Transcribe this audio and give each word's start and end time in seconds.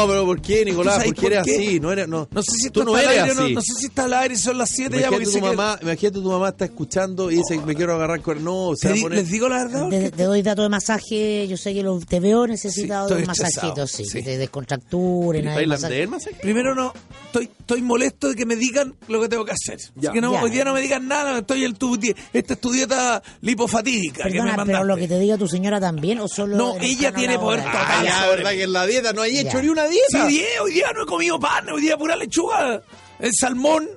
No, 0.00 0.08
pero 0.08 0.24
¿por 0.24 0.40
qué, 0.40 0.64
Nicolás? 0.64 0.94
¿Tú 0.94 1.00
sabes 1.00 1.12
¿Por 1.14 1.20
qué 1.20 1.26
eres 1.26 1.38
así? 1.40 1.80
No, 1.80 1.92
eres, 1.92 2.08
no. 2.08 2.28
No 2.30 2.42
sé 2.42 2.50
si 2.52 2.70
tú 2.70 2.80
esto 2.80 2.92
no 2.92 2.98
eres 2.98 3.10
aire, 3.10 3.34
no, 3.34 3.42
así. 3.44 3.54
no 3.54 3.60
sé 3.62 3.72
si 3.78 3.86
está 3.86 4.04
al 4.04 4.14
aire, 4.14 4.36
son 4.36 4.58
las 4.58 4.70
7 4.70 4.98
ya 5.00 5.08
porque 5.08 5.24
tu, 5.26 5.32
que- 5.32 5.40
mamá, 5.40 5.78
imagínate 5.82 6.20
tu 6.20 6.30
mamá 6.30 6.48
está 6.50 6.64
escuchando 6.64 7.30
y 7.30 7.36
dice, 7.36 7.58
me 7.58 7.74
quiero 7.74 7.94
agarrar 7.94 8.20
con... 8.22 8.42
No, 8.42 8.72
se 8.76 8.92
Te 8.92 9.00
poner... 9.00 9.18
les 9.18 9.30
digo 9.30 9.48
la 9.48 9.64
verdad. 9.64 9.88
Te, 9.88 10.10
te 10.10 10.22
doy 10.24 10.42
dato 10.42 10.62
de 10.62 10.68
masaje, 10.68 11.46
yo 11.48 11.56
sé 11.56 11.74
que 11.74 11.82
lo, 11.82 11.98
te 12.00 12.20
veo 12.20 12.46
necesitado 12.46 13.08
Sí, 13.08 13.14
de 13.14 13.20
un 13.20 13.26
masajito, 13.26 13.86
sí, 13.86 14.04
sí. 14.04 14.12
que 14.18 14.22
te 14.22 14.38
descontracturen. 14.38 15.48
hay 15.48 15.54
¿Bailan 15.54 15.80
masaje. 15.80 15.94
de? 16.34 16.40
Primero 16.40 16.74
no, 16.74 16.92
estoy, 17.26 17.50
estoy 17.58 17.82
molesto 17.82 18.28
de 18.28 18.36
que 18.36 18.46
me 18.46 18.56
digan 18.56 18.94
lo 19.08 19.20
que 19.20 19.28
tengo 19.28 19.44
que 19.44 19.52
hacer. 19.52 19.78
Ya. 19.96 20.10
Así 20.10 20.14
que 20.14 20.20
no, 20.20 20.32
Ya. 20.32 20.42
hoy 20.42 20.50
día 20.50 20.64
no 20.64 20.72
me 20.74 20.80
digan 20.80 21.06
nada, 21.08 21.38
estoy 21.38 21.64
en 21.64 21.74
tu 21.74 21.90
esta 22.32 22.54
es 22.54 22.60
tu 22.60 22.70
dieta 22.72 23.22
lipofatídica 23.42 24.22
que 24.24 24.30
me 24.30 24.30
Perdona, 24.36 24.50
mandaste. 24.56 24.72
pero 24.72 24.84
lo 24.84 24.96
que 24.96 25.08
te 25.08 25.18
diga 25.18 25.36
tu 25.36 25.48
señora 25.48 25.80
también, 25.80 26.20
o 26.20 26.28
solo. 26.28 26.56
No, 26.56 26.76
el 26.76 26.84
ella 26.84 27.12
tiene 27.12 27.38
poder 27.38 27.60
total. 27.64 27.80
Ah, 27.86 28.02
ya, 28.04 28.20
sobre 28.24 28.36
verdad 28.36 28.50
que 28.52 28.62
en 28.62 28.72
la 28.72 28.86
dieta 28.86 29.12
no 29.12 29.22
hay 29.22 29.38
hecho 29.38 29.60
ni 29.60 29.68
una 29.68 29.86
dieta. 29.90 30.28
Sí, 30.28 30.38
die- 30.38 30.60
hoy 30.62 30.72
día 30.72 30.92
no 30.94 31.02
he 31.02 31.06
comido 31.06 31.38
pan, 31.38 31.68
hoy 31.70 31.82
día 31.82 31.96
pura 31.98 32.16
lechuga, 32.16 32.82
el 33.18 33.32
salmón, 33.38 33.88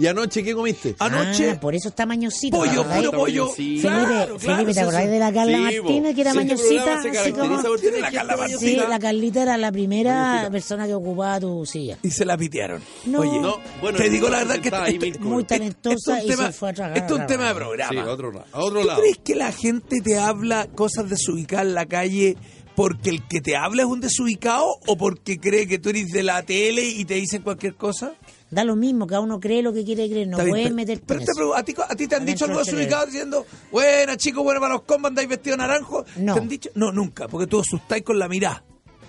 ¿Y 0.00 0.06
anoche 0.06 0.44
qué 0.44 0.54
comiste? 0.54 0.94
anoche 1.00 1.50
Ah, 1.50 1.58
por 1.60 1.74
eso 1.74 1.88
está 1.88 2.06
mañosito. 2.06 2.56
pollo, 2.56 2.84
puro 2.84 3.10
pollo. 3.10 3.48
Sí. 3.48 3.80
Felipe, 3.80 4.04
Claro, 4.06 4.38
Felipe, 4.38 4.72
¿te 4.72 4.80
acordás 4.80 5.10
de 5.10 5.18
la 5.18 5.32
Carla 5.32 5.56
Sí, 5.70 5.80
Martínez 5.80 6.14
que 6.14 6.20
era 6.20 6.32
po. 6.34 6.38
Sí, 6.40 6.46
este 6.46 6.54
mañosita? 6.54 7.20
Así 7.20 7.32
como- 7.32 7.98
La 8.00 8.10
Carla 8.12 8.36
mañosita. 8.36 8.60
Sí, 8.60 8.76
la 8.88 8.98
Carlita 9.00 9.42
era 9.42 9.56
la 9.56 9.72
primera 9.72 10.14
Mañosita. 10.14 10.50
persona 10.52 10.86
que 10.86 10.94
ocupaba 10.94 11.40
tu 11.40 11.66
silla. 11.66 11.98
y 12.00 12.10
se 12.10 12.24
la 12.24 12.36
pitearon. 12.38 12.80
No. 13.06 13.22
Oye, 13.22 13.40
No, 13.40 13.56
bueno, 13.80 13.98
te 13.98 14.08
digo 14.08 14.28
la 14.28 14.38
verdad 14.38 14.60
que 14.60 14.68
está 14.68 14.86
este- 14.86 15.08
este-. 15.08 15.18
Muy 15.18 15.42
talentosa 15.42 16.22
y 16.22 16.28
tema- 16.28 16.46
se 16.46 16.52
fue 16.52 16.70
a 16.70 16.72
tragar. 16.74 16.96
Esto 16.98 17.14
es 17.16 17.20
un 17.22 17.26
tema 17.26 17.48
de 17.48 17.54
programa. 17.56 17.90
Sí, 17.90 17.98
a 17.98 18.04
otro, 18.12 18.30
lado- 18.30 18.46
a 18.52 18.58
otro 18.60 18.80
¿Tú 18.82 18.86
lado. 18.86 19.00
crees 19.00 19.18
que 19.24 19.34
la 19.34 19.50
gente 19.50 19.96
te 20.00 20.16
habla 20.16 20.68
cosas 20.76 21.08
desubicadas 21.10 21.66
en 21.66 21.74
la 21.74 21.86
calle 21.86 22.36
porque 22.78 23.10
el 23.10 23.26
que 23.26 23.40
te 23.40 23.56
habla 23.56 23.82
es 23.82 23.88
un 23.88 24.00
desubicado 24.00 24.64
o 24.86 24.96
porque 24.96 25.40
cree 25.40 25.66
que 25.66 25.80
tú 25.80 25.88
eres 25.88 26.06
de 26.12 26.22
la 26.22 26.44
tele 26.44 26.84
y 26.88 27.04
te 27.04 27.14
dicen 27.14 27.42
cualquier 27.42 27.74
cosa? 27.74 28.12
Da 28.52 28.62
lo 28.62 28.76
mismo, 28.76 29.08
cada 29.08 29.20
uno 29.20 29.40
cree 29.40 29.62
lo 29.62 29.72
que 29.72 29.84
quiere 29.84 30.08
creer, 30.08 30.28
no 30.28 30.36
puedes 30.38 30.54
pero- 30.66 30.74
meterte 30.76 31.04
pero 31.04 31.18
en 31.20 31.26
te 31.26 31.32
eso. 31.32 31.36
pregunto, 31.38 31.58
¿a 31.58 31.64
ti, 31.64 31.74
a 31.88 31.96
ti 31.96 32.06
te 32.06 32.14
han 32.14 32.24
dicho 32.24 32.44
algo 32.44 32.60
desubicado 32.60 33.06
diciendo, 33.06 33.44
buena 33.72 34.16
chicos, 34.16 34.44
bueno 34.44 34.60
para 34.60 34.74
los 34.74 34.82
combos, 34.82 35.08
andáis 35.08 35.28
vestido 35.28 35.56
naranjo? 35.56 36.04
No. 36.18 36.34
¿Te 36.34 36.40
han 36.40 36.48
dicho? 36.48 36.70
No, 36.76 36.92
nunca, 36.92 37.26
porque 37.26 37.48
tú 37.48 37.58
asustáis 37.58 38.04
con 38.04 38.16
la 38.16 38.28
mirada. 38.28 38.62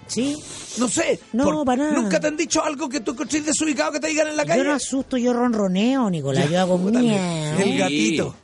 ¿Sí? 0.08 0.36
No 0.80 0.88
sé. 0.88 1.20
No, 1.34 1.64
para 1.64 1.84
nada. 1.84 2.02
¿Nunca 2.02 2.20
te 2.20 2.26
han 2.26 2.36
dicho 2.38 2.64
algo 2.64 2.90
que 2.90 3.02
tú 3.02 3.12
encontrés 3.12 3.46
desubicado 3.46 3.92
que 3.92 4.00
te 4.00 4.08
digan 4.08 4.30
en 4.30 4.36
la 4.38 4.46
calle? 4.46 4.64
Yo 4.64 4.64
no 4.68 4.74
asusto, 4.74 5.16
yo 5.16 5.32
ronroneo, 5.32 6.10
Nicolás, 6.10 6.50
yo 6.50 6.60
hago 6.60 6.80
miau. 6.80 7.60
El 7.60 7.78
gatito. 7.78 8.36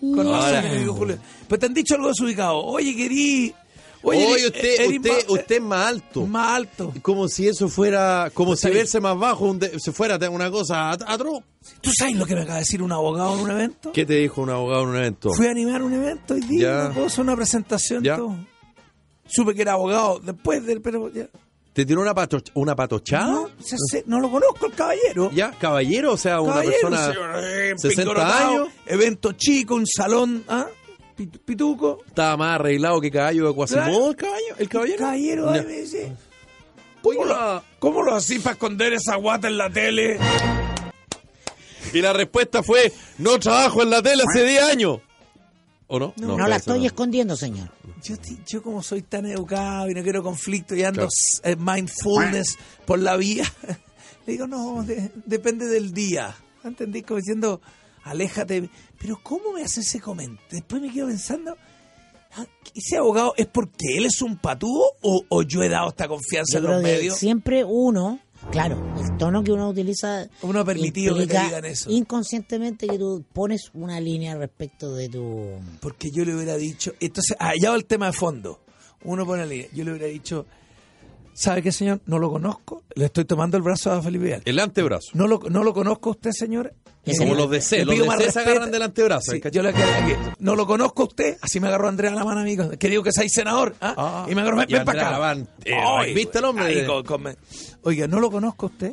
Con 0.00 0.26
Julio. 0.96 1.18
Pero 1.46 1.58
te 1.60 1.66
han 1.66 1.74
dicho 1.74 1.94
algo 1.94 2.08
desubicado. 2.08 2.56
Oye, 2.64 2.96
querí... 2.96 3.54
Oye, 4.02 4.46
usted, 4.46 4.86
usted, 4.96 5.28
usted 5.28 5.56
es 5.56 5.62
más 5.62 5.86
alto. 5.88 6.26
Más 6.26 6.50
alto. 6.50 6.92
Como 7.02 7.28
si 7.28 7.46
eso 7.48 7.68
fuera, 7.68 8.30
como 8.34 8.56
si 8.56 8.68
verse 8.70 9.00
más 9.00 9.16
bajo 9.18 9.44
un 9.46 9.58
de- 9.58 9.78
se 9.78 9.92
fuera 9.92 10.18
una 10.30 10.50
cosa 10.50 10.90
at- 10.90 11.02
atroz. 11.06 11.42
¿Tú 11.80 11.90
sabes 11.96 12.16
lo 12.16 12.26
que 12.26 12.34
me 12.34 12.40
acaba 12.42 12.54
de 12.56 12.60
decir 12.62 12.82
un 12.82 12.90
abogado 12.92 13.34
en 13.34 13.40
un 13.40 13.50
evento? 13.50 13.92
¿Qué 13.92 14.04
te 14.04 14.14
dijo 14.14 14.42
un 14.42 14.50
abogado 14.50 14.82
en 14.82 14.88
un 14.88 14.96
evento? 14.96 15.32
Fui 15.32 15.46
a 15.46 15.50
animar 15.50 15.82
un 15.82 15.92
evento 15.92 16.34
día, 16.34 16.60
Ya. 16.68 16.86
una 16.86 16.94
cosa, 16.94 17.22
una 17.22 17.36
presentación, 17.36 18.02
Ya. 18.02 18.16
todo. 18.16 18.36
Supe 19.26 19.54
que 19.54 19.62
era 19.62 19.72
abogado 19.72 20.18
después 20.18 20.64
del... 20.66 20.80
Pero 20.82 21.08
ya. 21.12 21.26
¿Te 21.72 21.86
tiró 21.86 22.02
una, 22.02 22.12
pato, 22.14 22.38
una 22.54 22.76
patochada? 22.76 23.32
No, 23.32 23.48
no 24.06 24.20
lo 24.20 24.30
conozco 24.30 24.66
el 24.66 24.72
caballero. 24.74 25.30
¿Ya? 25.32 25.52
¿Caballero? 25.52 26.12
O 26.12 26.16
sea, 26.18 26.40
una 26.42 26.60
persona... 26.60 27.06
señor, 27.06 27.30
eh, 27.42 27.72
60 27.78 28.02
pingorotado, 28.02 28.50
años. 28.50 28.68
Evento 28.84 29.32
chico, 29.32 29.76
un 29.76 29.86
salón, 29.86 30.44
¿ah? 30.48 30.66
Pit- 31.16 31.38
Pituco. 31.44 31.98
Estaba 32.06 32.36
más 32.36 32.54
arreglado 32.60 33.00
que 33.00 33.10
caballo 33.10 33.48
de 33.48 33.54
Quasimodo, 33.54 34.10
el 34.10 34.16
caballo, 34.16 34.56
el 34.58 34.68
caballero. 34.68 34.98
Caballero, 34.98 35.50
me 35.52 35.62
dice, 35.64 36.12
¿Cómo 37.02 37.24
lo. 37.24 37.62
¿Cómo 37.78 38.02
lo 38.02 38.14
hacís 38.14 38.40
para 38.42 38.54
esconder 38.54 38.92
esa 38.92 39.16
guata 39.16 39.48
en 39.48 39.58
la 39.58 39.68
tele? 39.70 40.18
Y 41.92 42.00
la 42.00 42.12
respuesta 42.12 42.62
fue, 42.62 42.92
no 43.18 43.38
trabajo 43.38 43.82
en 43.82 43.90
la 43.90 44.02
tele 44.02 44.22
hace 44.26 44.44
10 44.44 44.62
años. 44.62 45.00
¿O 45.88 45.98
no? 45.98 46.14
No, 46.16 46.38
la 46.48 46.56
estoy 46.56 46.80
no. 46.80 46.86
escondiendo, 46.86 47.36
señor. 47.36 47.68
Yo, 48.46 48.62
como 48.62 48.82
soy 48.82 49.02
tan 49.02 49.26
educado 49.26 49.90
y 49.90 49.94
no 49.94 50.02
quiero 50.02 50.22
conflicto 50.22 50.74
y 50.74 50.82
ando 50.84 51.06
Claro. 51.06 51.10
eh, 51.44 51.56
mindfulness 51.56 52.56
por 52.86 52.98
la 52.98 53.16
vía, 53.16 53.44
le 54.26 54.32
digo, 54.32 54.46
no, 54.46 54.82
de- 54.84 55.10
depende 55.26 55.66
del 55.66 55.92
día. 55.92 56.34
¿Entendí? 56.64 57.02
Como 57.02 57.18
diciendo, 57.18 57.60
aléjate. 58.04 58.68
Pero 58.98 59.18
¿cómo 59.22 59.52
me 59.52 59.62
hace 59.62 59.80
ese 59.80 60.00
comentario? 60.00 60.46
Después 60.50 60.80
me 60.82 60.92
quedo 60.92 61.08
pensando, 61.08 61.56
ah, 62.36 62.46
¿ese 62.74 62.96
abogado 62.96 63.34
es 63.36 63.46
porque 63.46 63.96
él 63.96 64.06
es 64.06 64.22
un 64.22 64.36
patúo 64.36 64.92
o, 65.02 65.24
o 65.28 65.42
yo 65.42 65.62
he 65.62 65.68
dado 65.68 65.88
esta 65.90 66.08
confianza 66.08 66.54
Yo 66.54 66.58
en 66.58 66.64
creo 66.64 66.74
los 66.78 66.84
que 66.84 66.96
medios? 66.96 67.18
siempre 67.18 67.64
uno, 67.64 68.20
claro, 68.50 68.94
el 69.00 69.16
tono 69.16 69.42
que 69.42 69.52
uno 69.52 69.68
utiliza. 69.68 70.28
Uno 70.42 70.60
ha 70.60 70.64
permitido 70.64 71.16
que 71.16 71.26
te 71.26 71.38
digan 71.42 71.64
eso. 71.64 71.90
Inconscientemente 71.90 72.86
que 72.86 72.98
tú 72.98 73.24
pones 73.32 73.70
una 73.74 74.00
línea 74.00 74.36
respecto 74.36 74.94
de 74.94 75.08
tu. 75.08 75.50
Porque 75.80 76.10
yo 76.10 76.24
le 76.24 76.34
hubiera 76.34 76.56
dicho, 76.56 76.92
entonces, 77.00 77.36
allá 77.40 77.70
va 77.70 77.76
el 77.76 77.84
tema 77.86 78.06
de 78.06 78.12
fondo. 78.12 78.60
Uno 79.04 79.26
pone 79.26 79.42
la 79.42 79.46
línea, 79.48 79.66
yo 79.72 79.82
le 79.84 79.90
hubiera 79.90 80.06
dicho, 80.06 80.46
¿sabe 81.34 81.60
qué, 81.60 81.72
señor? 81.72 82.00
No 82.06 82.20
lo 82.20 82.30
conozco. 82.30 82.84
Le 82.94 83.06
estoy 83.06 83.24
tomando 83.24 83.56
el 83.56 83.64
brazo 83.64 83.90
a 83.90 84.00
Felipe 84.00 84.26
Vidal. 84.26 84.42
El 84.44 84.60
antebrazo. 84.60 85.08
No 85.14 85.26
lo, 85.26 85.40
no 85.50 85.64
lo 85.64 85.74
conozco 85.74 86.10
a 86.10 86.12
usted, 86.12 86.30
señor. 86.30 86.72
Ese 87.04 87.18
Como 87.18 87.32
no. 87.34 87.40
los 87.40 87.50
de 87.50 87.60
C. 87.60 87.84
Los 87.84 87.96
de 87.98 88.24
C 88.26 88.30
se 88.32 88.40
agarran 88.40 88.70
del 88.70 88.82
antebrazo. 88.82 89.34
Yo 89.34 89.62
le 89.62 89.72
quedé 89.72 89.92
aquí. 89.94 90.12
No 90.38 90.54
lo 90.54 90.66
conozco 90.66 91.02
a 91.02 91.06
usted. 91.06 91.36
Así 91.40 91.58
me 91.58 91.66
agarró 91.66 91.88
Andrea 91.88 92.12
la 92.12 92.24
mano, 92.24 92.40
amigo. 92.40 92.70
Que 92.78 92.88
digo 92.88 93.02
que 93.02 93.10
sois 93.12 93.32
senador. 93.32 93.74
¿ah? 93.80 93.94
Ah. 93.96 94.26
y 94.30 94.34
me 94.36 94.42
agarró, 94.42 94.58
ven, 94.58 94.66
ven 94.70 94.84
para 94.84 95.08
acá. 95.16 95.40
Eh, 95.64 95.74
Ay, 95.74 96.14
¿viste 96.14 96.38
el 96.38 96.44
hombre? 96.44 96.66
ahí 96.66 96.86
con- 96.86 97.02
con- 97.04 97.36
Oiga, 97.82 98.06
no 98.06 98.20
lo 98.20 98.30
conozco 98.30 98.66
a 98.66 98.68
usted. 98.68 98.92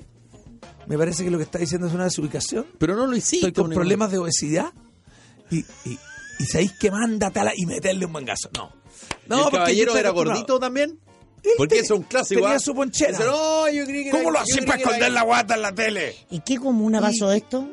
Me 0.88 0.98
parece 0.98 1.24
que 1.24 1.30
lo 1.30 1.38
que 1.38 1.44
está 1.44 1.60
diciendo 1.60 1.86
es 1.86 1.94
una 1.94 2.06
desubicación. 2.06 2.66
Pero 2.80 2.96
no 2.96 3.06
lo 3.06 3.16
hiciste. 3.16 3.48
Estoy 3.48 3.64
con 3.64 3.72
problemas 3.72 4.12
de 4.12 4.18
obesidad. 4.18 4.74
Y, 5.52 5.60
y, 5.60 6.00
y 6.40 6.46
sabéis 6.46 6.74
que 6.80 6.90
mándate 6.90 7.40
a 7.40 7.44
la 7.44 7.54
y 7.56 7.68
meterle 7.68 8.06
un 8.08 8.12
mangazo. 8.12 8.50
No. 8.56 8.72
¿Y 9.30 9.34
¿El 9.34 9.40
porque 9.44 9.58
caballero 9.58 9.96
era 9.98 10.10
gordito 10.10 10.60
también? 10.60 11.00
Porque 11.58 11.76
te- 11.76 11.82
es 11.82 11.92
un 11.92 12.02
clásico. 12.04 12.42
tenía 12.42 12.56
¿ah? 12.56 12.60
su 12.60 12.74
ponchera. 12.74 13.12
Dice, 13.12 13.24
no, 13.24 13.70
yo 13.70 13.86
creí 13.86 14.04
que 14.04 14.10
era- 14.10 14.18
¿Cómo 14.18 14.32
lo 14.32 14.40
creí 14.44 14.66
para 14.66 14.80
esconder 14.82 15.12
la 15.12 15.22
guata 15.24 15.54
en 15.56 15.62
la 15.62 15.72
tele? 15.76 16.16
¿Y 16.32 16.40
qué 16.42 16.58
comuna 16.58 17.00
pasó 17.00 17.32
esto? 17.32 17.70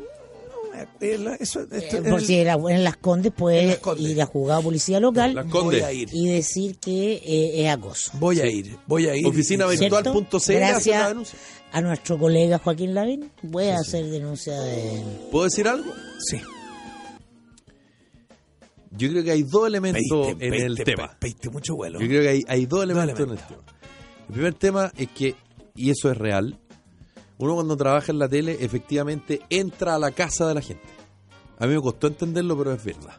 Eh, 1.00 1.19
la- 1.19 1.34
Eso, 1.37 1.60
esto- 1.70 1.97
Eh, 1.98 2.03
por 2.03 2.20
el- 2.20 2.26
si 2.26 2.37
era- 2.38 2.54
en 2.69 2.84
Las 2.84 2.97
Condes 2.97 3.32
puede 3.32 3.66
Las 3.66 3.78
Condes. 3.78 4.06
ir 4.10 4.22
a 4.22 4.26
juzgado 4.26 4.62
policía 4.62 5.00
local 5.00 5.34
Las 5.34 5.44
voy 5.48 5.53
Condes. 5.62 5.82
a 5.84 5.92
ir. 5.92 6.09
y 6.12 6.28
decir 6.28 6.78
que 6.78 7.14
eh, 7.25 7.64
es 7.66 7.70
acoso. 7.70 8.12
Voy 8.19 8.41
a 8.41 8.47
ir. 8.47 8.76
Voy 8.87 9.06
a 9.09 9.16
ir. 9.16 9.26
Oficina 9.26 9.66
virtual.cl 9.66 10.62
a 11.72 11.81
nuestro 11.82 12.19
colega 12.19 12.59
Joaquín 12.59 12.94
Lavín, 12.94 13.31
voy 13.42 13.66
a 13.66 13.76
hacer 13.78 14.06
denuncia 14.06 14.59
de... 14.59 15.03
¿Puedo 15.31 15.44
decir 15.44 15.66
algo? 15.69 15.92
Sí. 16.19 16.38
Yo 18.93 19.10
creo 19.10 19.22
que 19.25 19.31
hay 19.32 19.43
dos 19.43 19.66
elementos 19.66 20.03
Peiste, 20.26 20.47
en 20.47 20.54
el 20.54 20.75
peiste, 20.76 20.84
tema. 20.84 21.08
pe- 21.10 21.16
peiste 21.20 21.50
mucho 21.50 21.75
vuelo. 21.75 22.00
Yo 22.00 22.06
creo 22.06 22.22
que 22.22 22.28
hay, 22.28 22.43
hay 22.48 22.64
dos 22.66 22.82
elementos 22.82 23.19
en 23.20 23.31
el 23.31 23.37
elementos. 23.37 23.48
tema. 23.66 23.78
El 24.28 24.32
primer 24.34 24.54
tema 24.54 24.93
es 24.97 25.08
que, 25.10 25.34
y 25.75 25.91
eso 25.91 26.10
es 26.10 26.16
real, 26.16 26.58
uno 27.38 27.54
cuando 27.54 27.76
trabaja 27.76 28.12
en 28.12 28.19
la 28.19 28.28
tele 28.28 28.56
efectivamente 28.61 29.40
entra 29.50 29.94
a 29.94 29.99
la 29.99 30.11
casa 30.12 30.46
de 30.49 30.55
la 30.55 30.61
gente. 30.62 30.84
A 31.58 31.66
mí 31.66 31.75
me 31.75 31.81
costó 31.81 32.06
entenderlo, 32.06 32.56
pero 32.58 32.72
es 32.72 32.84
verdad. 32.84 33.14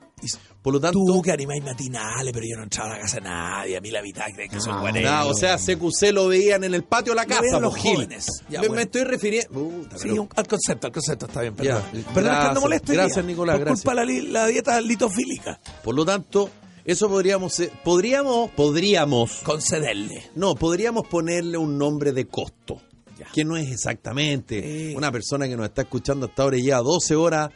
Por 0.61 0.73
lo 0.73 0.79
tanto, 0.79 0.97
Tú 1.05 1.21
que 1.21 1.31
animáis 1.31 1.63
matinales, 1.63 2.33
pero 2.33 2.45
yo 2.49 2.57
no 2.57 2.63
entraba 2.63 2.91
a 2.91 2.95
la 2.95 3.01
casa 3.01 3.17
de 3.17 3.21
nadie. 3.21 3.77
A 3.77 3.81
mí 3.81 3.91
la 3.91 4.01
mitad 4.01 4.25
creen 4.33 4.49
que 4.49 4.59
son 4.59 4.83
nada, 4.83 5.25
o 5.25 5.33
sea, 5.33 5.57
CQC 5.57 6.11
lo 6.11 6.27
veían 6.27 6.63
en 6.63 6.73
el 6.73 6.83
patio 6.83 7.13
de 7.13 7.17
la 7.17 7.25
casa, 7.25 7.59
los 7.59 7.77
jóvenes. 7.77 8.25
Ya, 8.49 8.61
me, 8.61 8.67
bueno. 8.67 8.75
me 8.75 8.81
estoy 8.83 9.03
refiriendo. 9.03 9.71
Sí, 9.95 10.09
pero- 10.09 10.27
al 10.35 10.47
concepto, 10.47 10.87
al 10.87 10.93
concepto 10.93 11.25
está 11.27 11.41
bien, 11.41 11.55
perdón. 11.55 11.83
Ya, 11.83 11.91
Perdón, 11.91 11.99
es 11.99 12.13
que 12.13 12.21
gracias, 12.21 12.61
molesto 12.61 12.93
gracias, 12.93 13.25
Nicolás, 13.25 13.55
Por 13.57 13.65
gracias. 13.65 13.83
culpa 13.85 13.93
la, 13.95 14.05
la 14.31 14.47
dieta 14.47 14.81
litofílica. 14.81 15.59
Por 15.83 15.95
lo 15.95 16.03
tanto, 16.05 16.49
eso 16.83 17.07
podríamos, 17.09 17.53
ser- 17.53 17.71
podríamos, 17.83 18.49
podríamos, 18.51 19.31
Concederle. 19.43 20.31
no, 20.35 20.55
podríamos 20.55 21.07
ponerle 21.07 21.57
un 21.57 21.77
nombre 21.77 22.11
de 22.11 22.25
costo, 22.27 22.81
Ya. 23.17 23.27
que 23.33 23.43
no 23.43 23.57
es 23.57 23.71
exactamente 23.71 24.93
una 24.95 25.11
persona 25.11 25.47
que 25.47 25.55
nos 25.57 25.65
está 25.67 25.81
escuchando 25.83 26.27
hasta 26.27 26.43
ahora 26.43 26.57
y 26.57 26.61
lleva 26.63 26.79
12 26.79 27.15
horas 27.15 27.49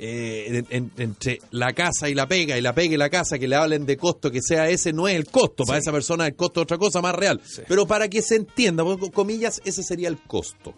eh, 0.00 0.46
en- 0.48 0.66
en- 0.70 0.92
entre 0.98 1.40
la 1.50 1.72
casa 1.72 2.08
y 2.08 2.14
la 2.14 2.28
pega, 2.28 2.56
y 2.56 2.60
la 2.60 2.72
pega 2.72 2.94
y 2.94 2.96
la 2.96 3.10
casa, 3.10 3.36
que 3.36 3.48
le 3.48 3.56
hablen 3.56 3.84
de 3.84 3.96
costo, 3.96 4.30
que 4.30 4.40
sea 4.40 4.68
ese, 4.68 4.92
no 4.92 5.08
es 5.08 5.16
el 5.16 5.26
costo, 5.26 5.64
para 5.64 5.80
esa 5.80 5.90
persona 5.90 6.24
el 6.26 6.36
costo 6.36 6.60
es 6.60 6.64
otra 6.64 6.78
cosa 6.78 7.00
más 7.02 7.16
real. 7.16 7.40
Sí. 7.44 7.62
Pero 7.66 7.84
para 7.86 8.08
que 8.08 8.22
se 8.22 8.36
entienda, 8.36 8.84
con 8.84 9.10
comillas, 9.10 9.60
ese 9.64 9.82
sería 9.82 10.06
el 10.08 10.18
costo. 10.18 10.72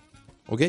¿Ok? 0.48 0.62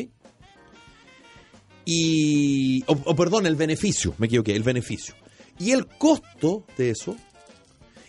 Y. 1.85 2.83
O, 2.87 2.93
o 3.05 3.15
perdón, 3.15 3.45
el 3.45 3.55
beneficio, 3.55 4.13
me 4.17 4.27
equivoqué, 4.27 4.55
el 4.55 4.63
beneficio. 4.63 5.15
Y 5.59 5.71
el 5.71 5.87
costo 5.87 6.65
de 6.77 6.91
eso 6.91 7.15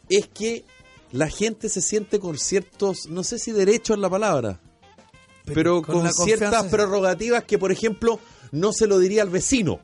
es 0.08 0.26
que 0.28 0.64
la 1.12 1.28
gente 1.28 1.68
se 1.68 1.80
siente 1.80 2.18
con 2.18 2.38
ciertos, 2.38 3.06
no 3.08 3.22
sé 3.24 3.38
si 3.38 3.52
derechos 3.52 3.96
es 3.96 4.00
la 4.00 4.10
palabra, 4.10 4.60
pero, 5.44 5.82
con, 5.82 6.12
ciertas 6.12 6.66
prerrogativas 6.66 7.44
que, 7.44 7.58
por 7.58 7.72
ejemplo, 7.72 8.18
no 8.52 8.72
se 8.72 8.86
lo 8.86 8.98
diría 8.98 9.22
al 9.22 9.30
vecino. 9.30 9.80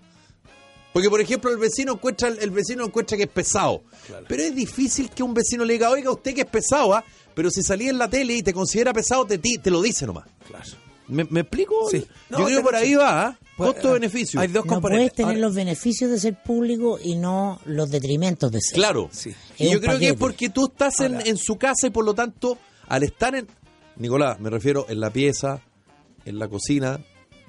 Porque, 0.92 1.10
por 1.10 1.20
ejemplo, 1.20 1.50
el 1.50 1.58
vecino 1.58 1.92
encuentra, 1.92 2.28
el 2.28 2.50
vecino 2.50 2.84
encuentra 2.84 3.16
que 3.16 3.24
es 3.24 3.28
pesado. 3.28 3.82
Pero 4.26 4.42
es 4.42 4.54
difícil 4.54 5.10
que 5.10 5.22
un 5.22 5.34
vecino 5.34 5.64
le 5.64 5.74
diga, 5.74 5.90
oiga, 5.90 6.10
usted 6.10 6.34
que 6.34 6.40
es 6.42 6.46
pesado, 6.46 6.94
¿ah? 6.94 7.04
Pero 7.34 7.50
si 7.50 7.62
salí 7.62 7.88
en 7.88 7.98
la 7.98 8.08
tele 8.08 8.34
y 8.34 8.42
te 8.42 8.52
considera 8.52 8.92
pesado, 8.92 9.24
te, 9.26 9.38
ti- 9.38 9.58
te 9.58 9.70
lo 9.70 9.80
dice 9.82 10.06
nomás. 10.06 10.24
Claro. 10.46 10.64
¿Me, 11.06 11.24
me 11.24 11.40
explico? 11.40 11.88
Sí. 11.90 12.04
Yo 12.30 12.44
creo 12.44 12.58
que 12.58 12.62
por 12.64 12.74
ahí 12.74 12.94
va, 12.94 13.26
¿ah? 13.26 13.38
Pues, 13.56 13.72
Costo-beneficio. 13.74 14.40
Hay 14.40 14.48
dos 14.48 14.64
No 14.66 14.72
componentes. 14.74 15.00
puedes 15.10 15.16
tener 15.16 15.28
Ahora, 15.36 15.40
los 15.40 15.54
beneficios 15.54 16.10
de 16.10 16.18
ser 16.20 16.42
público 16.42 16.98
y 17.02 17.16
no 17.16 17.60
los 17.64 17.90
detrimentos 17.90 18.50
de 18.50 18.60
ser. 18.60 18.74
Claro. 18.74 19.08
Sí. 19.12 19.34
Y 19.58 19.70
yo 19.70 19.80
creo 19.80 19.98
que 19.98 20.08
es 20.10 20.14
porque 20.14 20.48
tú 20.48 20.66
estás 20.66 21.00
en, 21.00 21.20
en 21.26 21.36
su 21.36 21.56
casa 21.58 21.86
y 21.86 21.90
por 21.90 22.04
lo 22.04 22.14
tanto, 22.14 22.58
al 22.88 23.02
estar 23.02 23.34
en. 23.34 23.46
Nicolás, 23.98 24.38
me 24.38 24.48
refiero 24.48 24.86
en 24.88 25.00
la 25.00 25.10
pieza, 25.10 25.60
en 26.24 26.38
la 26.38 26.48
cocina, 26.48 27.00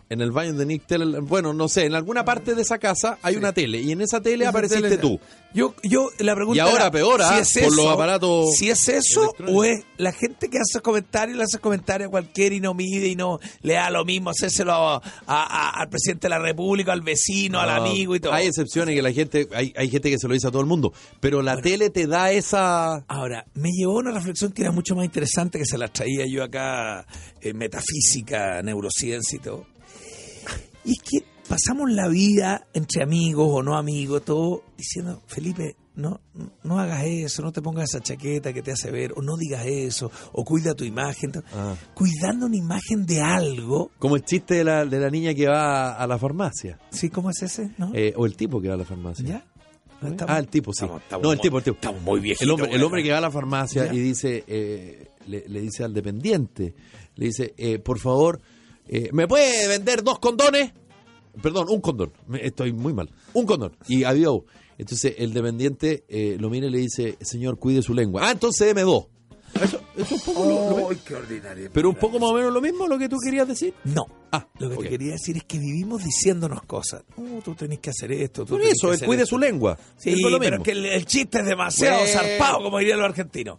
en 0.10 0.22
el 0.22 0.32
baño 0.32 0.54
de 0.54 0.66
Nick 0.66 0.88
Teller, 0.88 1.22
bueno, 1.22 1.54
no 1.54 1.68
sé, 1.70 1.86
en 1.86 1.94
alguna 1.94 2.26
parte 2.26 2.56
de 2.56 2.62
esa 2.64 2.80
casa 2.80 3.20
hay 3.22 3.36
una 3.36 3.54
tele 3.54 3.80
y 3.80 3.92
en 3.92 4.02
esa 4.02 4.20
tele 4.22 4.44
Esa 4.46 4.50
apareciste 4.50 4.90
tele- 4.90 4.98
tú. 4.98 5.20
Yo, 5.54 5.74
yo, 5.84 6.10
la 6.20 6.36
pregunta 6.36 6.58
Y 6.58 6.60
ahora 6.60 6.82
era, 6.84 6.92
peor, 6.92 7.22
¿ah? 7.24 7.44
si 7.44 7.60
es 7.60 7.66
Por 7.66 7.76
los 7.76 7.88
aparatos 7.88 8.56
Si 8.56 8.70
es 8.70 8.88
eso 8.88 9.34
o 9.48 9.64
es 9.64 9.84
la 9.98 10.12
gente 10.12 10.48
que 10.48 10.58
hace 10.60 10.80
comentarios, 10.82 11.38
le 11.38 11.44
hace 11.44 11.58
comentarios 11.60 12.08
a 12.08 12.12
cualquiera 12.12 12.54
y 12.54 12.60
no 12.60 12.74
mide 12.76 13.08
y 13.08 13.16
no 13.16 13.40
le 13.62 13.74
da 13.74 13.90
lo 13.90 14.06
mismo 14.06 14.30
hacérselo 14.30 14.74
a- 14.74 14.96
a- 14.98 15.02
a- 15.28 15.70
al 15.82 15.90
presidente 15.90 16.26
de 16.26 16.30
la 16.30 16.40
República, 16.40 16.92
al 16.94 17.02
vecino, 17.02 17.60
al 17.60 17.70
amigo 17.70 18.16
y 18.16 18.20
todo. 18.20 18.34
Hay 18.34 18.46
excepciones 18.48 18.96
que 18.96 19.02
la 19.02 19.12
gente, 19.12 19.48
hay, 19.54 19.74
hay 19.76 19.90
gente 19.90 20.10
que 20.12 20.18
se 20.20 20.28
lo 20.28 20.34
dice 20.36 20.48
a 20.48 20.52
todo 20.52 20.62
el 20.62 20.68
mundo, 20.68 20.94
pero 21.20 21.42
la 21.42 21.60
tele 21.62 21.90
te 21.90 22.06
da 22.08 22.32
esa. 22.32 23.04
Ahora, 23.08 23.46
me 23.56 23.70
llevó 23.72 23.98
a 23.98 24.00
una 24.02 24.12
reflexión 24.12 24.52
que 24.52 24.62
era 24.64 24.72
mucho 24.72 24.96
más 24.96 25.06
interesante, 25.06 25.58
que 25.60 25.66
se 25.66 25.78
la 25.80 25.88
traía 25.88 26.26
yo 26.28 26.44
acá, 26.44 27.06
en 27.42 27.58
metafísica, 27.58 28.62
neurociencia 28.62 29.36
y 29.38 29.40
todo. 29.40 29.66
Y 30.86 30.92
es 30.94 31.00
que 31.00 31.26
pasamos 31.48 31.92
la 31.92 32.08
vida 32.08 32.68
entre 32.74 33.04
amigos 33.04 33.48
o 33.52 33.64
no 33.64 33.78
amigos, 33.78 34.24
todo 34.24 34.64
diciendo, 34.78 35.22
Felipe, 35.28 35.76
no, 35.96 36.22
no 36.64 36.80
hagas 36.80 37.04
eso, 37.06 37.42
no 37.42 37.52
te 37.52 37.62
pongas 37.62 37.90
esa 37.90 38.02
chaqueta 38.02 38.54
que 38.54 38.62
te 38.62 38.72
hace 38.72 38.90
ver, 38.90 39.12
o 39.18 39.22
no 39.22 39.36
digas 39.36 39.66
eso, 39.66 40.10
o 40.32 40.46
cuida 40.46 40.74
tu 40.74 40.86
imagen. 40.86 41.32
Ah. 41.54 41.76
Cuidando 41.94 42.46
una 42.46 42.56
imagen 42.56 43.06
de 43.06 43.20
algo. 43.22 43.92
Como 44.00 44.16
el 44.16 44.24
chiste 44.24 44.56
de 44.56 44.64
la, 44.64 44.86
de 44.86 45.00
la 45.00 45.10
niña 45.10 45.34
que 45.34 45.48
va 45.48 45.94
a 45.96 46.08
la 46.08 46.18
farmacia. 46.18 46.80
¿Sí? 46.92 47.10
¿Cómo 47.10 47.30
es 47.32 47.42
ese? 47.42 47.72
¿No? 47.78 47.92
Eh, 47.94 48.14
o 48.16 48.26
el 48.26 48.36
tipo 48.38 48.62
que 48.62 48.70
va 48.70 48.76
a 48.76 48.78
la 48.78 48.86
farmacia. 48.86 49.26
¿Ya? 49.28 49.46
¿Eh? 50.08 50.16
Ah, 50.26 50.40
el 50.40 50.48
tipo, 50.48 50.72
sí. 50.72 50.86
estamos- 50.86 51.02
estamos 51.02 51.24
no, 51.24 51.32
el 51.34 51.38
muy- 51.38 51.42
tipo, 51.44 51.58
el 51.58 51.64
tipo. 51.66 51.76
Estamos 51.76 52.02
muy 52.02 52.20
viejitos. 52.22 52.44
El 52.46 52.52
hombre, 52.52 52.70
el 52.74 52.84
hombre 52.84 53.04
que 53.04 53.12
va 53.12 53.18
a 53.18 53.22
la 53.22 53.32
farmacia 53.32 53.88
Ya. 53.88 53.94
y 53.94 54.00
dice, 54.00 54.46
eh, 54.48 55.08
le, 55.28 55.44
le 55.50 55.60
dice 55.60 55.84
al 55.84 55.94
dependiente, 55.94 56.74
le 57.16 57.26
dice, 57.26 57.54
eh, 57.58 57.80
por 57.80 58.00
favor, 58.00 58.40
eh, 58.90 59.10
¿me 59.14 59.28
puede 59.28 59.68
vender 59.68 60.04
dos 60.04 60.20
condones? 60.20 60.72
Perdón, 61.42 61.68
un 61.70 61.80
condón. 61.80 62.12
Estoy 62.42 62.74
muy 62.74 62.92
mal. 62.94 63.10
Un 63.34 63.46
condón. 63.46 63.78
Y 63.88 64.04
adiós. 64.04 64.42
Entonces 64.78 65.16
el 65.18 65.34
dependiente 65.34 66.04
eh, 66.10 66.38
lo 66.40 66.50
mira 66.50 66.68
y 66.68 66.72
le 66.72 66.80
dice, 66.80 67.18
señor, 67.22 67.58
cuide 67.60 67.82
su 67.82 67.94
lengua. 67.94 68.28
Ah, 68.28 68.32
entonces 68.32 68.68
deme 68.68 68.82
dos. 68.82 69.06
Eso, 69.56 69.82
eso 69.98 70.04
es 70.04 70.12
un 70.12 70.20
poco 70.22 70.46
lo- 70.46 70.70
lo- 70.80 70.90
¡Ay, 70.90 70.98
qué 71.06 71.16
ordinario! 71.16 71.70
pero 71.74 71.90
un 71.90 71.96
poco 71.96 72.20
más 72.20 72.30
o 72.30 72.34
menos 72.36 72.54
lo 72.54 72.62
mismo 72.62 72.88
lo 72.88 73.00
que 73.00 73.10
tú 73.10 73.18
querías 73.24 73.48
decir. 73.48 73.74
No. 73.84 74.06
Ah, 74.32 74.48
Lo 74.60 74.70
que 74.70 74.78
te 74.78 74.90
quería 74.90 75.14
decir 75.14 75.38
es 75.38 75.44
que 75.46 75.58
vivimos 75.58 76.04
diciéndonos 76.04 76.62
cosas. 76.64 77.04
No, 77.18 77.42
tú 77.42 77.56
tenés 77.56 77.80
que 77.80 77.90
hacer 77.90 78.12
esto. 78.12 78.46
Tú 78.46 78.54
Por 78.54 78.62
eso, 78.62 78.94
él 78.94 79.00
cuide 79.04 79.24
esto. 79.24 79.36
su 79.36 79.40
lengua. 79.40 79.76
Sí, 79.98 80.12
es 80.12 80.20
lo 80.22 80.38
pero 80.40 80.52
mismo. 80.52 80.64
que 80.64 80.72
el, 80.72 80.86
el 80.86 81.06
chiste 81.08 81.40
es 81.40 81.46
demasiado 81.48 82.00
Bueno. 82.02 82.14
zarpado, 82.14 82.64
como 82.64 82.78
dirían 82.78 83.00
los 83.00 83.10
argentinos. 83.10 83.58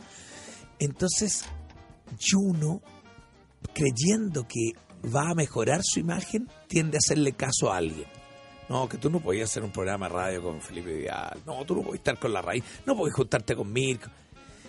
Entonces, 0.78 1.44
Juno, 2.30 2.80
creyendo 3.74 4.46
que 4.46 4.72
va 5.04 5.30
a 5.30 5.34
mejorar 5.34 5.80
su 5.82 6.00
imagen, 6.00 6.48
tiende 6.68 6.96
a 6.96 7.00
hacerle 7.04 7.32
caso 7.32 7.72
a 7.72 7.76
alguien. 7.78 8.06
No, 8.68 8.88
que 8.88 8.98
tú 8.98 9.10
no 9.10 9.18
podías 9.20 9.50
hacer 9.50 9.64
un 9.64 9.72
programa 9.72 10.08
de 10.08 10.14
radio 10.14 10.42
con 10.42 10.60
Felipe 10.60 10.94
Vidal. 10.94 11.38
No, 11.44 11.64
tú 11.64 11.74
no 11.74 11.82
podías 11.82 11.98
estar 12.00 12.18
con 12.18 12.32
la 12.32 12.40
raíz. 12.40 12.62
No 12.86 12.96
podías 12.96 13.16
juntarte 13.16 13.56
con 13.56 13.72
Mirko. 13.72 14.08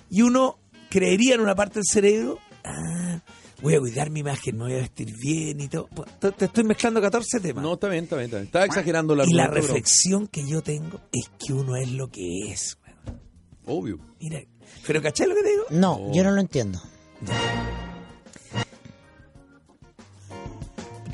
Y 0.09 0.23
uno 0.23 0.57
creería 0.89 1.35
en 1.35 1.41
una 1.41 1.53
parte 1.55 1.75
del 1.75 1.83
cerebro, 1.85 2.39
ah, 2.63 3.21
voy 3.61 3.75
a 3.75 3.79
cuidar 3.79 4.09
mi 4.09 4.21
imagen, 4.21 4.57
me 4.57 4.63
voy 4.63 4.73
a 4.73 4.77
vestir 4.77 5.15
bien 5.15 5.61
y 5.61 5.67
todo. 5.67 5.87
Te 6.19 6.31
te 6.31 6.45
estoy 6.45 6.63
mezclando 6.63 6.99
14 6.99 7.39
temas. 7.41 7.63
No, 7.63 7.73
está 7.73 7.89
bien, 7.89 8.05
está 8.05 8.15
bien. 8.15 8.25
Está, 8.25 8.37
bien. 8.37 8.45
Está 8.47 8.65
exagerando 8.65 9.15
la 9.15 9.23
y 9.25 9.33
la 9.33 9.45
reflexión 9.47 10.27
que 10.27 10.47
yo 10.47 10.63
tengo 10.63 10.99
es 11.11 11.29
que 11.37 11.53
uno 11.53 11.75
es 11.75 11.91
lo 11.91 12.07
que 12.09 12.51
es. 12.51 12.79
weón. 12.83 13.21
Obvio. 13.65 13.99
Mira, 14.19 14.41
pero 14.87 14.99
¿cachai 15.01 15.27
lo 15.27 15.35
que 15.35 15.43
te 15.43 15.49
digo? 15.51 15.63
No, 15.69 15.93
Oh. 15.93 16.11
yo 16.11 16.23
no 16.23 16.31
lo 16.31 16.41
entiendo. 16.41 16.79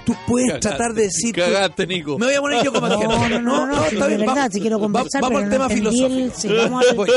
Tú 0.08 0.16
puedes 0.26 0.60
tratar 0.62 0.94
de 0.94 1.04
decir... 1.04 1.36
cagaste, 1.36 1.86
Nico. 1.86 2.18
Me 2.18 2.26
voy 2.28 2.36
a 2.36 2.42
poner 2.42 2.64
yo 2.64 2.72
como 2.74 2.88
No, 2.88 2.98
no, 2.98 3.40
no, 3.42 3.66
no, 3.68 3.86
está 3.86 4.08
bien, 4.08 4.22
verdad, 4.22 4.36
va- 4.48 4.50
si 4.50 4.62
quiero 4.62 4.78
va- 4.78 4.84
conversar, 4.84 5.22
Vamos 5.22 5.38
al 5.40 5.46
no 5.46 5.52
tema 5.52 5.66
el- 5.68 5.74
filosófico. 5.74 6.34
sí, 6.40 6.48
vamos 6.48 6.86
al- 6.90 6.96
Voy. 6.96 7.10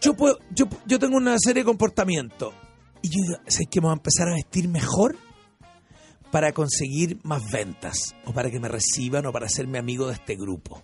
yo, 0.00 0.14
puedo, 0.14 0.38
yo, 0.50 0.66
yo 0.86 0.98
tengo 0.98 1.16
una 1.16 1.36
serie 1.38 1.62
de 1.62 1.66
comportamientos. 1.66 2.52
Y 3.00 3.08
yo 3.10 3.14
digo, 3.22 3.36
¿sabes 3.46 3.68
que 3.70 3.80
me 3.80 3.86
voy 3.86 3.92
a 3.92 3.96
empezar 3.96 4.28
a 4.28 4.34
vestir 4.34 4.68
mejor? 4.68 5.16
Para 6.32 6.52
conseguir 6.52 7.18
más 7.22 7.48
ventas. 7.50 8.14
O 8.26 8.32
para 8.32 8.50
que 8.50 8.58
me 8.60 8.68
reciban 8.68 9.24
o 9.26 9.32
para 9.32 9.46
hacerme 9.46 9.78
amigo 9.78 10.08
de 10.08 10.14
este 10.14 10.34
grupo. 10.36 10.82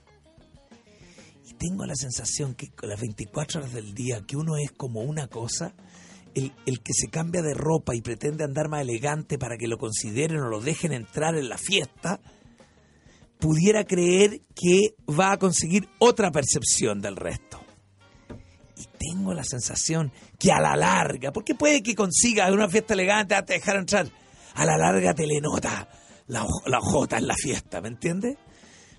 Y 1.46 1.54
tengo 1.54 1.84
la 1.86 1.94
sensación 1.96 2.54
que 2.54 2.68
con 2.70 2.88
las 2.88 3.00
24 3.00 3.60
horas 3.60 3.72
del 3.74 3.92
día, 3.94 4.22
que 4.26 4.36
uno 4.36 4.56
es 4.56 4.70
como 4.72 5.00
una 5.02 5.26
cosa, 5.26 5.74
el, 6.34 6.52
el 6.66 6.80
que 6.80 6.92
se 6.92 7.08
cambia 7.08 7.42
de 7.42 7.54
ropa 7.54 7.94
y 7.94 8.00
pretende 8.00 8.44
andar 8.44 8.68
más 8.68 8.82
elegante 8.82 9.38
para 9.38 9.56
que 9.56 9.68
lo 9.68 9.78
consideren 9.78 10.40
o 10.40 10.48
lo 10.48 10.60
dejen 10.60 10.92
entrar 10.92 11.36
en 11.36 11.48
la 11.48 11.58
fiesta, 11.58 12.20
pudiera 13.38 13.84
creer 13.84 14.40
que 14.54 14.94
va 15.08 15.32
a 15.32 15.38
conseguir 15.38 15.88
otra 15.98 16.30
percepción 16.30 17.00
del 17.00 17.16
resto. 17.16 17.60
Y 18.76 18.86
tengo 18.98 19.34
la 19.34 19.44
sensación 19.44 20.12
que 20.38 20.50
a 20.50 20.60
la 20.60 20.76
larga, 20.76 21.32
porque 21.32 21.54
puede 21.54 21.82
que 21.82 21.94
consiga 21.94 22.50
una 22.52 22.68
fiesta 22.68 22.94
elegante, 22.94 23.34
te 23.42 23.54
dejar 23.54 23.76
entrar, 23.76 24.06
a 24.54 24.64
la 24.64 24.76
larga 24.76 25.14
te 25.14 25.26
le 25.26 25.40
nota 25.40 25.88
la, 26.26 26.46
la 26.66 26.80
en 27.18 27.26
la 27.26 27.34
fiesta, 27.34 27.80
¿me 27.80 27.88
entiendes? 27.88 28.36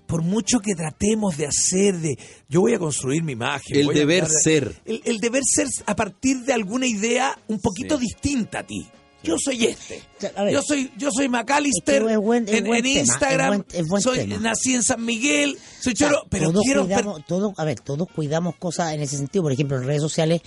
Por 0.06 0.22
mucho 0.22 0.60
que 0.60 0.74
tratemos 0.74 1.36
de 1.36 1.46
hacer 1.46 1.96
de, 1.96 2.16
yo 2.48 2.60
voy 2.60 2.74
a 2.74 2.78
construir 2.78 3.22
mi 3.24 3.32
imagen. 3.32 3.76
El 3.76 3.86
voy 3.86 3.96
a 3.96 3.98
deber 3.98 4.24
andar- 4.24 4.38
ser. 4.42 4.74
El, 4.84 5.02
el 5.04 5.18
deber 5.18 5.42
ser 5.44 5.66
a 5.86 5.96
partir 5.96 6.38
de 6.44 6.52
alguna 6.52 6.86
idea 6.86 7.36
un 7.48 7.58
poquito 7.58 7.96
Sí. 7.98 8.02
distinta 8.06 8.60
a 8.60 8.66
ti. 8.66 8.86
Yo 9.26 9.36
soy 9.38 9.64
este. 9.66 10.02
Ver. 10.20 10.52
yo 10.52 10.62
soy 10.62 10.90
yo 10.96 11.10
soy 11.10 11.28
McAllister 11.28 12.02
Es 12.02 12.06
que 12.08 12.12
es 12.14 12.18
buen- 12.18 12.48
es 12.48 12.54
en, 12.54 12.86
Instagram. 12.86 13.64
buen- 13.68 13.88
buen 13.88 14.02
soy 14.02 14.26
nací 14.26 14.74
en 14.74 14.82
San 14.82 15.04
Miguel, 15.04 15.58
soy 15.80 15.92
O 15.92 15.96
sea, 15.96 16.08
choro, 16.08 16.22
pero 16.30 16.50
todos 16.50 16.62
quiero 16.64 16.84
cuidamos, 16.84 17.26
todos, 17.26 17.52
a 17.58 17.64
ver, 17.64 17.80
todos 17.80 18.08
cuidamos 18.14 18.56
cosas 18.56 18.94
en 18.94 19.02
ese 19.02 19.16
sentido. 19.18 19.42
Por 19.42 19.52
ejemplo, 19.52 19.76
en 19.76 19.84
redes 19.84 20.00
sociales 20.02 20.40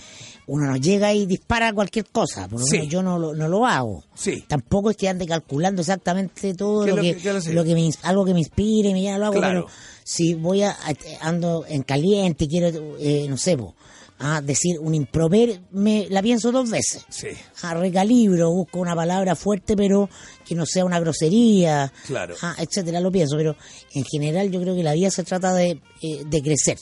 uno 0.46 0.66
nos 0.66 0.80
llega 0.80 1.12
y 1.12 1.26
dispara 1.26 1.72
cualquier 1.72 2.06
cosa. 2.06 2.48
Por 2.48 2.60
lo 2.60 2.66
Sí. 2.66 2.78
menos 2.78 2.88
yo 2.88 3.02
no 3.02 3.18
lo, 3.18 3.34
no 3.34 3.46
lo 3.48 3.66
hago. 3.66 4.02
Sí. 4.14 4.44
Tampoco 4.48 4.90
es 4.90 4.96
que 4.96 5.08
ande 5.08 5.26
calculando 5.26 5.82
exactamente 5.82 6.54
todo 6.54 6.84
¿Qué 6.84 6.90
lo 6.90 6.96
lo 6.96 7.02
que, 7.02 7.52
lo 7.52 7.64
que 7.64 7.74
me, 7.74 7.90
algo 8.02 8.24
que 8.24 8.34
me 8.34 8.40
inspire 8.40 8.92
me 8.92 9.02
llama 9.02 9.18
lo 9.18 9.24
hago. 9.26 9.34
Claro. 9.34 9.66
Pero 9.66 9.76
si 10.04 10.34
voy 10.34 10.62
a, 10.62 10.76
ando 11.20 11.64
en 11.68 11.82
caliente 11.84 12.48
quiero, 12.48 12.96
eh, 12.98 13.26
no 13.28 13.36
sé, 13.36 13.56
po, 13.56 13.74
a 14.22 14.40
decir 14.42 14.78
un 14.78 14.94
improper, 14.94 15.62
me 15.72 16.06
la 16.10 16.22
pienso 16.22 16.52
dos 16.52 16.68
veces. 16.70 17.04
Sí, 17.08 17.28
Ah, 17.62 17.72
recalibro, 17.74 18.50
busco 18.52 18.78
una 18.78 18.94
palabra 18.94 19.34
fuerte, 19.34 19.74
pero 19.76 20.08
que 20.46 20.54
no 20.54 20.66
sea 20.66 20.84
una 20.84 21.00
grosería, 21.00 21.90
Claro. 22.06 22.34
ah, 22.42 22.54
etcétera, 22.58 23.00
lo 23.00 23.10
pienso. 23.10 23.36
Pero 23.36 23.56
en 23.94 24.04
general 24.04 24.50
yo 24.50 24.60
creo 24.60 24.76
que 24.76 24.82
la 24.82 24.92
vida 24.92 25.10
se 25.10 25.24
trata 25.24 25.54
de, 25.54 25.80
eh, 26.02 26.24
de 26.26 26.42
crecer, 26.42 26.78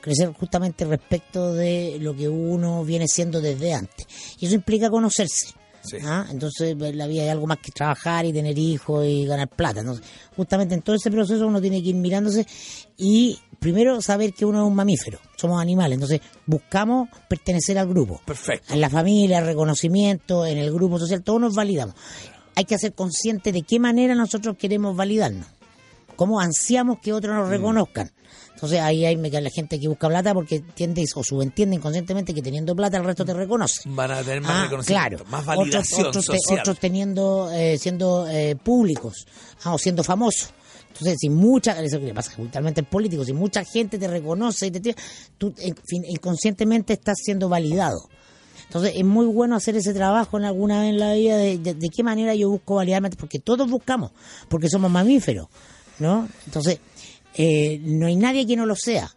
crecer 0.00 0.32
justamente 0.32 0.84
respecto 0.84 1.52
de 1.54 1.98
lo 2.00 2.14
que 2.16 2.28
uno 2.28 2.84
viene 2.84 3.06
siendo 3.06 3.40
desde 3.40 3.72
antes. 3.72 4.06
Y 4.40 4.46
eso 4.46 4.56
implica 4.56 4.90
conocerse. 4.90 5.54
Sí. 5.82 5.96
Ah, 6.04 6.26
Entonces 6.30 6.74
pues, 6.78 6.94
la 6.94 7.06
vida 7.06 7.22
hay 7.22 7.28
algo 7.30 7.46
más 7.46 7.58
que 7.58 7.72
trabajar 7.72 8.26
y 8.26 8.32
tener 8.32 8.58
hijos 8.58 9.06
y 9.06 9.24
ganar 9.26 9.48
plata. 9.48 9.80
Entonces, 9.80 10.04
justamente 10.36 10.74
en 10.74 10.82
todo 10.82 10.96
ese 10.96 11.10
proceso 11.10 11.46
uno 11.46 11.60
tiene 11.60 11.82
que 11.82 11.88
ir 11.90 11.94
mirándose 11.94 12.46
y 12.98 13.38
primero 13.60 14.00
saber 14.02 14.32
que 14.32 14.44
uno 14.44 14.62
es 14.62 14.66
un 14.66 14.74
mamífero, 14.74 15.18
somos 15.36 15.60
animales. 15.62 15.94
Entonces 15.94 16.20
buscamos 16.46 17.08
pertenecer 17.28 17.78
al 17.78 17.86
grupo 17.88 18.20
perfecto. 18.24 18.72
en 18.72 18.80
la 18.80 18.90
familia, 18.90 19.40
reconocimiento, 19.40 20.44
en 20.46 20.58
el 20.58 20.72
grupo 20.72 20.98
social, 20.98 21.22
todos 21.22 21.40
nos 21.40 21.54
validamos. 21.54 21.94
Hay 22.56 22.64
que 22.64 22.76
ser 22.78 22.94
conscientes 22.94 23.52
de 23.54 23.62
qué 23.62 23.78
manera 23.78 24.14
nosotros 24.14 24.56
queremos 24.58 24.96
validarnos, 24.96 25.46
cómo 26.16 26.40
ansiamos 26.40 26.98
que 27.00 27.12
otros 27.12 27.34
nos 27.36 27.48
reconozcan. 27.48 28.10
Entonces 28.54 28.80
ahí 28.80 29.06
hay 29.06 29.16
la 29.16 29.48
gente 29.50 29.80
que 29.80 29.88
busca 29.88 30.06
plata 30.08 30.34
porque 30.34 30.56
entiende 30.56 31.02
o 31.14 31.24
subentiende 31.24 31.76
inconscientemente 31.76 32.34
que 32.34 32.42
teniendo 32.42 32.76
plata 32.76 32.98
el 32.98 33.04
resto 33.04 33.24
te 33.24 33.32
reconoce. 33.32 33.82
Van 33.86 34.10
a 34.10 34.20
tener 34.22 34.42
más 34.42 34.50
Ah, 34.50 34.62
reconocimiento, 34.64 35.08
claro. 35.16 35.24
más 35.30 35.40
Otros- 35.42 35.56
validación 35.56 36.06
otros, 36.08 36.26
te- 36.26 36.36
social. 36.38 36.60
otros 36.60 36.78
teniendo, 36.78 37.50
eh, 37.52 37.78
siendo 37.78 38.28
eh, 38.28 38.56
públicos 38.56 39.26
ah, 39.64 39.72
o 39.74 39.78
siendo 39.78 40.04
famosos. 40.04 40.50
Entonces, 40.92 41.16
si 41.20 41.30
mucha, 41.30 41.80
eso 41.82 41.98
que 41.98 42.06
le 42.06 42.14
pasa 42.14 42.32
habitualmente 42.36 42.80
al 42.80 42.86
político, 42.86 43.24
si 43.24 43.32
mucha 43.32 43.64
gente 43.64 43.98
te 43.98 44.06
reconoce 44.08 44.66
y 44.66 44.70
te 44.70 44.80
tira, 44.80 44.96
tú 45.38 45.54
en 45.58 45.74
fin, 45.86 46.04
inconscientemente 46.06 46.92
estás 46.92 47.16
siendo 47.24 47.48
validado. 47.48 48.08
Entonces, 48.64 48.92
es 48.96 49.04
muy 49.04 49.26
bueno 49.26 49.56
hacer 49.56 49.76
ese 49.76 49.94
trabajo 49.94 50.38
en 50.38 50.44
alguna 50.44 50.80
vez 50.82 50.90
en 50.90 50.98
la 51.00 51.14
vida 51.14 51.36
de, 51.36 51.58
de- 51.58 51.74
de 51.74 51.88
qué 51.88 52.02
manera 52.02 52.34
yo 52.34 52.50
busco 52.50 52.76
validarme, 52.76 53.10
porque 53.10 53.38
todos 53.38 53.68
buscamos, 53.70 54.12
porque 54.48 54.68
somos 54.68 54.90
mamíferos, 54.90 55.48
¿no? 55.98 56.28
Entonces, 56.46 56.78
eh, 57.34 57.80
no 57.82 58.06
hay 58.06 58.16
nadie 58.16 58.46
que 58.46 58.56
no 58.56 58.66
lo 58.66 58.76
sea. 58.76 59.10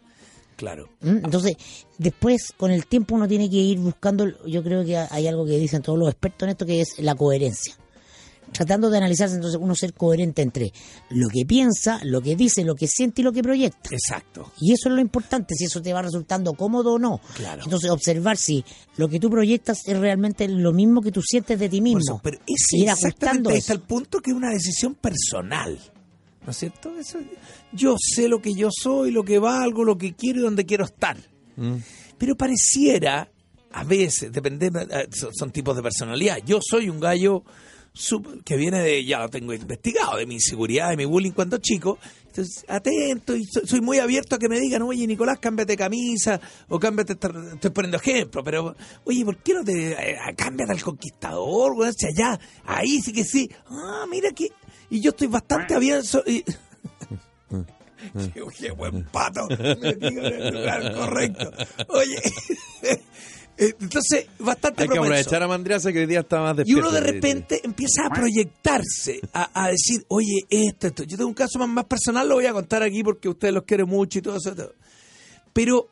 Claro. 0.56 0.88
¿Mm? 1.02 1.18
Entonces, 1.24 1.56
después, 1.98 2.52
con 2.56 2.70
el 2.70 2.86
tiempo, 2.86 3.14
uno 3.16 3.28
tiene 3.28 3.50
que 3.50 3.56
ir 3.56 3.78
buscando, 3.78 4.24
yo 4.46 4.62
creo 4.62 4.84
que 4.84 4.96
hay 4.96 5.26
algo 5.28 5.44
que 5.44 5.58
dicen 5.58 5.82
todos 5.82 5.98
los 5.98 6.08
expertos 6.08 6.46
en 6.46 6.50
esto, 6.50 6.64
que 6.66 6.80
es 6.80 6.88
la 6.98 7.14
coherencia. 7.14 7.74
Tratando 8.52 8.88
de 8.88 8.98
analizarse, 8.98 9.34
entonces, 9.34 9.58
uno 9.60 9.74
ser 9.74 9.94
coherente 9.94 10.42
entre 10.42 10.72
lo 11.10 11.28
que 11.28 11.44
piensa, 11.44 12.00
lo 12.04 12.20
que 12.20 12.36
dice, 12.36 12.64
lo 12.64 12.74
que 12.76 12.86
siente 12.86 13.20
y 13.20 13.24
lo 13.24 13.32
que 13.32 13.42
proyecta. 13.42 13.90
Exacto. 13.90 14.52
Y 14.60 14.72
eso 14.72 14.88
es 14.88 14.94
lo 14.94 15.00
importante, 15.00 15.54
si 15.56 15.64
eso 15.64 15.82
te 15.82 15.92
va 15.92 16.02
resultando 16.02 16.54
cómodo 16.54 16.94
o 16.94 16.98
no. 16.98 17.20
Claro. 17.34 17.62
Entonces, 17.64 17.90
observar 17.90 18.36
si 18.36 18.64
lo 18.96 19.08
que 19.08 19.18
tú 19.18 19.28
proyectas 19.30 19.80
es 19.86 19.98
realmente 19.98 20.46
lo 20.48 20.72
mismo 20.72 21.00
que 21.00 21.10
tú 21.10 21.20
sientes 21.20 21.58
de 21.58 21.68
ti 21.68 21.80
mismo. 21.80 22.00
Eso, 22.00 22.20
pero 22.22 22.38
ese 22.46 22.76
Y 22.76 22.82
ir 22.82 22.88
exactamente 22.90 23.56
eso. 23.56 23.72
el 23.72 23.80
punto 23.80 24.20
que 24.20 24.30
es 24.30 24.36
una 24.36 24.50
decisión 24.50 24.94
personal. 24.94 25.78
¿No 26.44 26.50
es 26.50 26.56
cierto? 26.58 26.96
Eso, 26.98 27.18
yo 27.72 27.96
sé 27.98 28.28
lo 28.28 28.40
que 28.40 28.54
yo 28.54 28.68
soy, 28.70 29.10
lo 29.10 29.24
que 29.24 29.38
valgo, 29.38 29.82
lo 29.82 29.96
que 29.96 30.14
quiero 30.14 30.40
y 30.40 30.42
dónde 30.42 30.64
quiero 30.66 30.84
estar. 30.84 31.16
Pero 32.18 32.36
pareciera, 32.36 33.30
a 33.72 33.84
veces, 33.84 34.30
depende, 34.30 34.66
eh, 34.66 35.08
son, 35.10 35.34
son 35.34 35.50
tipos 35.50 35.74
de 35.74 35.82
personalidad. 35.82 36.38
Yo 36.44 36.60
soy 36.62 36.88
un 36.88 37.00
gallo 37.00 37.42
que 38.44 38.56
viene 38.56 38.80
de, 38.82 39.04
ya 39.04 39.20
lo 39.20 39.28
tengo 39.28 39.54
investigado, 39.54 40.16
de 40.16 40.26
mi 40.26 40.34
inseguridad, 40.34 40.90
de 40.90 40.96
mi 40.96 41.04
bullying 41.04 41.30
cuando 41.30 41.58
chico. 41.58 41.98
Entonces, 42.26 42.64
atento 42.66 43.36
y 43.36 43.44
soy, 43.44 43.66
soy 43.66 43.80
muy 43.80 44.00
abierto 44.00 44.34
a 44.34 44.38
que 44.38 44.48
me 44.48 44.58
digan, 44.58 44.82
oye, 44.82 45.06
Nicolás, 45.06 45.38
cámbiate 45.38 45.76
camisa 45.76 46.40
o 46.68 46.80
cámbiate, 46.80 47.12
estoy 47.12 47.70
poniendo 47.70 47.98
ejemplo, 47.98 48.42
pero, 48.42 48.74
oye, 49.04 49.24
¿por 49.24 49.36
qué 49.38 49.54
no 49.54 49.64
te 49.64 49.92
eh, 49.92 50.16
cámbiate 50.36 50.72
al 50.72 50.82
conquistador? 50.82 51.74
güey, 51.74 51.90
hacia 51.90 52.08
allá, 52.08 52.40
ahí 52.64 53.00
sí 53.00 53.12
que 53.12 53.22
sí. 53.24 53.48
Ah, 53.66 54.04
mira 54.10 54.30
que. 54.32 54.48
Y 54.90 55.00
yo 55.00 55.10
estoy 55.10 55.28
bastante 55.28 55.74
abierto. 55.74 56.22
y- 56.26 56.44
Qué, 58.58 58.70
buen 58.72 59.04
pato. 59.04 59.48
Me 59.48 59.94
digo 59.94 60.22
en 60.22 60.34
el 60.34 60.54
lugar 60.54 60.94
correcto. 60.94 61.50
Oye, 61.88 62.20
entonces, 63.56 64.26
bastante 64.38 64.82
Hay 64.82 64.88
que 64.88 64.94
propenso. 64.94 65.14
aprovechar 65.14 65.42
a 65.42 65.48
Mandriaza 65.48 65.92
que 65.92 66.00
hoy 66.00 66.06
día 66.06 66.20
está 66.20 66.40
más 66.40 66.54
Y 66.54 66.56
despierto. 66.58 66.82
uno 66.88 66.90
de 66.92 67.00
repente 67.00 67.60
empieza 67.64 68.06
a 68.06 68.10
proyectarse, 68.10 69.20
a, 69.32 69.64
a 69.64 69.68
decir, 69.70 70.04
oye, 70.08 70.40
esto, 70.50 70.88
esto. 70.88 71.04
Yo 71.04 71.16
tengo 71.16 71.28
un 71.28 71.34
caso 71.34 71.58
más, 71.58 71.68
más 71.68 71.84
personal, 71.84 72.28
lo 72.28 72.34
voy 72.36 72.46
a 72.46 72.52
contar 72.52 72.82
aquí 72.82 73.02
porque 73.02 73.28
ustedes 73.28 73.54
los 73.54 73.64
quieren 73.64 73.88
mucho 73.88 74.18
y 74.18 74.22
todo 74.22 74.36
eso. 74.36 74.54
todo. 74.54 74.72
Pero 75.52 75.88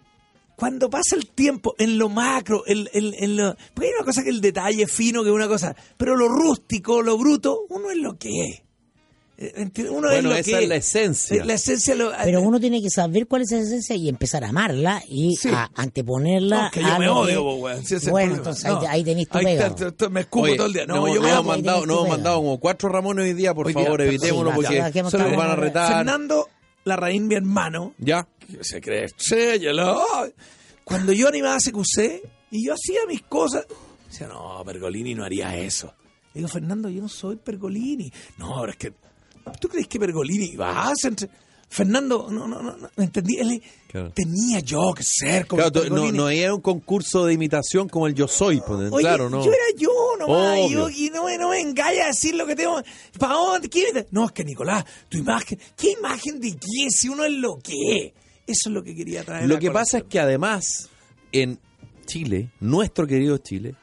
cuando 0.56 0.90
pasa 0.90 1.16
el 1.16 1.28
tiempo 1.30 1.74
en 1.78 1.98
lo 1.98 2.08
macro, 2.08 2.62
en, 2.66 2.88
en- 2.92 3.14
en 3.16 3.36
lo... 3.36 3.54
Porque 3.74 3.88
hay 3.88 3.94
una 3.96 4.04
cosa 4.04 4.22
que 4.22 4.30
el 4.30 4.40
detalle 4.40 4.82
es 4.82 4.92
fino, 4.92 5.22
que 5.22 5.28
es 5.28 5.34
una 5.34 5.48
cosa... 5.48 5.74
Pero 5.96 6.16
lo 6.16 6.28
rústico, 6.28 7.00
lo 7.02 7.16
bruto, 7.16 7.60
uno 7.68 7.90
es 7.90 7.96
lo 7.98 8.18
que 8.18 8.28
es. 8.28 8.62
Uno 9.90 10.08
Bueno, 10.08 10.28
lo 10.30 10.34
esa 10.36 10.50
que 10.58 10.62
es 10.62 10.68
la 10.68 10.76
esencia. 10.76 11.44
La 11.44 11.54
esencia 11.54 11.94
lo... 11.94 12.12
Pero 12.24 12.40
uno 12.42 12.60
tiene 12.60 12.80
que 12.82 12.90
saber 12.90 13.26
cuál 13.26 13.42
es 13.42 13.52
esa 13.52 13.62
esencia 13.64 13.96
y 13.96 14.08
empezar 14.08 14.44
a 14.44 14.50
amarla 14.50 15.02
y 15.08 15.34
Sí. 15.36 15.48
a 15.52 15.70
anteponerla 15.74 16.64
No, 16.64 16.70
que 16.70 16.80
a 16.80 16.88
yo 16.94 16.98
me 16.98 17.08
odio, 17.08 17.42
que- 17.56 17.62
weón. 17.62 17.84
Si 17.84 17.94
bueno, 17.96 18.10
problema. 18.12 18.36
entonces 18.36 18.64
ahí, 18.64 18.72
No. 18.74 18.80
ahí 18.88 19.04
tenés 19.04 19.28
tu 19.28 19.38
Ahí 19.38 19.44
pega. 19.44 19.66
está, 19.66 19.74
te- 19.86 19.92
te- 19.92 20.08
me 20.08 20.20
escupo 20.20 20.44
Oye, 20.44 20.56
todo 20.56 20.66
el 20.66 20.72
día. 20.72 20.86
No, 20.86 20.94
no, 20.96 21.08
yo 21.08 21.14
no 21.16 21.22
me 21.22 21.30
hemos 21.30 21.46
mandado, 21.46 21.86
no 21.86 22.06
mandado 22.06 22.36
como 22.36 22.60
cuatro 22.60 22.88
Ramones 22.88 23.24
hoy 23.24 23.34
día, 23.34 23.52
por 23.54 23.66
Hoy 23.66 23.72
favor, 23.72 24.00
sí, 24.02 24.18
porque 24.18 25.10
se 25.10 25.18
nos 25.18 25.36
van 25.36 25.50
a 25.50 25.56
retar. 25.56 25.88
Fernando 25.96 26.48
Larraín, 26.84 27.26
mi 27.28 27.34
hermano, 27.34 27.94
¿Ya? 27.98 28.26
que 28.38 28.62
se 28.64 28.80
cree 28.80 29.04
estrella, 29.04 29.72
lo- 29.72 30.02
cuando 30.84 31.12
yo 31.12 31.28
animaba 31.28 31.56
a 31.56 31.60
CQC 31.60 32.22
y 32.50 32.66
yo 32.66 32.74
hacía 32.74 33.00
mis 33.08 33.22
cosas, 33.22 33.66
decía, 34.10 34.26
no, 34.28 34.62
Pergolini 34.64 35.14
no 35.14 35.24
haría 35.24 35.56
eso. 35.56 35.94
Le 36.34 36.40
digo, 36.40 36.48
Fernando, 36.48 36.88
yo 36.88 37.02
no 37.02 37.08
soy 37.08 37.36
Pergolini. 37.36 38.10
No, 38.38 38.56
pero 38.60 38.72
es 38.72 38.76
que, 38.78 38.92
¿tú 39.60 39.68
crees 39.68 39.86
que 39.88 39.98
Pergolini 39.98 40.56
va 40.56 40.70
a 40.70 40.90
hacer? 40.90 41.14
Fernando, 41.68 42.28
no, 42.30 42.46
no, 42.46 42.60
no, 42.62 42.76
no, 42.76 42.90
¿entendí? 42.98 43.36
Él, 43.38 43.62
Claro. 43.88 44.10
Tenía 44.14 44.60
yo 44.60 44.92
que 44.94 45.02
ser 45.02 45.46
como 45.46 45.62
Claro, 45.70 45.88
no, 45.90 46.12
no 46.12 46.28
era 46.30 46.54
un 46.54 46.60
concurso 46.60 47.24
de 47.26 47.34
imitación 47.34 47.88
como 47.88 48.06
el 48.06 48.14
Yo 48.14 48.26
Soy, 48.28 48.60
pues, 48.66 48.90
Oye, 48.92 49.02
claro, 49.02 49.28
¿no? 49.30 49.44
yo 49.44 49.50
era 49.52 49.64
yo 49.78 49.90
nomás, 50.18 50.70
yo- 50.70 50.88
y 50.90 51.10
no, 51.10 51.24
me- 51.24 51.36
no 51.38 51.48
me 51.50 51.60
engaña 51.60 52.04
a 52.04 52.06
decir 52.08 52.34
lo 52.34 52.46
que 52.46 52.56
tengo. 52.56 52.82
¿Para 53.18 53.34
dónde? 53.34 53.68
¿Qué? 53.68 54.06
No, 54.10 54.26
es 54.26 54.32
que 54.32 54.44
Nicolás, 54.44 54.84
tu 55.10 55.18
imagen, 55.18 55.58
¿qué 55.76 55.92
imagen 55.92 56.40
de 56.40 56.56
quién? 56.58 56.90
Si 56.90 57.08
uno 57.10 57.24
es 57.24 57.32
lo 57.32 57.56
que 57.62 57.74
es. 58.06 58.12
Eso 58.46 58.68
es 58.68 58.72
lo 58.74 58.82
que 58.82 58.94
quería 58.94 59.24
traer. 59.24 59.46
Lo 59.48 59.58
que 59.58 59.70
pasa 59.70 59.98
es 59.98 60.04
que 60.04 60.18
además, 60.20 60.90
en 61.32 61.58
Chile, 62.06 62.50
nuestro 62.60 63.06
querido 63.06 63.38
Chile, 63.38 63.74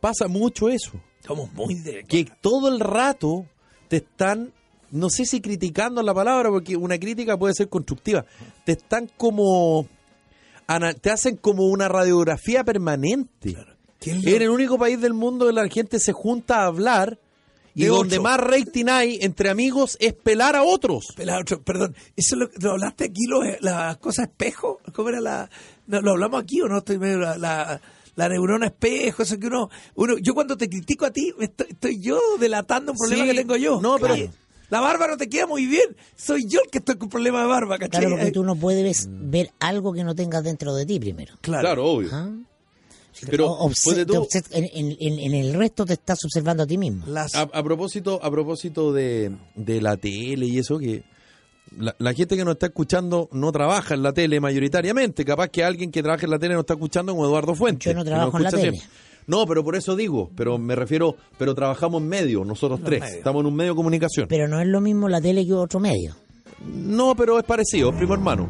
pasa 0.00 0.28
mucho 0.28 0.68
eso. 0.68 0.92
Somos 1.26 1.52
muy 1.52 1.74
de... 1.76 2.04
Que 2.04 2.26
todo 2.40 2.68
el 2.68 2.80
rato 2.80 3.46
te 3.88 3.98
están, 3.98 4.52
no 4.92 5.10
sé 5.10 5.24
si 5.24 5.40
criticando 5.40 6.02
la 6.02 6.14
palabra, 6.14 6.48
porque 6.50 6.76
una 6.76 6.98
crítica 6.98 7.36
puede 7.36 7.54
ser 7.54 7.68
constructiva, 7.68 8.24
te 8.64 8.72
están 8.72 9.10
como, 9.16 9.88
te 11.00 11.10
hacen 11.10 11.36
como 11.36 11.64
una 11.66 11.88
radiografía 11.88 12.62
permanente. 12.64 13.56
¿Quién 13.98 14.22
lo- 14.22 14.30
En 14.30 14.42
el 14.42 14.50
único 14.50 14.78
país 14.78 15.00
del 15.00 15.14
mundo 15.14 15.44
donde 15.46 15.62
la 15.62 15.68
gente 15.68 15.98
se 15.98 16.12
junta 16.12 16.62
a 16.62 16.66
hablar 16.66 17.18
y 17.74 17.82
De 17.84 17.88
donde 17.88 18.20
más 18.20 18.38
rating 18.38 18.86
hay 18.88 19.18
entre 19.22 19.48
amigos 19.48 19.96
es 19.98 20.12
pelar 20.12 20.56
a 20.56 20.62
otros. 20.62 21.06
Pelado, 21.16 21.40
otro- 21.40 21.62
perdón, 21.62 21.94
¿eso 22.16 22.36
lo, 22.36 22.50
lo 22.60 22.72
hablaste 22.72 23.04
aquí, 23.04 23.22
lo- 23.28 23.40
las 23.60 23.96
cosas 23.98 24.28
espejo? 24.28 24.78
¿Cómo 24.92 25.08
era 25.08 25.20
la...? 25.20 25.48
no, 25.86 26.00
¿Lo 26.02 26.10
hablamos 26.12 26.42
aquí 26.42 26.60
o 26.60 26.68
no? 26.68 26.78
Estoy 26.78 26.98
medio 26.98 27.18
la, 27.18 27.38
la, 27.38 27.80
la 28.16 28.28
neurona 28.28 28.66
espejo, 28.66 29.22
eso 29.22 29.38
que 29.38 29.46
uno, 29.46 29.70
uno... 29.94 30.18
Yo 30.18 30.34
cuando 30.34 30.56
te 30.56 30.68
critico 30.68 31.06
a 31.06 31.10
ti, 31.12 31.32
estoy, 31.40 31.66
estoy 31.70 31.98
yo 32.02 32.18
delatando 32.38 32.92
un 32.92 32.98
problema 32.98 33.22
Sí, 33.24 33.30
que 33.30 33.36
tengo 33.36 33.56
yo. 33.56 33.80
no, 33.80 33.96
pero- 33.98 34.16
La 34.72 34.80
barba 34.80 35.06
no 35.06 35.16
te 35.18 35.28
queda 35.28 35.46
muy 35.46 35.66
bien. 35.66 35.94
Soy 36.16 36.46
yo 36.48 36.60
el 36.64 36.70
que 36.70 36.78
estoy 36.78 36.96
con 36.96 37.10
problema 37.10 37.42
de 37.42 37.46
barba, 37.46 37.78
¿cachai? 37.78 38.00
Claro, 38.00 38.16
porque 38.16 38.32
tú 38.32 38.42
no 38.42 38.56
puedes 38.56 39.06
ver 39.10 39.50
algo 39.60 39.92
que 39.92 40.02
no 40.02 40.14
tengas 40.14 40.42
dentro 40.42 40.74
de 40.74 40.86
ti 40.86 40.98
primero. 40.98 41.34
Claro. 41.42 41.84
obvio. 41.86 42.08
¿Ah? 42.10 42.30
Pero, 43.30 43.50
obse- 43.58 44.06
tú- 44.06 44.26
en, 44.52 44.64
en- 44.72 44.96
en- 44.98 45.18
en 45.20 45.34
el 45.34 45.52
resto 45.54 45.84
te 45.84 45.92
estás 45.92 46.24
observando 46.24 46.62
a 46.62 46.66
ti 46.66 46.78
mismo. 46.78 47.04
Las- 47.06 47.34
A, 47.34 47.42
a 47.42 47.62
propósito, 47.62 48.18
a 48.22 48.30
propósito 48.30 48.92
de, 48.94 49.36
de 49.54 49.80
la 49.82 49.96
tele 49.98 50.46
y 50.46 50.58
eso, 50.58 50.78
que 50.78 51.04
la, 51.76 51.94
la 51.98 52.14
gente 52.14 52.36
que 52.36 52.44
nos 52.44 52.54
está 52.54 52.66
escuchando 52.66 53.28
no 53.32 53.52
trabaja 53.52 53.92
en 53.94 54.02
la 54.02 54.12
tele 54.14 54.40
mayoritariamente. 54.40 55.24
Capaz 55.24 55.48
que 55.48 55.62
alguien 55.62 55.90
que 55.92 56.02
trabaja 56.02 56.24
en 56.24 56.30
la 56.30 56.38
tele 56.38 56.54
nos 56.54 56.62
está 56.62 56.74
escuchando 56.74 57.12
como 57.12 57.26
Eduardo 57.26 57.54
Fuentes. 57.54 57.92
Yo 57.92 57.94
no 57.98 58.04
trabajo 58.04 58.38
en 58.38 58.42
la 58.44 58.50
tele. 58.50 58.62
siempre. 58.62 58.88
No, 59.26 59.46
pero 59.46 59.62
por 59.64 59.76
eso 59.76 59.94
digo, 59.96 60.30
pero 60.36 60.58
me 60.58 60.74
refiero, 60.74 61.16
pero 61.38 61.54
trabajamos 61.54 62.02
en 62.02 62.08
medio, 62.08 62.44
nosotros 62.44 62.80
Los 62.80 62.86
tres. 62.88 63.00
medios. 63.00 63.18
Estamos 63.18 63.40
en 63.40 63.46
un 63.46 63.54
medio 63.54 63.72
de 63.72 63.76
comunicación. 63.76 64.26
Pero 64.28 64.48
no 64.48 64.60
es 64.60 64.66
lo 64.66 64.80
mismo 64.80 65.08
la 65.08 65.20
tele 65.20 65.46
que 65.46 65.52
otro 65.52 65.78
medio. 65.80 66.14
no, 66.64 67.14
pero 67.16 67.38
es 67.38 67.44
parecido, 67.44 67.90
es 67.90 67.96
primo 67.96 68.14
hermano. 68.14 68.48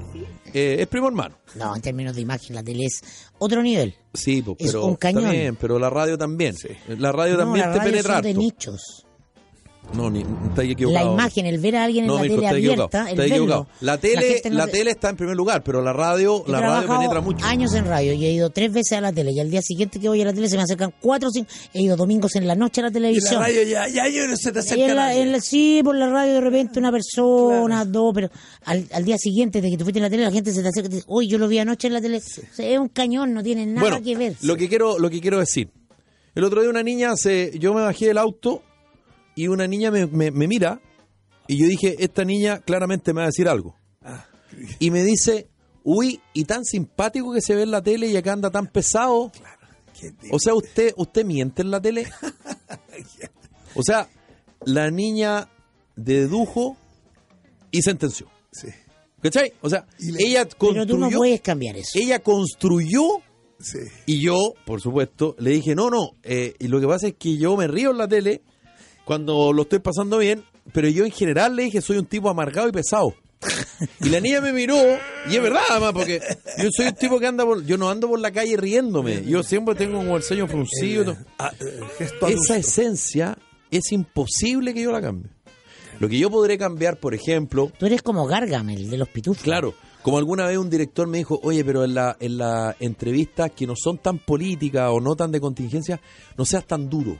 Eh, 0.54 0.76
es 0.80 0.86
primo 0.86 1.06
hermano. 1.08 1.36
No, 1.54 1.74
en 1.74 1.80
términos 1.80 2.14
de 2.14 2.20
imagen, 2.22 2.54
la 2.54 2.62
tele 2.62 2.84
es 2.84 3.00
otro 3.38 3.62
nivel. 3.62 3.94
Sí, 4.12 4.42
pues, 4.42 4.56
Es 4.60 4.66
pero 4.72 4.84
un 4.84 4.96
cañón. 4.96 5.22
también, 5.24 5.56
pero 5.56 5.78
la 5.78 5.88
radio 5.88 6.18
también. 6.18 6.54
La 6.98 7.10
radio 7.12 7.34
No, 7.34 7.38
también 7.40 7.66
la 7.66 7.72
te 7.72 7.78
radio 7.78 7.90
penetra. 7.92 8.14
son 8.16 8.22
de 8.22 8.34
nichos. 8.34 9.06
No, 9.94 10.08
ni, 10.10 10.20
estás 10.20 10.56
La 10.58 10.64
equivocado. 10.64 11.12
imagen, 11.12 11.44
el 11.46 11.58
ver 11.58 11.76
a 11.76 11.84
alguien 11.84 12.04
en 12.04 12.08
No, 12.08 12.14
la 12.16 12.22
Mirko, 12.22 12.36
tele 12.36 12.48
abierta, 12.48 13.10
el 13.10 13.16
verlo. 13.18 13.66
La 13.80 13.98
tele, 13.98 14.22
gente 14.34 14.48
no 14.50 14.56
la 14.56 14.64
se- 14.66 14.70
tele 14.72 14.90
está 14.92 15.10
en 15.10 15.16
primer 15.16 15.36
lugar, 15.36 15.62
pero 15.62 15.82
la 15.82 15.92
radio, 15.92 16.44
He 16.46 16.50
la 16.50 16.60
radio 16.60 16.88
penetra 16.88 17.20
mucho. 17.20 17.44
años 17.44 17.74
en 17.74 17.84
radio 17.84 18.14
y 18.14 18.24
he 18.24 18.32
ido 18.32 18.48
tres 18.50 18.72
veces 18.72 18.96
a 18.96 19.00
la 19.02 19.12
tele 19.12 19.32
y 19.32 19.40
al 19.40 19.50
día 19.50 19.60
siguiente 19.60 20.00
que 20.00 20.08
voy 20.08 20.22
a 20.22 20.24
la 20.24 20.32
tele 20.32 20.48
se 20.48 20.56
me 20.56 20.62
acercan 20.62 20.94
cuatro 21.00 21.28
o 21.28 21.32
cinco. 21.32 21.50
He 21.74 21.82
ido 21.82 21.96
domingos 21.96 22.34
en 22.36 22.46
la 22.46 22.54
noche 22.54 22.80
a 22.80 22.84
la 22.84 22.88
y 22.88 22.92
la 22.92 22.94
televisión. 23.00 23.42
radio 23.42 23.62
ya, 23.64 23.86
ya 23.88 24.08
yo 24.08 24.26
no 24.28 24.36
se 24.36 24.50
te 24.52 24.60
acerca 24.60 24.86
en 24.86 24.96
la- 24.96 25.14
en 25.14 25.32
la- 25.32 25.40
sí, 25.40 25.82
por 25.84 25.94
la 25.96 26.08
radio 26.08 26.34
de 26.34 26.40
repente 26.40 26.78
una 26.78 26.90
persona, 26.92 27.84
dos, 27.84 28.12
pero 28.14 28.30
al, 28.64 28.86
al 28.94 29.04
día 29.04 29.18
siguiente 29.18 29.60
de 29.60 29.68
que 29.70 29.76
tú 29.76 29.84
fuiste 29.84 29.98
en 29.98 30.04
la 30.04 30.10
tele 30.10 30.22
la 30.22 30.30
gente 30.32 30.52
se 30.52 30.62
te 30.62 30.68
acerca 30.68 30.86
y 30.86 30.90
te 30.90 30.96
dice, 30.96 31.06
oye, 31.08 31.28
yo 31.28 31.36
lo 31.38 31.48
vi 31.48 31.58
anoche 31.58 31.88
en 31.88 31.92
la 31.92 32.00
tele. 32.00 32.18
O 32.18 32.54
sea, 32.54 32.66
es 32.66 32.78
un 32.78 32.88
cañón, 32.88 33.34
no 33.34 33.42
tiene 33.42 33.66
nada 33.66 33.80
bueno, 33.80 34.02
que 34.02 34.16
ver. 34.16 34.36
lo 34.42 34.56
que 34.56 34.68
quiero, 34.70 34.98
lo 34.98 35.10
que 35.10 35.20
quiero 35.20 35.38
decir. 35.38 35.68
El 36.34 36.44
otro 36.44 36.62
día 36.62 36.70
una 36.70 36.82
niña 36.82 37.14
se, 37.16 37.52
yo 37.58 37.74
me 37.74 37.82
bajé 37.82 38.06
del 38.06 38.16
auto 38.16 38.62
y 39.34 39.48
una 39.48 39.66
niña 39.66 39.90
me, 39.90 40.06
me- 40.06 40.30
me 40.30 40.46
mira 40.46 40.80
y 41.48 41.56
yo 41.58 41.66
dije, 41.66 41.96
esta 41.98 42.24
niña 42.24 42.60
claramente 42.60 43.12
me 43.12 43.18
va 43.20 43.24
a 43.24 43.26
decir 43.26 43.48
algo. 43.48 43.74
Ah. 44.02 44.26
Y 44.78 44.90
me 44.90 45.02
dice, 45.02 45.48
uy, 45.84 46.20
y 46.32 46.44
tan 46.44 46.64
simpático 46.64 47.32
que 47.32 47.40
se 47.40 47.54
ve 47.54 47.62
en 47.62 47.70
la 47.70 47.82
tele 47.82 48.08
y 48.08 48.16
acá 48.16 48.32
anda 48.32 48.50
tan 48.50 48.66
pesado. 48.66 49.32
O 50.30 50.38
sea, 50.38 50.54
usted, 50.54 50.92
usted 50.96 51.24
miente 51.24 51.62
en 51.62 51.70
la 51.70 51.80
tele. 51.80 52.06
O 53.74 53.82
sea, 53.82 54.06
la 54.66 54.90
niña 54.90 55.48
dedujo 55.96 56.76
y 57.70 57.82
sentenció. 57.82 58.28
Sí. 58.52 58.68
¿Cachai? 59.22 59.54
O 59.62 59.70
sea, 59.70 59.86
le- 59.98 60.22
ella 60.26 60.44
Pero 60.46 60.86
tú 60.86 60.98
no 60.98 61.06
construyó, 61.06 61.16
puedes 61.18 61.40
cambiar 61.40 61.76
eso. 61.76 61.90
ella 61.94 62.18
construyó 62.18 63.02
Sí. 63.60 63.78
y 64.06 64.20
yo, 64.20 64.36
por 64.66 64.80
supuesto, 64.80 65.36
le 65.38 65.50
dije, 65.52 65.74
no, 65.74 65.88
no, 65.88 66.10
eh, 66.22 66.54
y 66.58 66.66
lo 66.68 66.80
que 66.80 66.86
pasa 66.86 67.06
es 67.08 67.14
que 67.14 67.38
yo 67.38 67.56
me 67.56 67.66
río 67.68 67.92
en 67.92 67.98
la 67.98 68.08
tele 68.08 68.42
cuando 69.04 69.52
lo 69.52 69.62
estoy 69.62 69.80
pasando 69.80 70.18
bien, 70.18 70.44
pero 70.73 70.88
yo 70.88 71.04
en 71.04 71.11
general 71.11 71.56
le 71.56 71.64
dije, 71.64 71.80
soy 71.80 71.99
un 71.99 72.06
tipo 72.06 72.28
amargado 72.30 72.68
y 72.68 72.73
pesado. 72.73 73.14
Y 74.00 74.09
la 74.09 74.21
niña 74.21 74.40
me 74.40 74.52
miró, 74.52 74.76
y 75.28 75.35
es 75.35 75.42
verdad, 75.42 75.62
además, 75.68 75.92
porque 75.94 76.21
yo 76.59 76.68
soy 76.71 76.87
un 76.87 76.94
tipo 76.94 77.18
que 77.18 77.26
anda 77.26 77.44
por, 77.44 77.64
yo 77.64 77.76
no 77.76 77.90
ando 77.90 78.09
por 78.09 78.21
la 78.21 78.30
calle 78.30 78.56
riéndome, 78.56 79.25
yo 79.25 79.42
siempre 79.42 79.75
tengo 79.75 79.99
como 79.99 80.16
el 80.16 80.23
ceño 80.23 80.47
fruncido. 80.47 81.04
todo. 81.04 81.16
Ah, 81.38 81.52
eh, 81.59 82.06
Esa 82.28 82.56
esencia 82.56 83.37
es 83.71 83.90
imposible 83.90 84.73
que 84.73 84.82
yo 84.82 84.92
la 84.92 85.00
cambie. 85.00 85.30
Lo 85.99 86.09
que 86.09 86.18
yo 86.18 86.30
podré 86.30 86.56
cambiar, 86.56 86.99
por 86.99 87.14
ejemplo, 87.14 87.71
Tú 87.78 87.87
eres 87.87 88.02
como 88.02 88.26
Gargamel 88.26 88.90
de 88.90 88.97
los 88.99 89.09
pitufos. 89.09 89.42
Claro, 89.42 89.75
como 90.02 90.18
alguna 90.18 90.47
vez 90.47 90.59
un 90.59 90.71
director 90.71 91.06
me 91.06 91.18
dijo, 91.18 91.38
oye, 91.42 91.64
pero 91.64 91.85
en 91.85 91.94
la, 91.94 92.16
en 92.21 92.38
la 92.38 92.76
entrevistas 92.80 93.50
que 93.52 93.66
no 93.66 93.75
son 93.76 93.99
tan 93.99 94.18
políticas 94.18 94.88
o 94.90 95.00
no 95.00 95.14
tan 95.14 95.30
de 95.30 95.40
contingencia, 95.40 96.00
no 96.37 96.44
seas 96.44 96.66
tan 96.66 96.88
duro. 96.88 97.18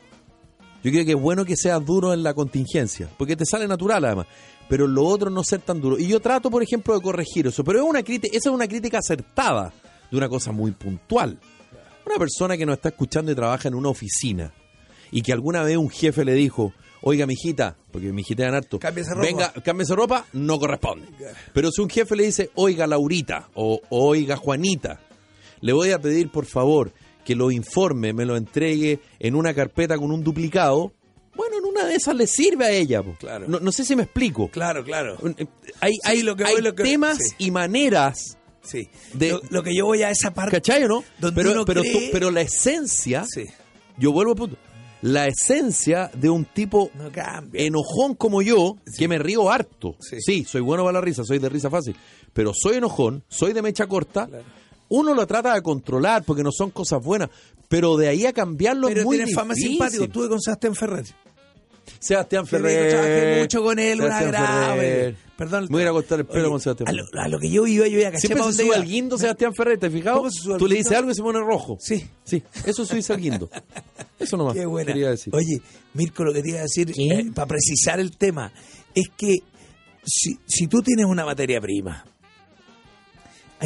Yo 0.83 0.91
creo 0.91 1.05
que 1.05 1.13
es 1.13 1.21
bueno 1.21 1.45
que 1.45 1.57
seas 1.57 1.85
duro 1.85 2.13
en 2.13 2.23
la 2.23 2.35
contingencia, 2.35 3.09
porque 3.17 3.37
te 3.37 3.45
sale 3.47 3.69
natural 3.69 4.05
además. 4.05 4.27
Pero 4.69 4.87
lo 4.87 5.05
otro 5.05 5.31
no 5.31 5.45
ser 5.45 5.61
tan 5.61 5.81
duro. 5.81 5.99
Y 5.99 6.09
yo 6.09 6.21
trato, 6.21 6.51
por 6.51 6.63
ejemplo, 6.63 6.95
de 6.95 7.01
corregir 7.03 7.47
eso. 7.47 7.63
Pero 7.63 7.81
es 7.81 7.85
una 7.85 8.03
crítica, 8.03 8.37
esa 8.37 8.49
es 8.49 8.55
una 8.55 8.67
crítica 8.67 8.99
acertada 8.99 9.73
de 10.11 10.17
una 10.17 10.29
cosa 10.29 10.51
muy 10.53 10.71
puntual. 10.73 11.39
Una 12.07 12.17
persona 12.17 12.57
que 12.57 12.67
nos 12.67 12.77
está 12.77 12.89
escuchando 12.89 13.31
y 13.31 13.35
trabaja 13.35 13.69
en 13.69 13.75
una 13.75 13.91
oficina 13.91 14.53
y 15.11 15.23
que 15.23 15.33
alguna 15.33 15.63
vez 15.63 15.77
un 15.77 15.91
jefe 15.91 16.25
le 16.25 16.33
dijo, 16.35 16.73
oiga, 17.03 17.27
mijita, 17.27 17.77
porque 17.93 18.13
mi 18.13 18.23
hijita 18.23 18.49
harto, 18.49 18.79
Cámbiese 18.79 19.11
ropa. 19.15 19.23
venga, 19.27 19.53
cámbiese 19.63 19.95
ropa, 19.95 20.25
no 20.33 20.59
corresponde. 20.59 21.07
Pero 21.53 21.71
si 21.71 21.81
un 21.83 21.91
jefe 21.91 22.17
le 22.17 22.25
dice, 22.25 22.51
oiga, 22.55 22.87
Laurita, 22.87 23.51
o 23.55 23.81
oiga, 23.91 24.37
Juanita, 24.37 25.01
le 25.61 25.73
voy 25.73 25.91
a 25.91 26.01
pedir, 26.01 26.31
por 26.31 26.47
favor, 26.47 26.93
que 27.25 27.35
lo 27.35 27.51
informe, 27.51 28.13
me 28.13 28.25
lo 28.25 28.37
entregue 28.37 29.01
en 29.19 29.35
una 29.35 29.55
carpeta 29.55 29.97
con 29.97 30.11
un 30.11 30.23
duplicado, 30.23 30.93
bueno, 31.35 31.57
en 31.59 31.65
una 31.65 31.87
de 31.87 31.95
esas 31.95 32.15
le 32.15 32.27
sirve 32.27 32.67
a 32.67 32.71
ella. 32.71 33.03
po. 33.03 33.15
Claro. 33.19 33.47
No, 33.49 33.59
no 33.61 33.73
sé 33.73 33.85
si 33.85 33.97
me 33.97 34.03
explico. 34.03 34.49
Claro, 34.51 34.85
claro. 34.85 35.17
Hay, 35.81 35.95
Sí, 35.95 36.01
hay, 36.05 36.23
lo 36.23 36.37
que 36.37 36.45
hay 36.45 36.55
voy, 36.55 36.63
lo 36.63 36.75
que- 36.75 36.83
temas 36.83 37.19
sí. 37.19 37.35
y 37.39 37.51
maneras, 37.51 38.37
Sí. 38.63 38.89
de- 39.15 39.31
lo, 39.31 39.41
lo 39.51 39.63
que 39.63 39.75
yo 39.75 39.87
voy 39.87 40.03
a 40.03 40.11
esa 40.11 40.35
parte. 40.35 40.57
¿cachai 40.57 40.85
o 40.85 40.89
no? 40.89 41.05
Donde 41.19 41.41
Pero, 41.41 41.53
uno 41.53 41.65
pero, 41.65 41.83
tú- 41.83 41.89
cree- 41.89 42.11
pero 42.13 42.31
la 42.31 42.43
esencia, 42.43 43.25
Sí. 43.27 43.45
yo 43.97 44.13
vuelvo 44.13 44.33
al 44.33 44.37
punto, 44.37 44.57
la 45.01 45.27
esencia 45.27 46.11
de 46.15 46.29
un 46.31 46.45
tipo 46.45 46.91
No 46.95 47.11
enojón 47.55 48.15
como 48.15 48.41
yo, 48.43 48.77
que 48.99 49.09
me 49.09 49.19
río 49.19 49.51
harto. 49.51 49.97
Sí. 50.01 50.17
Sí. 50.21 50.45
soy 50.45 50.61
bueno 50.61 50.83
para 50.85 50.95
la 50.95 51.01
risa, 51.01 51.25
soy 51.25 51.39
de 51.39 51.49
risa 51.49 51.71
fácil. 51.71 51.97
Pero 52.33 52.53
soy 52.55 52.77
enojón, 52.77 53.25
soy 53.29 53.53
de 53.53 53.63
mecha 53.63 53.87
corta. 53.87 54.27
Claro. 54.27 54.45
Uno 54.95 55.15
lo 55.15 55.27
trata 55.27 55.55
de 55.55 55.63
controlar 55.63 56.23
porque 56.25 56.43
no 56.43 56.51
son 56.53 56.71
cosas 56.71 57.03
buenas. 57.03 57.31
Pero 57.69 57.97
de 57.97 58.09
ahí 58.09 58.27
a 58.27 58.33
cambiarlo 58.35 58.89
Pero 58.89 59.01
es 59.01 59.07
muy 59.07 59.17
tienes 59.17 59.35
fama 59.35 59.55
difícil. 59.55 59.71
simpático. 59.73 60.05
Estuve 60.05 60.29
con 60.29 60.41
Sebastián 60.41 60.75
Ferrer. 60.75 61.05
Sebastián 61.99 62.47
Ferrer. 62.47 62.91
trabajé 62.91 63.41
mucho 63.41 63.63
con 63.63 63.79
él, 63.79 64.01
una 64.01 64.19
Sebastián 64.19 64.31
grave. 64.33 64.81
Ferrer. 64.81 65.17
Perdón. 65.37 65.63
Me 65.65 65.69
voy 65.79 65.83
a 65.85 65.91
cortar 65.93 66.19
el 66.21 66.27
pelo 66.27 66.41
Oye, 66.43 66.51
con 66.51 66.61
Sebastián 66.61 66.89
a 66.89 66.93
lo, 66.93 67.05
Ferrer. 67.07 67.21
a 67.25 67.29
lo 67.29 67.39
que 67.39 67.51
yo 67.51 67.67
iba, 67.67 67.87
yo 67.89 67.99
iba 67.99 68.09
a 68.09 68.13
cachar 68.13 68.21
Siempre 68.21 68.41
para 68.41 68.53
se 68.53 68.63
sube 68.65 68.75
al 68.77 68.85
guindo 68.85 69.19
Sebastián 69.19 69.55
Ferrer, 69.55 69.79
¿te 69.79 69.87
has 69.87 69.93
fijado? 69.93 70.19
¿Cómo 70.19 70.31
se 70.31 70.41
sube 70.43 70.53
al 70.55 70.59
Tú 70.59 70.69
le 70.69 70.77
dices 70.77 70.93
algo 70.93 71.11
y 71.11 71.15
se 71.15 71.23
pone 71.23 71.39
rojo. 71.41 71.77
Sí. 71.81 72.07
Sí, 72.25 72.43
eso 72.67 72.83
es 72.83 72.89
subirse 72.89 73.13
al 73.15 73.21
guindo. 73.21 73.49
Eso 74.19 74.37
nomás 74.37 74.55
Qué 74.55 74.67
buena. 74.67 74.93
quería 74.93 75.11
decir. 75.11 75.35
Oye, 75.35 75.61
Mirko, 75.95 76.25
lo 76.25 76.33
que 76.33 76.43
te 76.43 76.51
iba 76.51 76.59
a 76.59 76.63
decir, 76.63 76.93
eh, 76.97 77.31
para 77.35 77.47
precisar 77.47 77.99
el 77.99 78.17
tema, 78.17 78.53
es 78.95 79.09
que 79.17 79.39
si, 80.05 80.39
si 80.47 80.67
tú 80.67 80.83
tienes 80.83 81.07
una 81.07 81.25
materia 81.25 81.61
prima, 81.61 82.05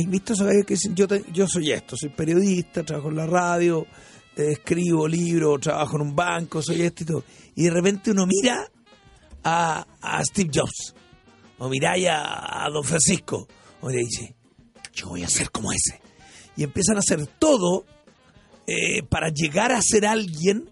¿has 0.05 0.11
visto 0.11 0.33
esos 0.35 0.47
gallos 0.47 0.65
que 0.67 0.75
dicen, 0.75 0.95
yo, 0.95 1.09
te- 1.09 1.25
yo 1.33 1.47
soy 1.49 1.73
esto, 1.73 1.97
soy 1.97 2.11
periodista, 2.11 2.83
trabajo 2.85 3.09
en 3.11 3.17
la 3.17 3.27
radio, 3.27 3.87
eh, 4.37 4.53
escribo 4.53 5.09
libros, 5.09 5.61
trabajo 5.61 5.97
en 5.97 6.03
un 6.03 6.15
banco, 6.17 6.61
soy 6.63 6.83
esto 6.83 7.03
y 7.03 7.07
todo, 7.07 7.25
y 7.55 7.65
de 7.65 7.71
repente 7.71 8.11
uno 8.11 8.27
mira 8.27 8.71
a, 9.43 9.87
a 10.01 10.25
Steve 10.25 10.51
Jobs, 10.53 10.95
o 11.59 11.69
miráis 11.69 12.07
a, 12.09 12.65
a 12.67 12.71
Don 12.71 12.85
Francisco, 12.85 13.49
o 13.81 13.89
le 13.91 13.99
dice, 13.99 14.35
yo 14.93 15.09
voy 15.09 15.23
a 15.23 15.29
ser 15.29 15.51
como 15.51 15.73
ese. 15.73 16.01
Y 16.57 16.65
empiezan 16.65 16.97
a 16.97 17.01
hacer 17.01 17.27
todo 17.39 17.85
eh, 18.67 19.03
para 19.09 19.29
llegar 19.31 19.73
a 19.73 19.81
ser 19.83 20.07
alguien 20.07 20.71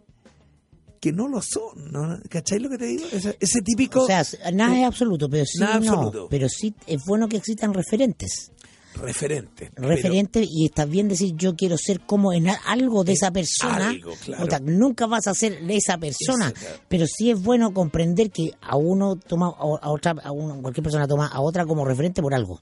que 1.01 1.12
no 1.12 1.29
lo 1.29 1.42
son. 1.42 1.92
¿no? 1.92 2.18
¿Cachai 2.31 2.59
lo 2.59 2.70
que 2.70 2.79
te 2.79 2.87
digo? 2.87 3.05
Ese, 3.12 3.37
ese 3.38 3.61
típico 3.61 4.05
O 4.05 4.07
sea, 4.07 4.25
nada 4.55 4.79
es 4.81 4.87
absoluto, 4.87 5.29
pero 5.29 5.44
sí 5.44 5.59
Nada 5.61 5.79
no. 5.81 5.92
absoluto. 5.92 6.27
Pero 6.31 6.49
sí 6.49 6.75
es 6.87 7.03
bueno 7.07 7.29
que 7.29 7.37
existan 7.37 7.75
referentes. 7.75 8.51
Referente. 8.94 9.70
Referentes 9.76 10.46
y 10.50 10.66
está 10.66 10.85
bien 10.85 11.09
decir 11.09 11.35
yo 11.37 11.54
quiero 11.57 11.76
ser 11.78 12.00
como 12.00 12.33
en 12.33 12.48
algo 12.66 13.04
de 13.04 13.12
esa 13.12 13.30
persona. 13.30 13.88
algo, 13.90 14.12
claro. 14.24 14.44
O 14.44 14.48
sea, 14.48 14.61
nunca 14.61 15.07
vas 15.07 15.26
a 15.26 15.35
ser 15.35 15.61
de 15.66 15.76
esa 15.76 15.98
persona, 15.98 16.52
claro. 16.52 16.76
pero 16.88 17.07
sí 17.07 17.30
es 17.30 17.42
bueno 17.42 17.72
comprender 17.74 18.30
que 18.30 18.52
a 18.61 18.76
uno 18.76 19.16
toma 19.16 19.48
a 19.48 19.90
otra, 19.90 20.14
a 20.22 20.33
uno, 20.33 20.61
cualquier 20.62 20.83
persona 20.85 21.07
toma 21.07 21.26
a 21.26 21.40
otra 21.40 21.64
como 21.66 21.85
referente 21.85 22.22
por 22.22 22.35
algo. 22.35 22.61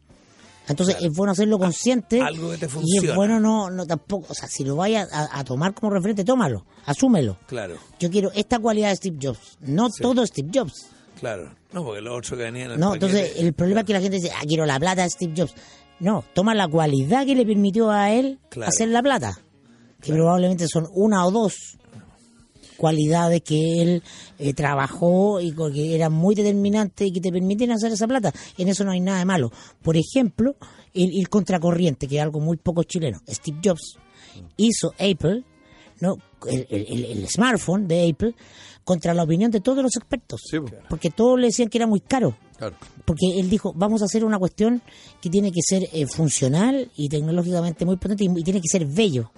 Entonces 0.69 0.97
es 1.01 1.11
bueno 1.17 1.33
hacerlo 1.33 1.59
consciente 1.59 2.21
algo 2.21 2.51
que 2.53 2.59
te 2.59 2.67
y 2.67 2.69
funciona. 2.69 3.09
es 3.11 3.17
bueno 3.17 3.41
no 3.41 3.69
no 3.69 3.85
tampoco, 3.85 4.27
o 4.31 4.35
sea, 4.35 4.47
si 4.49 4.65
lo 4.65 4.77
vayas 4.77 5.09
a, 5.13 5.39
a 5.39 5.43
tomar 5.45 5.75
como 5.75 5.91
referente, 5.91 6.25
tómalo, 6.25 6.65
asúmelo. 6.87 7.37
Claro, 7.49 7.77
Yo 7.99 8.09
quiero 8.11 8.31
esta 8.33 8.61
cualidad 8.61 8.91
de 8.91 8.97
Steve 8.97 9.17
Jobs, 9.21 9.59
no 9.61 9.89
todo 9.91 10.25
Steve 10.25 10.51
Jobs. 10.55 10.87
claro. 11.19 11.53
No, 11.73 11.83
porque 11.85 12.03
los 12.03 12.13
otros 12.19 12.39
que 12.39 12.45
venían 12.45 12.67
en 12.67 12.73
el 12.73 12.79
No, 12.81 12.91
paquete- 12.91 12.95
entonces 13.07 13.33
el 13.39 13.55
problema 13.55 13.81
es 13.81 13.87
que 13.87 13.93
la 13.95 14.01
gente 14.03 14.17
dice, 14.19 14.31
ah, 14.31 14.43
quiero 14.47 14.67
la 14.67 14.79
plata 14.79 15.03
de 15.05 15.09
Steve 15.11 15.33
Jobs. 15.35 15.55
No, 16.01 16.25
toma 16.35 16.55
la 16.55 16.67
cualidad 16.69 17.25
que 17.27 17.35
le 17.35 17.47
permitió 17.47 17.91
a 17.91 18.13
él 18.13 18.39
Claro. 18.49 18.69
hacer 18.69 18.89
la 18.89 19.03
plata, 19.03 19.39
que 20.01 20.13
probablemente 20.13 20.67
son 20.69 20.89
una 20.93 21.25
o 21.27 21.31
dos 21.31 21.55
cualidades 22.77 23.43
que 23.43 23.81
él 23.83 24.03
eh, 24.39 24.55
trabajó 24.55 25.41
y 25.41 25.53
que 25.73 25.95
eran 25.95 26.13
muy 26.13 26.35
determinantes 26.35 27.07
y 27.07 27.13
que 27.13 27.21
te 27.21 27.31
permiten 27.31 27.71
hacer 27.71 27.93
esa 27.93 28.09
plata. 28.09 28.33
En 28.59 28.69
eso 28.69 28.83
no 28.85 28.91
hay 28.91 29.01
nada 29.01 29.19
de 29.21 29.25
malo. 29.25 29.53
Por 29.83 29.97
ejemplo, 29.97 30.57
el, 30.93 31.17
el 31.17 31.29
contracorriente, 31.29 32.09
que 32.09 32.17
es 32.17 32.23
algo 32.23 32.41
muy 32.41 32.57
poco 32.57 32.83
chileno. 32.83 33.21
Steve 33.29 33.59
Jobs 33.65 33.97
hizo 34.57 34.93
Apple, 34.99 35.45
no, 36.01 36.17
el, 36.51 36.67
el- 36.71 36.87
el- 36.89 37.05
el 37.19 37.29
smartphone 37.29 37.87
de 37.87 38.09
Apple, 38.11 38.35
contra 38.85 39.15
la 39.15 39.23
opinión 39.23 39.51
de 39.51 39.61
todos 39.61 39.83
los 39.83 39.97
expertos. 39.97 40.41
Sí, 40.49 40.59
po. 40.61 40.67
Porque 40.89 41.11
todos 41.11 41.39
le 41.39 41.47
decían 41.47 41.69
que 41.69 41.79
era 41.79 41.87
muy 41.87 42.01
caro 42.01 42.37
Claro. 42.59 42.77
porque 43.05 43.27
él 43.41 43.51
dijo, 43.51 43.73
vamos 43.75 44.03
a 44.03 44.05
hacer 44.05 44.25
una 44.25 44.39
cuestión 44.39 44.83
que 45.21 45.29
tiene 45.31 45.51
que 45.51 45.61
ser 45.63 45.89
eh, 45.93 46.07
funcional 46.07 46.91
y 46.97 47.09
tecnológicamente 47.09 47.85
muy 47.85 47.97
potente 47.97 48.25
y, 48.25 48.29
y 48.29 48.43
tiene 48.45 48.61
que 48.61 48.69
ser 48.69 48.87
bello. 48.87 49.31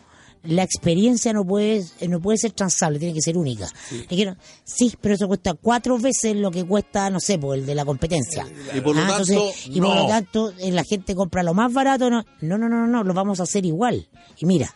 La 0.47 0.63
experiencia 0.63 1.33
no 1.33 1.43
puede 1.47 1.83
eh, 2.01 2.07
no 2.09 2.21
puede 2.21 2.37
ser 2.37 2.53
transable, 2.53 2.99
tiene 2.99 3.15
que 3.15 3.23
ser 3.23 3.39
única. 3.39 3.67
Dijeron, 4.11 4.37
sí, 4.63 4.93
pero 5.01 5.15
eso 5.15 5.27
cuesta 5.27 5.55
cuatro 5.55 5.99
veces 5.99 6.37
lo 6.37 6.51
que 6.51 6.65
cuesta, 6.65 7.09
no 7.09 7.19
sé, 7.19 7.39
pues, 7.39 7.61
el 7.61 7.67
de 7.67 7.75
la 7.75 7.87
competencia. 7.87 8.47
Y 8.75 8.81
por 8.83 8.95
lo 8.95 9.01
Ah, 9.03 9.17
tanto, 9.17 9.51
y 9.71 9.81
por 9.81 9.97
lo 9.97 10.07
tanto, 10.07 10.53
eh, 10.59 10.71
la 10.71 10.85
gente 10.85 11.15
compra 11.15 11.43
lo 11.43 11.55
más 11.55 11.73
barato. 11.73 12.11
No, 12.11 12.23
no, 12.43 12.59
no, 12.59 12.69
no, 12.69 12.87
no, 12.87 13.03
lo 13.05 13.15
vamos 13.15 13.41
a 13.41 13.45
hacer 13.45 13.65
igual. 13.65 14.07
Y 14.39 14.45
mira, 14.45 14.71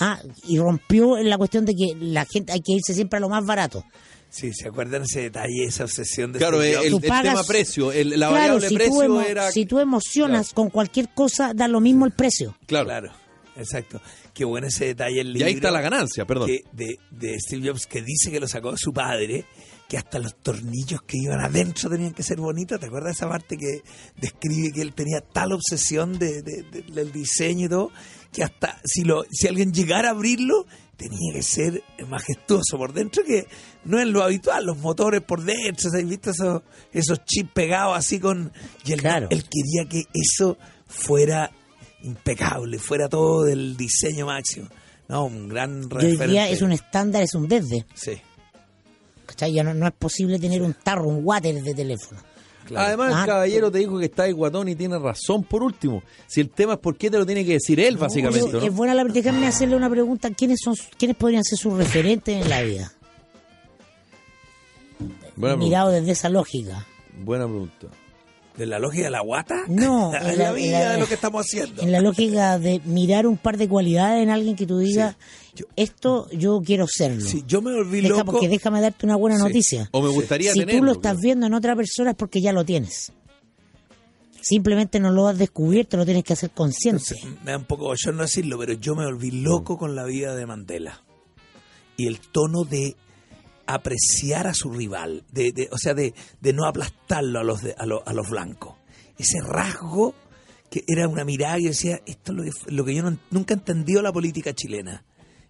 ah, 0.00 0.20
y 0.48 0.58
rompió 0.58 1.18
en 1.18 1.28
la 1.30 1.38
cuestión 1.38 1.64
de 1.64 1.74
que 1.74 1.94
la 2.00 2.24
gente 2.24 2.52
hay 2.52 2.60
que 2.60 2.72
irse 2.72 2.94
siempre 2.94 3.18
a 3.18 3.20
lo 3.20 3.28
más 3.28 3.44
barato. 3.44 3.84
Sí, 4.28 4.52
¿se 4.54 4.68
acuerdan 4.68 5.02
ese 5.02 5.22
detalle, 5.22 5.64
esa 5.64 5.84
obsesión 5.84 6.32
de 6.32 6.38
Claro, 6.38 6.58
Steve 6.58 6.86
el, 6.86 6.92
Jobs? 6.92 7.02
el 7.04 7.08
pagas- 7.08 7.32
tema 7.34 7.44
precio, 7.44 7.90
el- 7.92 8.10
la 8.10 8.28
claro, 8.28 8.32
variable 8.32 8.68
si, 8.68 8.74
tú 8.74 8.78
precio 8.78 9.02
emo- 9.02 9.24
era... 9.26 9.50
si 9.50 9.66
tú 9.66 9.78
emocionas 9.80 10.52
con 10.52 10.70
cualquier 10.70 11.08
cosa, 11.12 11.52
da 11.54 11.66
lo 11.66 11.80
mismo 11.80 12.06
el 12.06 12.12
precio. 12.12 12.56
Claro. 12.66 12.86
Claro, 12.86 13.12
exacto. 13.56 14.00
Qué 14.32 14.44
bueno 14.44 14.68
ese 14.68 14.84
detalle 14.86 15.20
el 15.20 15.30
Y 15.30 15.32
libro. 15.32 15.46
ahí 15.48 15.54
está 15.54 15.70
la 15.72 15.80
ganancia, 15.80 16.24
perdón. 16.26 16.46
que- 16.46 16.62
de, 16.72 16.96
de 17.10 17.40
Steve 17.40 17.68
Jobs 17.68 17.86
que 17.88 18.02
dice 18.02 18.30
que 18.30 18.38
lo 18.38 18.46
sacó 18.46 18.70
de 18.70 18.78
su 18.78 18.92
padre, 18.92 19.44
que 19.88 19.98
hasta 19.98 20.20
los 20.20 20.36
tornillos 20.36 21.02
que 21.02 21.16
iban 21.18 21.40
adentro 21.40 21.90
tenían 21.90 22.12
que 22.14 22.22
ser 22.22 22.38
bonitos. 22.38 22.78
¿Te 22.78 22.86
acuerdas 22.86 23.16
esa 23.16 23.28
parte 23.28 23.56
que 23.56 23.82
describe 24.16 24.70
que 24.72 24.82
él 24.82 24.92
tenía 24.94 25.20
tal 25.20 25.50
obsesión 25.52 26.16
de, 26.20 26.42
de- 26.42 26.62
de- 26.70 26.82
del 26.82 27.10
diseño 27.10 27.66
y 27.66 27.68
todo, 27.68 27.90
que 28.32 28.42
hasta 28.44 28.80
si, 28.84 29.02
lo, 29.04 29.24
si 29.30 29.46
alguien 29.48 29.72
llegara 29.72 30.08
a 30.08 30.12
abrirlo, 30.12 30.66
tenía 30.96 31.32
que 31.32 31.42
ser 31.42 31.82
majestuoso 32.08 32.76
por 32.76 32.92
dentro, 32.92 33.24
que 33.24 33.46
no 33.84 33.98
es 33.98 34.06
lo 34.06 34.22
habitual, 34.22 34.66
los 34.66 34.78
motores 34.78 35.22
por 35.22 35.42
dentro, 35.42 35.88
¿has 35.92 36.06
visto 36.06 36.30
esos, 36.30 36.62
esos 36.92 37.24
chips 37.24 37.50
pegados 37.52 37.96
así 37.96 38.20
con... 38.20 38.52
Y 38.84 38.92
él, 38.92 39.00
Claro. 39.00 39.28
él 39.30 39.44
quería 39.44 39.88
que 39.88 40.04
eso 40.12 40.58
fuera 40.86 41.50
impecable, 42.02 42.78
fuera 42.78 43.08
todo 43.08 43.44
del 43.44 43.76
diseño 43.76 44.26
máximo. 44.26 44.68
No, 45.08 45.24
un 45.24 45.48
gran 45.48 45.88
referente. 45.90 46.28
día 46.28 46.48
es 46.48 46.62
un 46.62 46.72
estándar, 46.72 47.22
es 47.22 47.34
un 47.34 47.48
desde. 47.48 47.84
Sí, 47.94 48.20
¿Cachai? 49.26 49.52
Ya 49.52 49.62
no, 49.64 49.74
no 49.74 49.86
es 49.86 49.92
posible 49.94 50.38
tener 50.38 50.60
un 50.62 50.74
tarro, 50.74 51.08
un 51.08 51.24
water 51.24 51.62
de 51.62 51.74
teléfono. 51.74 52.20
Claro. 52.70 52.86
Además, 52.86 53.20
el 53.20 53.26
caballero 53.26 53.70
te 53.70 53.78
dijo 53.78 53.98
que 53.98 54.06
está 54.06 54.24
ahí 54.24 54.32
guatón 54.32 54.68
y 54.68 54.74
tiene 54.74 54.98
razón 54.98 55.44
por 55.44 55.62
último. 55.62 56.02
Si 56.26 56.40
el 56.40 56.50
tema 56.50 56.74
es 56.74 56.78
por 56.78 56.96
qué 56.96 57.10
te 57.10 57.18
lo 57.18 57.26
tiene 57.26 57.44
que 57.44 57.54
decir 57.54 57.80
él, 57.80 57.96
básicamente, 57.96 58.52
¿no? 58.52 58.60
Es 58.60 58.72
buena 58.72 58.94
la 58.94 59.04
déjame 59.04 59.46
hacerle 59.46 59.76
una 59.76 59.90
pregunta. 59.90 60.30
¿Quiénes 60.30 60.60
son 60.62 60.74
quiénes 60.96 61.16
podrían 61.16 61.44
ser 61.44 61.58
sus 61.58 61.74
referentes 61.74 62.42
en 62.42 62.48
la 62.48 62.62
vida? 62.62 62.92
Buena 64.98 65.56
pregunta. 65.56 65.56
Mirado 65.56 65.90
desde 65.90 66.12
esa 66.12 66.28
lógica. 66.28 66.86
Buena 67.22 67.46
pregunta. 67.46 67.88
¿De 68.60 68.66
la 68.66 68.78
lógica 68.78 69.04
de 69.04 69.10
la 69.10 69.22
guata? 69.22 69.62
No, 69.68 70.14
es 70.14 70.22
en 70.34 70.38
la, 70.38 70.52
vida 70.52 70.92
de 70.92 71.00
lo 71.00 71.08
que 71.08 71.14
estamos 71.14 71.46
haciendo. 71.46 71.80
En 71.80 71.90
la 71.92 72.02
lógica 72.02 72.58
de 72.58 72.82
mirar 72.84 73.26
un 73.26 73.38
par 73.38 73.56
de 73.56 73.66
cualidades 73.70 74.22
en 74.22 74.28
alguien 74.28 74.54
que 74.54 74.66
tú 74.66 74.76
digas, 74.76 75.16
Yo- 75.54 75.64
esto 75.76 76.28
yo 76.30 76.60
quiero 76.62 76.86
serlo. 76.86 77.22
Sí, 77.22 77.42
yo 77.46 77.62
me 77.62 77.72
volví 77.72 78.02
Deja, 78.02 78.18
loco. 78.18 78.32
porque 78.32 78.50
déjame 78.50 78.82
darte 78.82 79.06
una 79.06 79.16
buena 79.16 79.38
Sí. 79.38 79.42
noticia. 79.44 79.88
O 79.92 80.02
me 80.02 80.10
gustaría 80.10 80.52
si 80.52 80.66
tú 80.66 80.82
lo 80.84 80.92
estás 80.92 81.12
claro. 81.12 81.20
viendo 81.22 81.46
en 81.46 81.54
otra 81.54 81.74
persona 81.74 82.10
es 82.10 82.16
porque 82.16 82.42
ya 82.42 82.52
lo 82.52 82.62
tienes. 82.66 83.12
Simplemente 84.42 85.00
no 85.00 85.10
lo 85.10 85.26
has 85.26 85.38
descubierto, 85.38 85.96
lo 85.96 86.04
tienes 86.04 86.24
que 86.24 86.34
hacer 86.34 86.50
consciente. 86.50 87.14
Entonces, 87.14 87.42
me 87.42 87.52
da 87.52 87.56
un 87.58 87.64
poco 87.64 87.94
yo 87.94 88.12
no 88.12 88.22
decirlo, 88.22 88.58
pero 88.58 88.74
yo 88.74 88.94
me 88.94 89.04
volví 89.06 89.30
loco 89.30 89.78
con 89.78 89.94
la 89.96 90.04
vida 90.04 90.34
de 90.34 90.44
Mandela. 90.46 91.02
Y 91.96 92.06
el 92.08 92.20
tono 92.20 92.64
de 92.64 92.94
apreciar 93.74 94.46
a 94.46 94.54
su 94.54 94.70
rival, 94.70 95.24
de, 95.32 95.52
de- 95.52 95.68
o 95.72 95.78
sea, 95.78 95.94
de, 95.94 96.14
de 96.40 96.52
no 96.52 96.66
aplastarlo 96.66 97.38
a 97.40 97.44
los, 97.44 97.62
de- 97.62 97.74
a, 97.78 97.86
los, 97.86 98.00
a 98.06 98.12
los 98.12 98.28
blancos. 98.30 98.76
Ese 99.18 99.38
rasgo 99.42 100.14
que 100.70 100.84
era 100.86 101.08
una 101.08 101.24
mirada 101.24 101.58
y 101.58 101.64
decía, 101.64 102.00
esto 102.06 102.32
es 102.32 102.36
lo 102.38 102.42
que, 102.44 102.50
lo 102.74 102.84
que 102.84 102.94
yo 102.94 103.02
no- 103.02 103.18
nunca 103.30 103.54
he 103.54 103.56
entendido 103.56 104.02
la 104.02 104.12
política 104.12 104.52
chilena. 104.54 105.04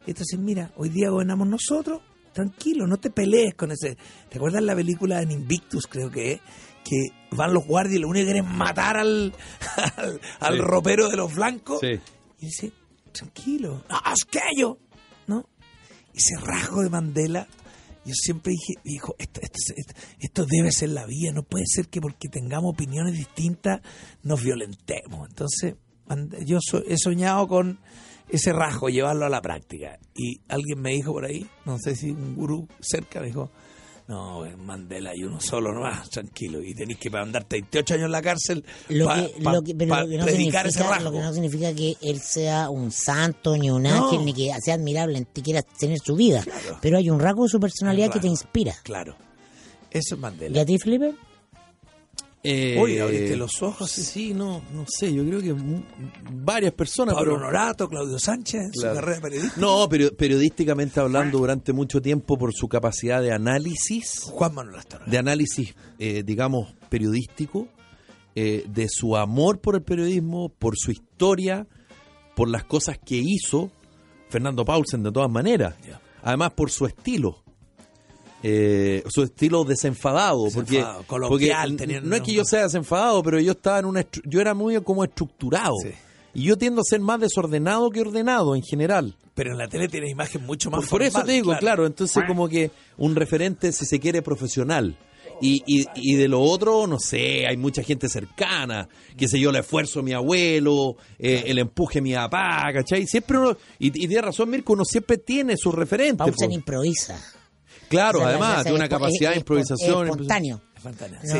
Entonces, 0.07 0.39
mira, 0.39 0.73
hoy 0.77 0.89
día 0.89 1.11
gobernamos 1.11 1.47
nosotros, 1.47 2.01
tranquilo, 2.33 2.87
no 2.87 2.97
te 2.99 3.11
pelees 3.11 3.55
con 3.55 3.71
ese... 3.71 3.97
¿Te 4.31 4.39
acuerdas 4.39 4.63
la 4.63 4.75
película 4.75 5.21
en 5.21 5.31
Invictus, 5.31 5.87
creo 5.87 6.11
que 6.11 6.33
es? 6.33 6.41
Que 6.85 7.09
van 7.33 7.53
los 7.53 7.67
guardias 7.67 7.97
y 7.97 7.99
lo 7.99 8.09
único 8.09 8.25
que 8.27 8.33
quieren 8.33 8.47
es 8.47 8.51
matar 8.57 8.97
al, 8.97 9.35
al, 9.97 10.21
al 10.41 10.55
Sí. 10.55 10.61
ropero 10.63 11.09
de 11.11 11.17
los 11.19 11.35
blancos. 11.35 11.81
Sí. 11.81 12.01
Y 12.41 12.47
dice, 12.47 12.73
tranquilo, 13.13 13.85
es 14.15 14.25
que 14.25 14.41
yo, 14.57 14.79
¿no? 15.27 15.47
Ese 16.15 16.35
rasgo 16.43 16.81
de 16.83 16.89
Mandela, 16.89 17.47
yo 18.05 18.15
siempre 18.15 18.53
dije, 18.53 18.81
dijo, 18.85 19.15
esto, 19.19 19.41
esto, 19.43 19.75
esto, 20.19 20.47
debe 20.47 20.73
ser 20.73 20.91
la 20.91 21.07
vida, 21.07 21.33
no 21.33 21.43
puede 21.43 21.65
ser 21.67 21.89
que 21.89 22.01
porque 22.01 22.29
tengamos 22.29 22.73
opiniones 22.73 23.13
distintas 23.13 23.81
nos 24.23 24.43
violentemos. 24.43 25.29
Entonces, 25.29 25.75
yo 26.47 26.59
he 26.87 26.97
soñado 26.97 27.47
con 27.47 27.79
ese 28.29 28.53
rasgo, 28.53 28.89
llevarlo 28.89 29.27
a 29.27 29.29
la 29.29 29.43
práctica. 29.43 29.99
Y 30.15 30.41
alguien 30.49 30.81
me 30.81 30.91
dijo 30.91 31.13
por 31.13 31.25
ahí, 31.25 31.47
no 31.65 31.79
sé 31.79 31.97
si 31.97 32.11
un 32.11 32.35
gurú 32.35 32.69
cerca, 32.81 33.21
me 33.21 33.27
dijo, 33.27 33.51
no, 34.11 34.45
Mandela 34.59 35.11
hay 35.11 35.23
uno 35.23 35.41
solo 35.41 35.73
nomás, 35.73 36.11
tranquilo, 36.11 36.61
y 36.63 36.75
tenéis 36.75 36.99
que 36.99 37.09
mandarte 37.11 37.57
28 37.57 37.95
años 37.95 38.07
en 38.07 38.13
la 38.13 38.21
cárcel 38.23 38.65
Lo 38.89 39.07
para 39.07 39.23
que, 39.27 39.33
que- 39.33 39.39
que 39.77 39.77
predicar 39.77 40.67
ese 40.67 40.79
significa, 40.79 40.89
rasgo. 40.97 41.05
lo 41.05 41.13
que 41.13 41.19
no 41.21 41.33
significa 41.33 41.73
que 41.73 41.97
él 42.03 42.21
sea 42.21 42.69
un 42.71 42.91
santo, 42.91 43.57
ni 43.57 43.71
un 43.71 43.85
No. 43.85 44.07
ángel, 44.07 44.25
ni 44.25 44.35
que 44.35 44.53
sea 44.63 44.75
admirable, 44.75 45.21
ni 45.35 45.43
quiera 45.43 45.63
tener 45.63 45.99
su 46.05 46.17
vida. 46.17 46.43
Claro. 46.43 46.79
Pero 46.83 46.99
hay 46.99 47.09
un 47.09 47.21
rasgo 47.21 47.45
de 47.45 47.49
su 47.51 47.61
personalidad 47.61 48.11
que 48.11 48.19
te 48.21 48.27
inspira. 48.27 48.75
Claro. 48.83 49.15
Eso 49.91 50.15
es 50.15 50.19
¿Y 50.19 50.21
Mandela. 50.21 50.61
a 50.63 50.65
ti, 50.65 50.79
Felipe? 50.79 51.15
Eh, 52.43 52.79
Uy, 52.81 52.99
abriste 52.99 53.37
los 53.37 53.63
ojos. 53.63 53.91
Sí, 53.91 54.03
sí, 54.03 54.35
no, 54.35 54.63
no 54.73 54.87
sé, 54.89 55.13
yo 55.13 55.23
creo 55.27 55.43
que 55.43 55.55
varias 56.33 56.73
personas, 56.73 57.15
Pablo 57.15 57.35
pero... 57.35 57.45
Honorato, 57.45 57.87
Claudio 57.89 58.19
Sánchez, 58.19 58.71
Claro. 58.73 58.95
su 58.95 59.01
carrera 59.01 59.21
periodística. 59.21 59.61
No, 59.61 59.87
pero 59.91 60.11
periodísticamente 60.17 61.01
hablando 61.01 61.39
durante 61.39 61.73
mucho 61.75 62.01
tiempo 62.01 62.39
por 62.39 62.55
su 62.55 62.67
capacidad 62.67 63.21
de 63.21 63.33
análisis, 63.33 64.23
Juan 64.25 64.55
Manuel 64.55 64.79
Astorga. 64.79 65.05
de 65.07 65.19
análisis, 65.19 65.75
eh, 65.99 66.23
digamos, 66.25 66.73
periodístico, 66.89 67.69
eh, 68.35 68.65
de 68.69 68.89
su 68.89 69.17
amor 69.19 69.61
por 69.61 69.75
el 69.75 69.83
periodismo, 69.83 70.49
por 70.49 70.75
su 70.79 70.93
historia, 70.93 71.67
por 72.35 72.49
las 72.49 72.65
cosas 72.65 72.99
que 72.99 73.17
hizo 73.23 73.71
Fernando 74.31 74.65
Paulsen 74.65 75.03
de 75.03 75.13
todas 75.13 75.31
maneras. 75.31 75.75
Además 76.23 76.53
por 76.53 76.71
su 76.71 76.87
estilo. 76.87 77.43
Eh, 78.43 79.03
su 79.09 79.23
estilo 79.23 79.65
desenfadado, 79.65 80.45
Desenfadado, 80.45 80.95
porque, 80.99 81.07
coloquial, 81.07 81.71
porque 81.71 81.85
tenía- 81.87 82.01
no 82.01 82.17
es 82.17 82.23
que 82.23 82.33
yo 82.33 82.45
sea 82.45 82.63
desenfadado, 82.63 83.23
pero 83.23 83.39
yo 83.41 83.53
estaba 83.53 83.79
en 83.81 83.85
una 83.85 84.07
yo 84.25 84.41
era 84.41 84.55
muy 84.55 84.81
como 84.83 85.05
estructurado 85.05 85.75
Sí. 85.83 85.91
y 86.35 86.43
yo 86.45 86.57
tiendo 86.57 86.81
a 86.81 86.85
ser 86.85 87.01
más 87.01 87.21
desordenado 87.21 87.91
que 87.91 88.01
ordenado 88.01 88.55
en 88.57 88.63
general. 88.63 89.15
Pero 89.35 89.53
en 89.53 89.59
la 89.59 89.69
tele 89.69 89.89
tienes 89.89 90.11
imagen 90.11 90.45
mucho 90.47 90.71
más 90.71 90.81
Por, 90.81 90.89
por 90.89 91.03
eso 91.03 91.23
te 91.23 91.33
digo, 91.33 91.55
claro. 91.59 91.87
entonces 91.87 92.23
como 92.27 92.49
que 92.49 92.71
un 92.99 93.15
referente, 93.15 93.73
si 93.73 93.85
se 93.85 94.01
quiere, 94.01 94.23
profesional. 94.23 94.97
Y, 95.43 95.63
y, 95.67 95.87
y 95.95 96.17
de 96.17 96.29
lo 96.29 96.43
otro, 96.43 96.87
no 96.87 96.99
sé, 96.99 97.47
hay 97.47 97.57
mucha 97.57 97.83
gente 97.83 98.11
cercana, 98.11 98.87
qué 99.17 99.27
sé 99.27 99.41
yo, 99.41 99.49
el 99.49 99.57
esfuerzo 99.57 100.01
de 100.01 100.05
mi 100.05 100.13
abuelo, 100.13 100.97
eh, 101.19 101.45
el 101.47 101.59
empuje 101.59 101.95
de 101.95 102.03
mi 102.03 102.13
papá, 102.15 102.71
¿cachai? 102.75 103.07
Siempre 103.07 103.39
uno, 103.39 103.57
y, 103.79 103.87
y 103.87 103.91
tiene 104.07 104.21
razón 104.21 104.51
Mirko, 104.51 104.75
uno 104.75 104.85
siempre 104.85 105.17
tiene 105.17 105.57
sus 105.57 105.75
referentes. 105.75 106.19
Paulsen 106.19 106.53
improvisa. 106.53 107.19
Claro, 107.91 108.19
O 108.21 108.23
sea, 108.23 108.31
además, 108.31 108.63
tiene 108.63 108.77
una 108.77 108.85
es- 108.85 108.91
capacidad 108.91 109.31
de 109.33 109.37
improvisación. 109.37 110.09
espontáneo. 110.09 110.61
No, 110.83 110.93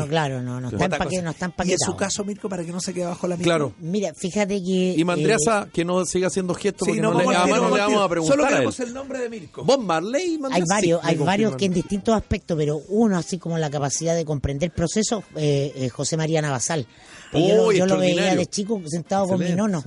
sí. 0.03 0.07
claro, 0.07 0.43
no, 0.43 0.61
no 0.61 0.67
está, 0.69 0.85
Otra 0.85 0.99
empaque- 0.99 1.09
cosa. 1.15 1.21
no 1.23 1.31
está 1.31 1.53
Y 1.65 1.71
en 1.71 1.79
su 1.79 1.95
caso, 1.95 2.23
Mirko, 2.23 2.47
para 2.47 2.63
que 2.63 2.71
no 2.71 2.79
se 2.79 2.93
quede 2.93 3.05
bajo 3.05 3.27
la 3.27 3.35
misma. 3.37 3.45
Claro. 3.51 3.73
Mira, 3.79 4.13
fíjate 4.13 4.61
que... 4.61 4.93
Y 4.95 5.03
Mandreasa, 5.03 5.63
eh, 5.63 5.69
que 5.73 5.83
no 5.83 6.05
siga 6.05 6.27
haciendo 6.27 6.53
gestos 6.53 6.85
Sí, 6.85 6.91
porque 6.91 7.01
no, 7.01 7.11
no, 7.11 7.19
le, 7.21 7.25
vamos 7.25 7.79
a 7.79 7.87
tiro. 7.87 8.07
preguntar 8.09 8.35
Solo 8.37 8.45
a 8.45 8.49
queremos 8.49 8.79
el 8.81 8.93
nombre 8.93 9.17
de 9.19 9.29
Mirko. 9.29 9.63
Bob 9.63 9.81
Marley 9.81 10.21
y 10.21 10.31
hay 10.33 10.37
Mandreasa, 10.37 10.65
varios, 10.75 11.01
sí, 11.01 11.07
hay 11.07 11.15
varios 11.15 11.55
que 11.55 11.65
en 11.65 11.73
distintos 11.73 12.13
aspectos, 12.15 12.55
pero 12.55 12.77
uno 12.89 13.17
así 13.17 13.39
como 13.39 13.57
la 13.57 13.71
capacidad 13.71 14.13
de 14.15 14.25
comprender 14.25 14.69
procesos, 14.73 15.23
eh, 15.35 15.71
eh, 15.75 15.89
José 15.89 16.17
María 16.17 16.39
Navasal. 16.43 16.85
Yo, 17.33 17.71
yo 17.71 17.87
lo 17.87 17.97
veía 17.97 18.35
de 18.35 18.45
chico 18.45 18.79
sentado 18.87 19.27
con 19.27 19.39
mi 19.39 19.53
nono. 19.53 19.83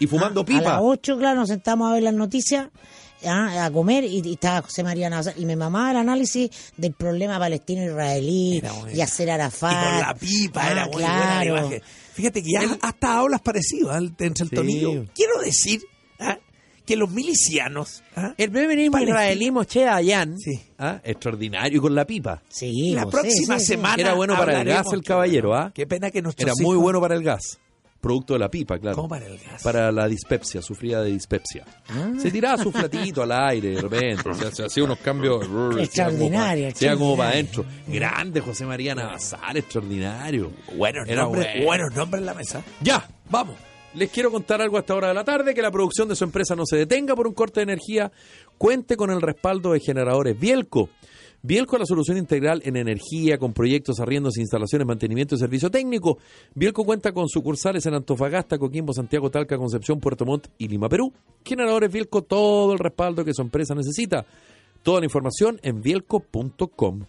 Y 0.00 0.08
fumando 0.08 0.40
Ah, 0.40 0.42
A 0.42 0.46
pipa. 0.46 0.62
las 0.72 0.80
8, 0.82 1.16
claro, 1.16 1.40
nos 1.40 1.48
sentamos 1.48 1.88
a 1.90 1.94
ver 1.94 2.02
las 2.02 2.12
noticias, 2.14 2.68
ah, 3.26 3.64
a 3.66 3.70
comer, 3.70 4.04
y, 4.04 4.20
y 4.24 4.32
estaba 4.34 4.62
José 4.62 4.82
María 4.82 5.10
Navasal. 5.10 5.34
Y 5.36 5.46
me 5.46 5.56
mamaba 5.56 5.90
el 5.90 5.96
análisis 5.98 6.50
del 6.76 6.92
problema 6.92 7.38
palestino-israelí, 7.38 8.62
muy- 8.82 8.94
Yasser 8.94 9.30
Arafat. 9.30 9.72
Y 9.72 9.74
con 9.90 9.98
la 10.00 10.14
pipa, 10.14 10.62
Ah, 10.64 10.72
era 10.72 10.84
muy 10.86 10.92
buena 10.94 11.44
la. 11.44 11.80
Fíjate 12.14 12.42
que 12.42 12.50
ya 12.50 12.78
hasta 12.80 13.18
hablas 13.18 13.40
parecido 13.42 13.90
¿ah? 13.90 13.98
entre 13.98 14.26
el 14.28 14.34
Sí. 14.36 14.54
tonillo. 14.54 15.04
Quiero 15.14 15.38
decir 15.40 15.82
¿ah? 16.18 16.38
que 16.86 16.96
los 16.96 17.10
milicianos 17.10 18.02
¿ah? 18.14 18.32
El 18.38 18.50
feminismo 18.52 18.98
israelí 18.98 19.50
Moshe 19.50 19.80
Dayan, 19.84 20.38
Sí. 20.38 20.58
¿ah? 20.78 21.00
extraordinario 21.04 21.76
y 21.78 21.80
con 21.80 21.94
la 21.94 22.06
pipa. 22.06 22.42
Sí, 22.48 22.92
la 22.92 23.04
próxima 23.06 23.58
sí, 23.58 23.60
sí, 23.60 23.66
sí. 23.66 23.72
semana 23.74 24.00
Era 24.00 24.14
bueno 24.14 24.34
para 24.36 24.60
el 24.62 24.66
gas 24.68 24.86
el 24.94 25.02
caballero, 25.02 25.54
¿ah? 25.54 25.72
Qué 25.74 25.86
pena 25.86 26.10
que 26.10 26.22
nuestros 26.22 26.46
Era 26.46 26.54
muy 26.58 26.72
hijos- 26.74 26.82
bueno 26.84 27.00
para 27.02 27.16
el 27.16 27.22
gas. 27.22 27.58
Producto 28.06 28.34
de 28.34 28.38
la 28.38 28.48
pipa, 28.48 28.78
claro. 28.78 28.94
¿Cómo 28.94 29.08
para 29.08 29.26
el 29.26 29.36
gas? 29.36 29.64
Para 29.64 29.90
la 29.90 30.06
dispepsia, 30.06 30.62
sufría 30.62 31.00
de 31.00 31.10
dispepsia. 31.10 31.64
Ah. 31.88 32.12
Se 32.16 32.30
tiraba 32.30 32.56
su 32.62 32.70
flatito 32.70 33.24
al 33.24 33.32
aire 33.32 33.70
de 33.70 33.82
repente. 33.82 34.28
o 34.28 34.34
sea, 34.34 34.52
se 34.52 34.64
hacía 34.64 34.84
unos 34.84 34.98
cambios. 34.98 35.44
Extraordinario, 35.78 36.70
Se 36.72 36.96
como 36.96 37.16
para 37.16 37.30
adentro. 37.30 37.64
Grande 37.88 38.40
José 38.40 38.64
María 38.64 38.94
Navasal, 38.94 39.56
extraordinario. 39.56 40.52
Buenos 40.76 41.08
Era 41.08 41.22
nombres, 41.22 41.46
bueno. 41.46 41.66
buenos 41.66 41.94
nombres 41.96 42.20
en 42.20 42.26
la 42.26 42.34
mesa. 42.34 42.62
Ya, 42.80 43.08
vamos. 43.28 43.56
Les 43.94 44.08
quiero 44.10 44.30
contar 44.30 44.62
algo 44.62 44.76
a 44.76 44.80
esta 44.80 44.94
hora 44.94 45.08
de 45.08 45.14
la 45.14 45.24
tarde, 45.24 45.52
que 45.52 45.62
la 45.62 45.72
producción 45.72 46.08
de 46.08 46.14
su 46.14 46.22
empresa 46.22 46.54
no 46.54 46.64
se 46.64 46.76
detenga 46.76 47.16
por 47.16 47.26
un 47.26 47.34
corte 47.34 47.58
de 47.58 47.64
energía, 47.64 48.12
cuente 48.56 48.96
con 48.96 49.10
el 49.10 49.20
respaldo 49.20 49.72
de 49.72 49.80
generadores 49.80 50.38
Bielco. 50.38 50.90
Bielco 51.46 51.78
la 51.78 51.86
solución 51.86 52.18
integral 52.18 52.60
en 52.64 52.76
energía, 52.76 53.38
con 53.38 53.52
proyectos, 53.52 54.00
arriendos, 54.00 54.36
instalaciones, 54.36 54.84
mantenimiento 54.84 55.36
y 55.36 55.38
servicio 55.38 55.70
técnico. 55.70 56.18
Bielco 56.56 56.84
cuenta 56.84 57.12
con 57.12 57.28
sucursales 57.28 57.86
en 57.86 57.94
Antofagasta, 57.94 58.58
Coquimbo, 58.58 58.92
Santiago, 58.92 59.30
Talca, 59.30 59.56
Concepción, 59.56 60.00
Puerto 60.00 60.26
Montt 60.26 60.48
y 60.58 60.66
Lima, 60.66 60.88
Perú. 60.88 61.12
Generadores 61.44 61.92
Bielco, 61.92 62.22
todo 62.22 62.72
el 62.72 62.80
respaldo 62.80 63.24
que 63.24 63.32
su 63.32 63.42
empresa 63.42 63.76
necesita. 63.76 64.26
Toda 64.82 64.98
la 64.98 65.06
información 65.06 65.60
en 65.62 65.82
bielco.com. 65.82 67.04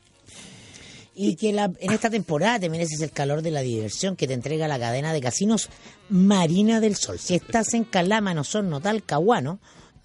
Y 1.16 1.36
que 1.36 1.50
en 1.50 1.92
esta 1.92 2.12
temporada 2.12 2.60
te 2.60 2.70
mereces 2.70 3.02
el 3.02 3.10
calor 3.10 3.42
de 3.42 3.50
la 3.50 3.62
diversión 3.62 4.16
que 4.16 4.28
te 4.28 4.36
entrega 4.36 4.68
la 4.68 4.78
cadena 4.78 5.14
de 5.14 5.22
casinos 5.22 5.68
Marina 6.10 6.80
del 6.80 6.96
Sol. 6.96 7.18
Si 7.18 7.34
estás 7.34 7.74
en 7.74 7.86
Calama, 7.86 8.40
Osorno, 8.40 8.82
Talcahuano, 8.82 9.60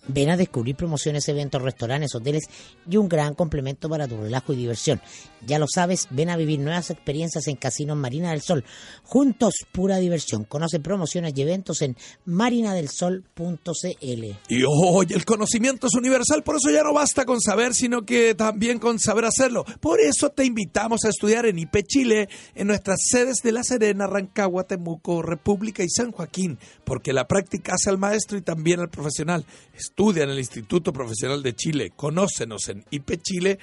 ven 0.08 0.30
a 0.30 0.36
descubrir 0.36 0.76
promociones, 0.76 1.28
eventos, 1.28 1.62
restaurantes, 1.62 2.14
hoteles 2.14 2.44
y 2.88 2.96
un 2.96 3.08
gran 3.08 3.34
complemento 3.34 3.88
para 3.88 4.08
tu 4.08 4.16
relajo 4.16 4.52
y 4.52 4.56
diversión. 4.56 5.00
Ya 5.46 5.58
lo 5.58 5.66
sabes, 5.72 6.08
ven 6.10 6.30
a 6.30 6.36
vivir 6.36 6.60
nuevas 6.60 6.90
experiencias 6.90 7.46
en 7.48 7.56
Casinos 7.56 7.96
Marina 7.96 8.30
del 8.30 8.42
Sol. 8.42 8.64
Juntos, 9.02 9.54
pura 9.72 9.98
diversión. 9.98 10.44
Conoce 10.44 10.80
promociones 10.80 11.32
y 11.36 11.42
eventos 11.42 11.82
en 11.82 11.96
marinadelsol.cl. 12.24 14.24
Y 14.48 14.62
hoy 14.66 15.06
el 15.10 15.24
conocimiento 15.24 15.88
es 15.88 15.94
universal, 15.94 16.42
por 16.42 16.56
eso 16.56 16.70
ya 16.70 16.82
no 16.82 16.92
basta 16.92 17.24
con 17.24 17.40
saber, 17.40 17.74
sino 17.74 18.02
que 18.02 18.34
también 18.34 18.78
con 18.78 18.98
saber 18.98 19.24
hacerlo. 19.24 19.64
Por 19.80 20.00
eso 20.00 20.30
te 20.30 20.44
invitamos 20.44 21.04
a 21.04 21.08
estudiar 21.08 21.46
en 21.46 21.58
IP 21.58 21.82
Chile, 21.86 22.28
en 22.54 22.68
nuestras 22.68 22.98
sedes 23.08 23.38
de 23.42 23.52
La 23.52 23.64
Serena, 23.64 24.06
Rancagua, 24.06 24.64
Temuco, 24.64 25.22
República 25.22 25.82
y 25.82 25.88
San 25.88 26.12
Joaquín, 26.12 26.58
porque 26.84 27.12
la 27.12 27.26
práctica 27.26 27.74
hace 27.74 27.90
al 27.90 27.98
maestro 27.98 28.38
y 28.38 28.42
también 28.42 28.80
al 28.80 28.90
profesional. 28.90 29.44
Estudia 29.92 30.24
en 30.24 30.30
el 30.30 30.38
Instituto 30.38 30.90
Profesional 30.90 31.42
de 31.42 31.54
Chile, 31.54 31.92
conócenos 31.94 32.66
en 32.70 32.82
ipchile.cl. 32.90 33.58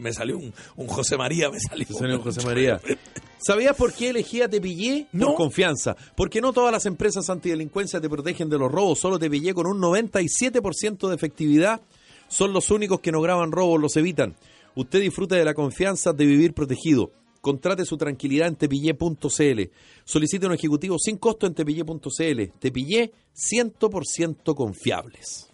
Me 0.00 0.12
salió 0.14 0.38
un, 0.38 0.54
un 0.76 0.86
José 0.86 1.18
María, 1.18 1.50
me 1.50 1.60
salió, 1.60 1.86
Señor 1.86 2.22
José 2.22 2.40
María. 2.46 2.80
¿Sabías 3.38 3.76
por 3.76 3.92
qué 3.92 4.08
elegía 4.08 4.48
Tepillé? 4.48 5.08
No. 5.12 5.26
Por 5.26 5.34
confianza. 5.34 5.94
Porque 6.16 6.40
no 6.40 6.54
todas 6.54 6.72
las 6.72 6.86
empresas 6.86 7.28
antidelincuencia 7.28 8.00
te 8.00 8.08
protegen 8.08 8.48
de 8.48 8.56
los 8.56 8.72
robos. 8.72 8.98
Solo 8.98 9.18
Tepillé 9.18 9.52
con 9.52 9.66
un 9.66 9.78
97% 9.78 11.06
de 11.06 11.14
efectividad 11.14 11.82
son 12.28 12.54
los 12.54 12.70
únicos 12.70 13.00
que 13.00 13.12
no 13.12 13.20
graban 13.20 13.52
robos, 13.52 13.78
los 13.78 13.98
evitan. 13.98 14.34
Usted 14.74 15.02
disfruta 15.02 15.36
de 15.36 15.44
la 15.44 15.52
confianza 15.52 16.14
de 16.14 16.24
vivir 16.24 16.54
protegido. 16.54 17.12
Contrate 17.44 17.84
su 17.84 17.98
tranquilidad 17.98 18.48
en 18.48 18.56
tepillé.cl. 18.56 19.62
Solicite 20.02 20.46
un 20.46 20.54
ejecutivo 20.54 20.98
sin 20.98 21.18
costo 21.18 21.46
en 21.46 21.52
tepillé.cl. 21.52 22.58
Tepillé 22.58 23.12
100% 23.36 24.54
confiables. 24.54 25.50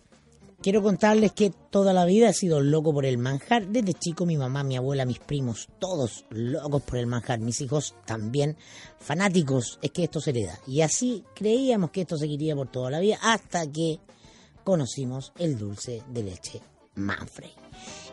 Quiero 0.63 0.85
contarles 0.85 1.33
que 1.33 1.51
toda 1.51 1.93
la 1.93 2.05
vida 2.05 2.29
he 2.29 2.33
sido 2.33 2.61
loco 2.61 2.93
por 2.93 3.07
el 3.07 3.19
manjar. 3.19 3.67
Desde 3.67 3.95
chico 3.95 4.25
mi 4.25 4.37
mamá, 4.37 4.63
mi 4.63 4.77
abuela, 4.77 5.05
mis 5.05 5.19
primos, 5.19 5.69
todos 5.81 6.27
locos 6.31 6.83
por 6.83 6.97
el 6.99 7.09
manjar. 7.09 7.41
Mis 7.41 7.61
hijos 7.61 7.97
también 8.07 8.57
fanáticos. 9.01 9.81
Es 9.83 9.91
que 9.91 10.05
esto 10.05 10.21
se 10.21 10.33
le 10.33 10.45
da. 10.45 10.61
Y 10.69 10.83
así 10.83 11.25
creíamos 11.35 11.91
que 11.91 12.03
esto 12.03 12.17
seguiría 12.17 12.55
por 12.55 12.71
toda 12.71 12.93
la 12.93 13.01
vida 13.01 13.19
hasta 13.21 13.67
que 13.67 13.99
conocimos 14.63 15.33
el 15.39 15.59
dulce 15.59 16.05
de 16.09 16.23
leche 16.23 16.61
Manfrey. 16.95 17.51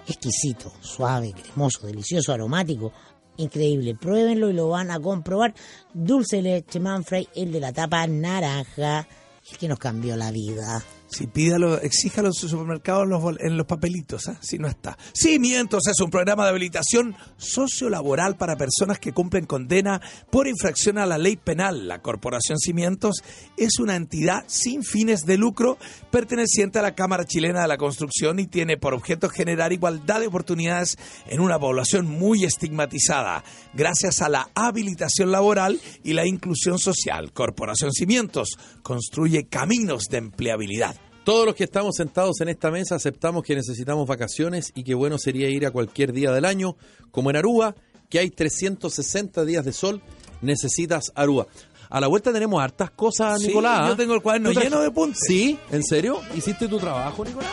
Exquisito, 0.07 0.71
suave, 0.81 1.33
cremoso, 1.33 1.85
delicioso, 1.85 2.33
aromático. 2.33 2.91
Increíble, 3.37 3.95
pruébenlo 3.95 4.49
y 4.49 4.53
lo 4.53 4.69
van 4.69 4.91
a 4.91 4.99
comprobar. 4.99 5.53
Dulce 5.93 6.41
leche 6.41 6.79
Manfrey, 6.79 7.27
el 7.35 7.51
de 7.51 7.59
la 7.59 7.71
tapa 7.71 8.05
naranja, 8.07 9.07
el 9.51 9.57
que 9.57 9.67
nos 9.67 9.79
cambió 9.79 10.15
la 10.15 10.31
vida. 10.31 10.83
Si 11.09 11.25
pídalo, 11.25 11.79
exíjalo 11.81 12.27
en 12.27 12.33
su 12.33 12.49
supermercado 12.49 13.03
en 13.03 13.09
los, 13.09 13.21
bol- 13.21 13.37
en 13.39 13.55
los 13.55 13.65
papelitos, 13.65 14.27
¿ah? 14.27 14.37
si 14.41 14.57
no 14.59 14.67
está. 14.67 14.97
Cimientos 15.13 15.87
es 15.87 15.99
un 16.01 16.09
programa 16.09 16.43
de 16.43 16.49
habilitación 16.49 17.15
sociolaboral 17.37 18.35
para 18.35 18.57
personas 18.57 18.99
que 18.99 19.13
cumplen 19.13 19.45
condena 19.45 20.01
por 20.29 20.47
infracción 20.47 20.97
a 20.97 21.05
la 21.05 21.17
ley 21.17 21.37
penal. 21.37 21.87
La 21.87 22.01
Corporación 22.01 22.59
Cimientos 22.59 23.23
es 23.55 23.79
una 23.79 23.95
entidad 23.95 24.43
sin 24.47 24.83
fines 24.83 25.25
de 25.25 25.37
lucro 25.37 25.77
perteneciente 26.11 26.79
a 26.79 26.81
la 26.81 26.93
Cámara 26.93 27.25
Chilena 27.25 27.61
de 27.61 27.67
la 27.69 27.77
Construcción 27.77 28.39
y 28.39 28.47
tiene 28.47 28.75
por 28.77 28.93
objeto 28.93 29.29
generar 29.29 29.71
igualdad 29.71 30.19
de 30.19 30.27
oportunidades 30.27 30.97
en 31.27 31.39
una 31.39 31.57
población 31.57 32.05
muy 32.05 32.43
estigmatizada, 32.43 33.45
gracias 33.73 34.21
a 34.21 34.27
la 34.29 34.49
habilitación 34.55 35.31
laboral 35.31 35.79
y 36.03 36.13
la 36.13 36.27
inclusión 36.27 36.79
social. 36.79 37.31
Corporación 37.31 37.93
Cimientos 37.93 38.57
construye 38.83 39.47
caminos 39.47 40.03
de 40.11 40.17
empleabilidad. 40.17 40.95
Todos 41.27 41.45
los 41.45 41.55
que 41.55 41.65
estamos 41.65 41.97
sentados 41.97 42.39
en 42.39 42.47
esta 42.47 42.71
mesa 42.71 42.95
aceptamos 42.95 43.43
que 43.43 43.53
necesitamos 43.53 44.07
vacaciones 44.07 44.71
y 44.75 44.85
que 44.85 44.93
bueno 44.93 45.17
sería 45.17 45.49
ir 45.49 45.65
a 45.65 45.71
cualquier 45.71 46.13
día 46.13 46.31
del 46.31 46.45
año, 46.45 46.77
como 47.11 47.29
en 47.29 47.35
Aruba, 47.35 47.75
que 48.09 48.19
hay 48.19 48.29
360 48.29 49.43
días 49.43 49.65
de 49.65 49.73
sol, 49.73 50.01
necesitas 50.41 51.11
Aruba. 51.15 51.47
A 51.89 51.99
la 51.99 52.07
vuelta 52.07 52.31
tenemos 52.31 52.63
hartas 52.63 52.91
cosas, 52.91 53.41
Sí, 53.41 53.47
Nicolás. 53.47 53.89
yo 53.89 53.97
tengo 53.97 54.13
el 54.13 54.21
cuaderno 54.21 54.51
¿Tú 54.51 54.53
traje- 54.53 54.69
lleno 54.69 54.79
de 54.81 54.87
apuntes. 54.87 55.19
¿Sí? 55.27 55.59
¿En 55.69 55.83
serio? 55.83 56.21
¿Hiciste 56.33 56.69
tu 56.69 56.77
trabajo, 56.77 57.25
Nicolás? 57.25 57.51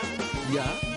Ya. 0.54 0.93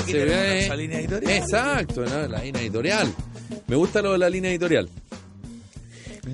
Ah, 0.00 0.02
Aquí 0.02 0.12
se 0.12 0.18
tenemos 0.18 0.46
nuestra 0.54 0.76
línea 0.76 0.98
editorial. 1.00 1.32
Exacto, 1.36 2.04
¿no? 2.04 2.28
la 2.28 2.38
línea 2.42 2.62
editorial. 2.62 3.14
Me 3.66 3.76
gusta 3.76 4.02
lo 4.02 4.12
de 4.12 4.18
la 4.18 4.30
línea 4.30 4.50
editorial. 4.50 4.88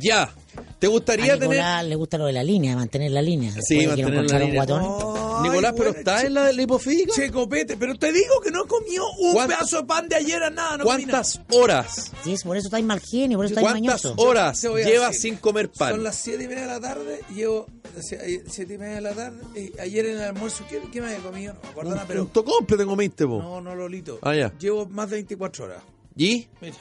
Ya. 0.01 0.31
¿Te 0.79 0.87
A 0.87 0.91
gustaría 0.91 1.35
tener.? 1.35 1.49
Nicolás 1.51 1.85
le 1.87 1.95
gusta 1.97 2.19
lo 2.19 2.27
de 2.27 2.33
la 2.33 2.43
línea, 2.45 2.77
mantener 2.77 3.11
la 3.11 3.23
línea. 3.23 3.53
Sí, 3.61 3.77
Después 3.79 3.97
de 3.97 3.97
que 3.97 4.03
mantener 4.11 4.23
lo 4.25 4.39
la 4.39 4.45
línea. 4.45 4.65
guatón. 4.65 5.16
Nicolás, 5.43 5.73
pero 5.77 5.85
bueno, 5.93 5.99
está 5.99 6.21
che- 6.21 6.27
en 6.27 6.35
la, 6.35 6.53
la 6.53 6.63
hipofísica. 6.63 7.13
Che, 7.15 7.31
copete, 7.31 7.77
pero 7.77 7.95
te 7.97 8.13
digo 8.13 8.41
que 8.43 8.51
no 8.51 8.67
comió 8.67 9.05
un 9.19 9.33
¿Cuántas- 9.35 9.59
pedazo 9.59 9.77
de 9.79 9.85
pan 9.85 10.09
de 10.09 10.17
ayer 10.17 10.43
a 10.43 10.51
nada. 10.51 10.77
No 10.79 10.85
¿Cuántas 10.85 11.41
horas? 11.51 12.13
Sí, 12.25 12.33
es 12.33 12.43
por 12.43 12.57
eso 12.57 12.69
estáis 12.69 12.85
mal 12.85 13.01
genio, 13.01 13.39
por 13.39 13.45
eso 13.47 13.55
estáis 13.55 13.65
¿Cuántas 13.73 14.05
mañoso. 14.05 14.15
horas 14.17 14.65
voy 14.69 14.83
a 14.83 14.85
llevas 14.87 15.17
sin 15.19 15.37
comer 15.37 15.71
Son 15.73 15.79
pan? 15.91 16.03
las 16.03 16.17
siete 16.17 16.45
y 16.45 16.49
media 16.49 16.63
de 16.63 16.69
la 16.69 16.81
tarde, 16.81 17.21
llevo 17.35 17.67
sie- 18.01 18.43
siete 18.49 18.75
y 18.75 18.79
media 18.79 18.97
de 18.97 19.01
la 19.03 19.13
tarde, 19.15 19.41
y 19.55 19.79
ayer 19.81 20.07
en 20.07 20.17
el 20.19 20.23
almuerzo, 20.25 20.65
¿qué, 20.69 20.81
qué 20.93 21.01
me 21.01 21.09
había 21.09 21.19
comido? 21.21 21.55
No 21.55 21.61
me 21.63 21.69
acuerdo 21.71 21.91
nada, 21.91 22.03
Un 22.03 22.09
pero... 22.09 22.27
tocomple 22.27 22.77
te 22.77 22.85
comiste, 22.85 23.27
po. 23.27 23.43
No, 23.43 23.61
no, 23.61 23.75
Lolito. 23.75 24.19
Ah, 24.23 24.35
ya. 24.35 24.53
Llevo 24.59 24.87
más 24.87 25.11
de 25.11 25.17
24 25.17 25.65
horas. 25.65 25.83
¿Y? 26.17 26.47
Mira. 26.61 26.77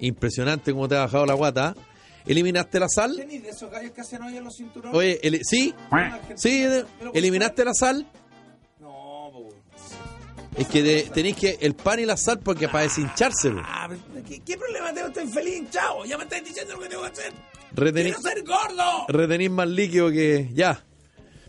Impresionante 0.00 0.72
cómo 0.72 0.88
te 0.88 0.96
ha 0.96 1.00
bajado 1.00 1.26
la 1.26 1.34
guata. 1.34 1.74
¿Eliminaste 2.26 2.78
la 2.80 2.88
sal? 2.88 3.16
¿Tenís 3.16 3.42
de 3.42 3.50
esos 3.50 3.70
gallos 3.70 3.92
que 3.92 4.00
hacen 4.00 4.22
hoy 4.22 4.36
en 4.36 4.44
los 4.44 4.56
cinturones? 4.56 4.96
Oye, 4.96 5.18
el- 5.22 5.40
¿sí? 5.44 5.74
¿Sí? 6.36 6.64
¿Eliminaste 7.14 7.64
la 7.64 7.74
sal? 7.74 8.06
No, 8.80 9.30
po. 9.32 9.48
Es 10.56 10.68
que 10.68 10.82
de- 10.82 11.02
tenéis 11.12 11.36
que 11.36 11.58
el 11.60 11.74
pan 11.74 11.98
y 12.00 12.06
la 12.06 12.16
sal 12.16 12.38
porque 12.40 12.68
para 12.68 12.84
deshincharse. 12.84 13.50
Ah, 13.64 13.88
pero 13.88 14.24
¿qué, 14.24 14.40
qué 14.40 14.56
problema 14.56 14.92
tengo? 14.92 15.08
Estoy 15.08 15.26
feliz, 15.28 15.70
chao. 15.70 16.04
Ya 16.04 16.16
me 16.18 16.24
estáis 16.24 16.44
diciendo 16.44 16.74
lo 16.74 16.80
que 16.80 16.88
tengo 16.88 17.02
que 17.02 17.08
hacer. 17.08 17.32
Retení- 17.74 18.14
¡Quiero 18.14 18.20
ser 18.20 18.44
gordo! 18.44 19.06
Retenís 19.08 19.50
más 19.50 19.66
líquido 19.68 20.10
que... 20.10 20.48
Ya. 20.52 20.84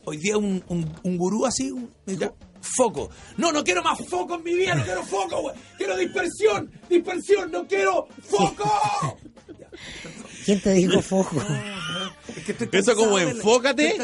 Hoy 0.06 0.18
día 0.18 0.38
un, 0.38 0.64
un, 0.68 0.94
un 1.04 1.18
gurú 1.18 1.46
así 1.46 1.70
un- 1.72 1.94
me 2.06 2.14
dijo, 2.16 2.36
foco. 2.62 3.10
No, 3.38 3.52
no 3.52 3.64
quiero 3.64 3.84
más 3.84 4.00
foco 4.08 4.36
en 4.36 4.44
mi 4.44 4.54
vida, 4.54 4.74
no 4.76 4.84
quiero 4.84 5.04
foco, 5.04 5.42
güey. 5.42 5.56
Quiero 5.78 5.98
dispersión, 5.98 6.72
dispersión, 6.90 7.52
no 7.52 7.68
quiero 7.68 8.08
foco. 8.22 8.72
¿Quién 10.46 10.60
te 10.62 10.72
dijo 10.74 11.02
foco? 11.02 11.42
Es 12.38 12.44
que 12.46 12.52
estoy 12.54 12.68
Eso 12.72 12.96
como 12.96 13.16
cansado 13.18 13.18
de 13.18 13.26
la- 13.26 13.32
enfócate. 13.32 13.96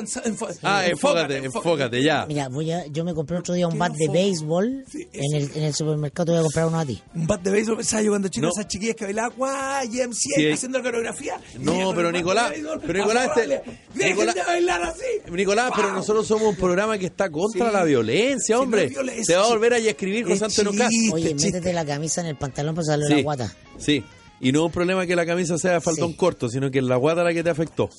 Ah, 0.62 0.86
enfócate, 0.88 1.38
enfócate, 1.38 2.04
ya. 2.04 2.26
Mira, 2.28 2.50
voy 2.50 2.70
a, 2.72 2.86
yo 2.88 3.04
me 3.06 3.14
compré 3.14 3.38
otro 3.38 3.54
día 3.54 3.66
un 3.66 3.74
¿Qué 3.74 3.80
bat 3.80 3.94
de 3.94 4.08
béisbol 4.10 4.84
Sí, 4.92 5.08
en, 5.14 5.36
el, 5.36 5.52
en 5.56 5.64
el 5.64 5.74
supermercado. 5.74 6.26
Te 6.26 6.32
voy 6.32 6.40
a 6.40 6.44
comprar 6.44 6.66
uno 6.68 6.80
a 6.80 6.86
ti. 6.86 7.02
Un 7.16 7.26
bat 7.28 7.42
de 7.42 7.52
béisbol, 7.52 7.78
pensaba 7.78 8.02
yo 8.04 8.12
cuando 8.12 8.28
chico, 8.28 8.46
No. 8.48 8.52
esas 8.52 8.68
chiquillas 8.68 8.96
que 8.96 9.06
bailaban, 9.06 9.32
guay, 9.38 9.90
Sí. 10.14 10.52
haciendo 10.52 10.78
la 10.80 10.84
coreografía. 10.84 11.40
No, 11.60 11.94
pero 11.96 12.12
Nicolás, 12.12 12.52
béisbol, 12.52 12.82
pero 12.86 13.00
Nicolás, 13.00 13.26
este- 13.30 13.42
afuera, 13.56 13.64
¡Dejen 13.94 14.10
Nicolás- 14.12 14.36
de 14.36 14.44
bailar 14.44 14.84
así! 14.84 15.32
Nicolás, 15.32 15.72
pero 15.76 15.94
nosotros 15.94 16.28
somos 16.28 16.50
un 16.50 16.56
programa 16.56 16.98
que 16.98 17.06
está 17.08 17.30
contra 17.30 17.68
Sí. 17.68 17.74
la 17.74 17.84
violencia, 17.86 18.56
Sí, 18.58 18.62
hombre. 18.62 18.82
no 18.82 18.88
es 18.88 18.94
violencia, 18.94 19.26
Te 19.36 19.40
va 19.40 19.46
a 19.46 19.50
volver 19.50 19.74
a 19.74 19.78
escribir 19.78 20.26
José 20.28 20.46
Antonio 20.46 20.72
Oye, 21.14 21.30
chiste. 21.36 21.46
métete 21.48 21.74
la 21.74 21.86
camisa 21.86 22.22
en 22.22 22.28
el 22.28 22.36
pantalón 22.36 22.76
para 22.76 22.86
salir 22.86 23.08
Sí, 23.08 23.14
la 23.16 23.22
guata. 23.22 23.56
sí. 23.78 24.04
Y 24.42 24.52
no 24.52 24.60
es 24.60 24.66
un 24.68 24.72
problema 24.72 25.06
que 25.06 25.16
la 25.16 25.26
camisa 25.26 25.58
sea 25.58 25.74
de 25.74 25.82
faldón 25.82 26.12
Sí. 26.12 26.18
corto, 26.18 26.50
sino 26.50 26.72
que 26.72 26.80
es 26.80 26.84
la 26.86 26.96
guata 26.96 27.24
la 27.24 27.34
que 27.34 27.44
te 27.44 27.50
afectó. 27.50 27.90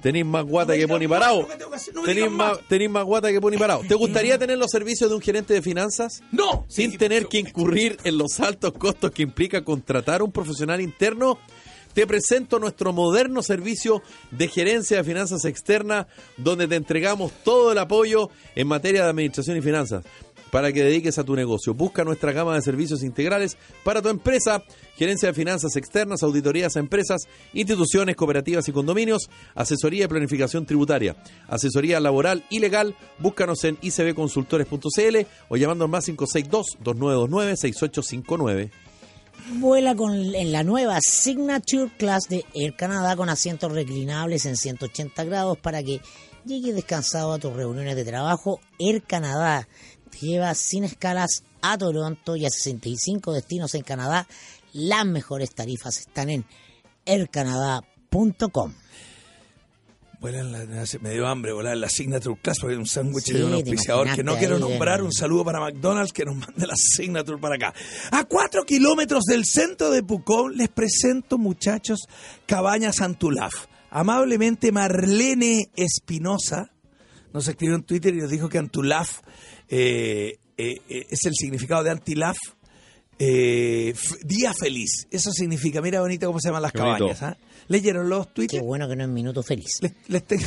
Tenís 0.00 0.24
más 0.24 0.44
guata 0.44 0.74
No 0.74 0.78
que 0.78 0.86
poni 0.88 1.08
parado. 1.08 1.46
no 1.92 2.02
Tenís 2.04 2.30
más, 2.30 2.52
más. 2.56 2.68
tenís 2.68 2.88
más 2.88 3.04
guata 3.04 3.32
que 3.32 3.40
poni 3.40 3.56
parado. 3.56 3.80
¿Te 3.86 3.94
gustaría 3.96 4.38
tener 4.38 4.56
los 4.56 4.70
servicios 4.70 5.10
de 5.10 5.16
un 5.16 5.20
gerente 5.22 5.54
de 5.54 5.60
finanzas? 5.62 6.22
¡No! 6.30 6.64
Sin 6.68 6.92
Sí, 6.92 6.98
tener 6.98 7.20
pero- 7.22 7.28
que 7.30 7.38
incurrir 7.40 7.98
en 8.04 8.16
los 8.16 8.38
altos 8.38 8.72
costos 8.74 9.10
que 9.10 9.22
implica 9.22 9.64
contratar 9.64 10.22
un 10.22 10.30
profesional 10.30 10.80
interno, 10.80 11.38
te 11.94 12.06
presento 12.06 12.60
nuestro 12.60 12.92
moderno 12.92 13.42
servicio 13.42 14.00
de 14.30 14.46
gerencia 14.46 14.98
de 14.98 15.04
finanzas 15.04 15.44
externa, 15.44 16.06
donde 16.36 16.68
te 16.68 16.76
entregamos 16.76 17.32
todo 17.42 17.72
el 17.72 17.78
apoyo 17.78 18.30
en 18.54 18.68
materia 18.68 19.02
de 19.02 19.10
administración 19.10 19.56
y 19.56 19.62
finanzas 19.62 20.04
para 20.50 20.72
que 20.72 20.82
dediques 20.82 21.18
a 21.18 21.24
tu 21.24 21.34
negocio. 21.34 21.74
Busca 21.74 22.04
nuestra 22.04 22.32
gama 22.32 22.54
de 22.54 22.62
servicios 22.62 23.02
integrales 23.02 23.58
para 23.84 24.00
tu 24.02 24.08
empresa, 24.08 24.62
gerencia 24.96 25.28
de 25.28 25.34
finanzas 25.34 25.76
externas, 25.76 26.22
auditorías 26.22 26.76
a 26.76 26.80
empresas, 26.80 27.28
instituciones, 27.52 28.16
cooperativas 28.16 28.68
y 28.68 28.72
condominios, 28.72 29.30
asesoría 29.54 30.04
y 30.04 30.08
planificación 30.08 30.66
tributaria, 30.66 31.16
asesoría 31.48 32.00
laboral 32.00 32.44
y 32.50 32.58
legal. 32.58 32.94
Búscanos 33.18 33.64
en 33.64 33.78
icbconsultores.cl 33.80 35.16
o 35.48 35.56
llamando 35.56 35.84
al 35.84 35.90
más 35.90 36.08
562-2929-6859. 36.08 38.70
Vuela 39.54 39.94
con, 39.94 40.12
en 40.12 40.52
la 40.52 40.62
nueva 40.62 40.98
Signature 41.00 41.90
Class 41.96 42.28
de 42.28 42.44
Air 42.54 42.76
Canada 42.76 43.16
con 43.16 43.30
asientos 43.30 43.72
reclinables 43.72 44.44
en 44.44 44.56
180 44.56 45.24
grados 45.24 45.56
para 45.56 45.82
que 45.82 46.02
llegues 46.44 46.74
descansado 46.74 47.32
a 47.32 47.38
tus 47.38 47.54
reuniones 47.54 47.96
de 47.96 48.04
trabajo. 48.04 48.60
Air 48.78 49.02
Canada 49.02 49.66
te 49.97 49.97
lleva 50.20 50.54
sin 50.54 50.84
escalas 50.84 51.42
a 51.62 51.76
Toronto 51.78 52.36
y 52.36 52.46
a 52.46 52.50
65 52.50 53.32
destinos 53.32 53.74
en 53.74 53.82
Canadá. 53.82 54.26
Las 54.72 55.06
mejores 55.06 55.54
tarifas 55.54 55.98
están 55.98 56.28
en 56.30 56.44
la- 60.52 60.64
me 61.00 61.10
dio 61.10 61.28
hambre 61.28 61.52
volar 61.52 61.74
en 61.74 61.80
la 61.80 61.88
Signature 61.88 62.36
Class 62.42 62.58
porque 62.60 62.74
hay 62.74 62.80
un 62.80 62.86
sándwich 62.88 63.26
Sí, 63.26 63.34
de 63.34 63.44
un 63.44 63.52
auspiciador 63.54 64.12
que 64.16 64.24
no 64.24 64.36
quiero 64.36 64.58
nombrar. 64.58 65.00
Un 65.02 65.12
saludo 65.12 65.44
para 65.44 65.60
McDonald's 65.60 66.12
que 66.12 66.24
nos 66.24 66.34
mande 66.36 66.66
la 66.66 66.74
Signature 66.76 67.38
para 67.40 67.54
acá. 67.54 67.72
A 68.10 68.24
cuatro 68.24 68.64
kilómetros 68.64 69.22
del 69.24 69.44
centro 69.44 69.90
de 69.92 70.02
Pucón 70.02 70.56
les 70.56 70.70
presento, 70.70 71.38
muchachos, 71.38 72.00
Cabañas 72.46 73.00
Antulaf. 73.00 73.66
Amablemente 73.90 74.72
Marlene 74.72 75.70
Espinosa 75.76 76.72
nos 77.32 77.46
escribió 77.46 77.76
en 77.76 77.84
Twitter 77.84 78.12
y 78.14 78.18
nos 78.18 78.30
dijo 78.30 78.48
que 78.48 78.58
Antulaf 78.58 79.20
eh, 79.68 80.38
eh, 80.56 81.06
es 81.10 81.24
el 81.24 81.34
significado 81.34 81.82
de 81.84 81.90
Antilaf. 81.90 82.36
eh, 83.18 83.94
día 84.24 84.52
feliz, 84.54 85.06
eso 85.10 85.30
significa, 85.32 85.80
mira 85.80 86.00
bonito 86.00 86.26
cómo 86.26 86.40
se 86.40 86.48
llaman 86.48 86.62
las 86.62 86.72
Qué 86.72 86.78
cabañas. 86.78 87.22
¿ah? 87.22 87.36
¿Leyeron 87.68 88.08
los 88.08 88.28
Qué 88.28 88.32
tweets? 88.46 88.60
bueno 88.62 88.88
que 88.88 88.96
no 88.96 89.04
es 89.04 89.08
minuto 89.10 89.42
feliz. 89.42 89.78
les, 89.80 89.92
les 90.08 90.24
tengo, 90.24 90.44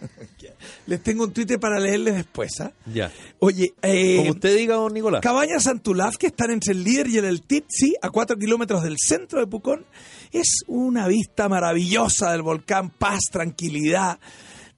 Les 0.86 1.02
tengo 1.02 1.24
un 1.24 1.32
Twitter 1.32 1.58
para 1.58 1.78
leerles 1.78 2.14
después. 2.16 2.60
¿ah? 2.60 2.72
Ya. 2.92 3.10
Oye, 3.38 3.72
eh, 3.82 4.16
Como 4.16 4.32
usted 4.32 4.56
diga, 4.56 4.74
don 4.74 4.92
Nicolás. 4.92 5.20
Cabañas 5.22 5.64
Santulaf, 5.64 6.16
que 6.16 6.26
están 6.28 6.50
entre 6.50 6.72
el 6.72 6.84
líder 6.84 7.06
y 7.08 7.18
el 7.18 7.42
Titsi, 7.42 7.94
a 8.02 8.10
4 8.10 8.36
kilómetros 8.36 8.82
del 8.82 8.96
centro 8.98 9.40
de 9.40 9.46
Pucón, 9.46 9.84
es 10.32 10.62
una 10.66 11.06
vista 11.08 11.48
maravillosa 11.48 12.32
del 12.32 12.42
volcán, 12.42 12.90
paz, 12.90 13.20
tranquilidad. 13.30 14.18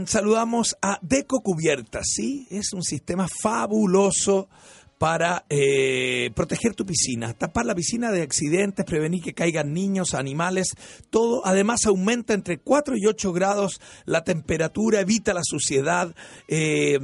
saludamos 0.06 0.76
a 0.82 1.00
Deco 1.02 1.40
Cubiertas, 1.42 2.06
¿sí? 2.14 2.48
Es 2.50 2.74
un 2.74 2.84
sistema 2.84 3.28
fabuloso 3.42 4.50
para 4.98 5.46
eh, 5.50 6.30
proteger 6.36 6.76
tu 6.76 6.86
piscina, 6.86 7.34
tapar 7.34 7.66
la 7.66 7.74
piscina 7.74 8.12
de 8.12 8.22
accidentes, 8.22 8.86
prevenir 8.86 9.24
que 9.24 9.34
caigan 9.34 9.74
niños, 9.74 10.14
animales, 10.14 10.76
todo. 11.10 11.46
Además 11.46 11.86
aumenta 11.86 12.34
entre 12.34 12.60
4 12.60 12.96
y 12.98 13.06
8 13.06 13.32
grados 13.32 13.80
la 14.06 14.26
temperatura, 14.26 15.00
evita 15.00 15.34
la 15.34 15.44
suciedad. 15.44 16.14
Eh, 16.50 17.00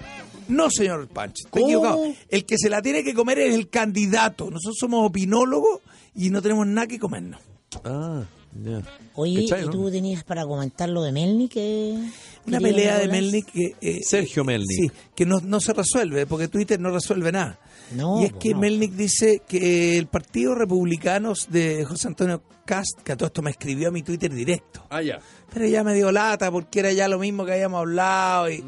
No, 0.48 0.70
señor 0.70 1.08
Pancho, 1.08 1.46
¿Cómo? 1.50 1.66
equivocado. 1.66 2.04
El 2.28 2.44
que 2.44 2.56
se 2.58 2.68
la 2.68 2.82
tiene 2.82 3.02
que 3.04 3.14
comer 3.14 3.38
es 3.38 3.54
el 3.54 3.68
candidato. 3.70 4.50
Nosotros 4.50 4.76
somos 4.78 5.06
opinólogos 5.06 5.80
y 6.14 6.28
no 6.30 6.42
tenemos 6.42 6.66
nada 6.66 6.86
que 6.86 6.98
comernos. 6.98 7.40
Ah, 7.84 8.24
ya. 8.62 8.82
Oye, 9.14 9.42
¿Cachai, 9.48 9.62
¿y 9.62 9.66
no? 9.66 9.70
tú 9.72 9.90
tenías 9.90 10.24
para 10.24 10.44
comentar 10.44 10.88
lo 10.88 11.02
de 11.02 11.12
Melnik? 11.12 11.52
que 11.52 11.98
Una 12.46 12.60
pelea 12.60 12.98
de? 12.98 13.08
Melnik 13.08 13.46
que... 13.52 13.74
eh, 13.80 14.00
Sergio 14.02 14.44
Melnik. 14.44 14.68
Sí, 14.70 14.90
que 15.14 15.24
no, 15.26 15.40
no 15.40 15.60
se 15.60 15.72
resuelve, 15.72 16.26
porque 16.26 16.48
Twitter 16.48 16.78
no 16.80 16.90
resuelve 16.90 17.30
nada. 17.32 17.58
No, 17.92 18.20
y 18.22 18.26
es 18.26 18.32
que 18.34 18.50
no. 18.54 18.60
Melnik 18.60 18.92
dice 18.92 19.42
que 19.48 19.98
el 19.98 20.06
Partido 20.06 20.54
Republicano 20.54 21.32
de 21.48 21.84
José 21.84 22.08
Antonio 22.08 22.42
Cast, 22.64 23.00
que 23.02 23.12
a 23.12 23.16
todo 23.16 23.26
esto 23.28 23.40
me 23.42 23.50
escribió 23.50 23.88
a 23.88 23.90
mi 23.90 24.02
Twitter 24.02 24.32
directo, 24.32 24.84
Ah, 24.90 25.00
ya. 25.02 25.18
pero 25.52 25.66
ya 25.66 25.82
me 25.82 25.94
dio 25.94 26.12
lata 26.12 26.50
porque 26.50 26.80
era 26.80 26.92
ya 26.92 27.08
lo 27.08 27.18
mismo 27.18 27.44
que 27.46 27.52
habíamos 27.52 27.78
hablado. 27.80 28.50
Y, 28.50 28.62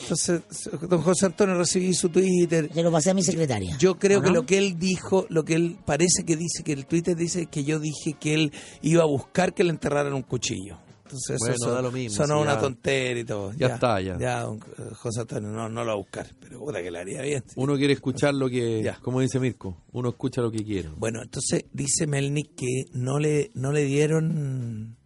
entonces, 0.00 0.42
don 0.88 1.00
José 1.00 1.26
Antonio 1.26 1.54
recibí 1.56 1.94
su 1.94 2.08
Twitter. 2.10 2.68
Se 2.74 2.82
lo 2.82 2.92
pasé 2.92 3.10
a 3.10 3.14
mi 3.14 3.22
secretaria. 3.22 3.76
Yo 3.78 3.98
creo 3.98 4.18
¿O 4.18 4.22
que 4.22 4.28
no? 4.28 4.34
lo 4.34 4.46
que 4.46 4.58
él 4.58 4.78
dijo, 4.78 5.26
lo 5.30 5.44
que 5.44 5.54
él 5.54 5.78
parece 5.86 6.24
que 6.26 6.36
dice, 6.36 6.62
que 6.64 6.72
el 6.72 6.84
Twitter 6.86 7.16
dice 7.16 7.46
que 7.46 7.64
yo 7.64 7.78
dije 7.78 8.14
que 8.18 8.34
él 8.34 8.52
iba 8.82 9.04
a 9.04 9.06
buscar 9.06 9.54
que 9.54 9.64
le 9.64 9.70
enterraran 9.70 10.12
un 10.12 10.22
cuchillo. 10.22 10.76
Entonces 11.06 11.36
Bueno, 11.38 11.54
eso 11.54 11.70
da 11.72 11.82
lo 11.82 11.92
mismo, 11.92 12.16
sonó 12.16 12.40
una 12.40 12.54
ya. 12.54 12.60
tontería 12.60 13.20
y 13.20 13.24
todo. 13.24 13.52
Ya 13.54 13.66
está, 13.68 14.00
ya. 14.00 14.18
Ya, 14.18 14.40
don 14.42 14.58
José 14.94 15.20
Antonio, 15.20 15.50
no, 15.50 15.68
no 15.68 15.82
lo 15.82 15.86
va 15.86 15.92
a 15.92 15.96
buscar, 15.96 16.26
pero 16.40 16.58
puta 16.58 16.82
que 16.82 16.90
le 16.90 16.98
haría 16.98 17.22
bien. 17.22 17.44
Uno 17.54 17.76
quiere 17.76 17.92
escuchar 17.92 18.34
lo 18.34 18.48
que, 18.50 18.82
Ya. 18.82 18.98
como 19.00 19.20
dice 19.20 19.38
Mirko, 19.38 19.82
uno 19.92 20.08
escucha 20.10 20.40
lo 20.42 20.50
que 20.50 20.64
quiere. 20.64 20.88
Bueno, 20.96 21.20
entonces 21.22 21.64
dice 21.72 22.06
Melnik 22.06 22.54
que 22.56 22.84
no 22.92 23.18
le, 23.20 23.50
no 23.54 23.70
le 23.72 23.84
dieron, 23.84 24.96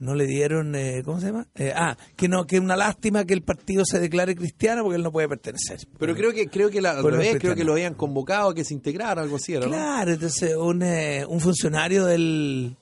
no 0.00 0.14
le 0.14 0.26
dieron, 0.26 0.74
eh, 0.74 1.02
¿cómo 1.04 1.20
se 1.20 1.26
llama? 1.26 1.46
Eh, 1.54 1.72
ah, 1.74 1.96
que 2.16 2.28
no, 2.28 2.44
que 2.46 2.58
una 2.60 2.76
lástima 2.76 3.24
que 3.24 3.34
el 3.34 3.42
partido 3.42 3.84
se 3.84 3.98
declare 4.00 4.34
cristiano 4.36 4.82
porque 4.82 4.96
él 4.96 5.02
no 5.02 5.10
puede 5.12 5.28
pertenecer. 5.28 5.80
Pero 5.98 6.14
creo 6.14 6.32
que 6.32 6.46
creo 6.48 6.70
que 6.70 6.80
la, 6.80 6.90
al 6.98 7.04
revés, 7.04 7.36
creo 7.40 7.54
que 7.54 7.64
lo 7.64 7.72
habían 7.72 7.94
convocado 7.94 8.50
a 8.50 8.54
que 8.54 8.64
se 8.64 8.74
integrara, 8.74 9.22
algo 9.22 9.36
así, 9.36 9.54
¿era, 9.54 9.66
¿no? 9.66 9.72
Claro, 9.72 10.12
entonces 10.12 10.56
un, 10.56 10.82
eh, 10.82 11.24
un 11.28 11.40
funcionario 11.40 12.04
del, 12.06 12.76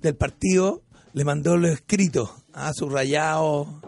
del 0.00 0.14
partido 0.16 0.82
le 1.12 1.24
mandó 1.24 1.56
lo 1.56 1.68
escrito 1.68 2.44
a 2.52 2.72
subrayado. 2.72 3.80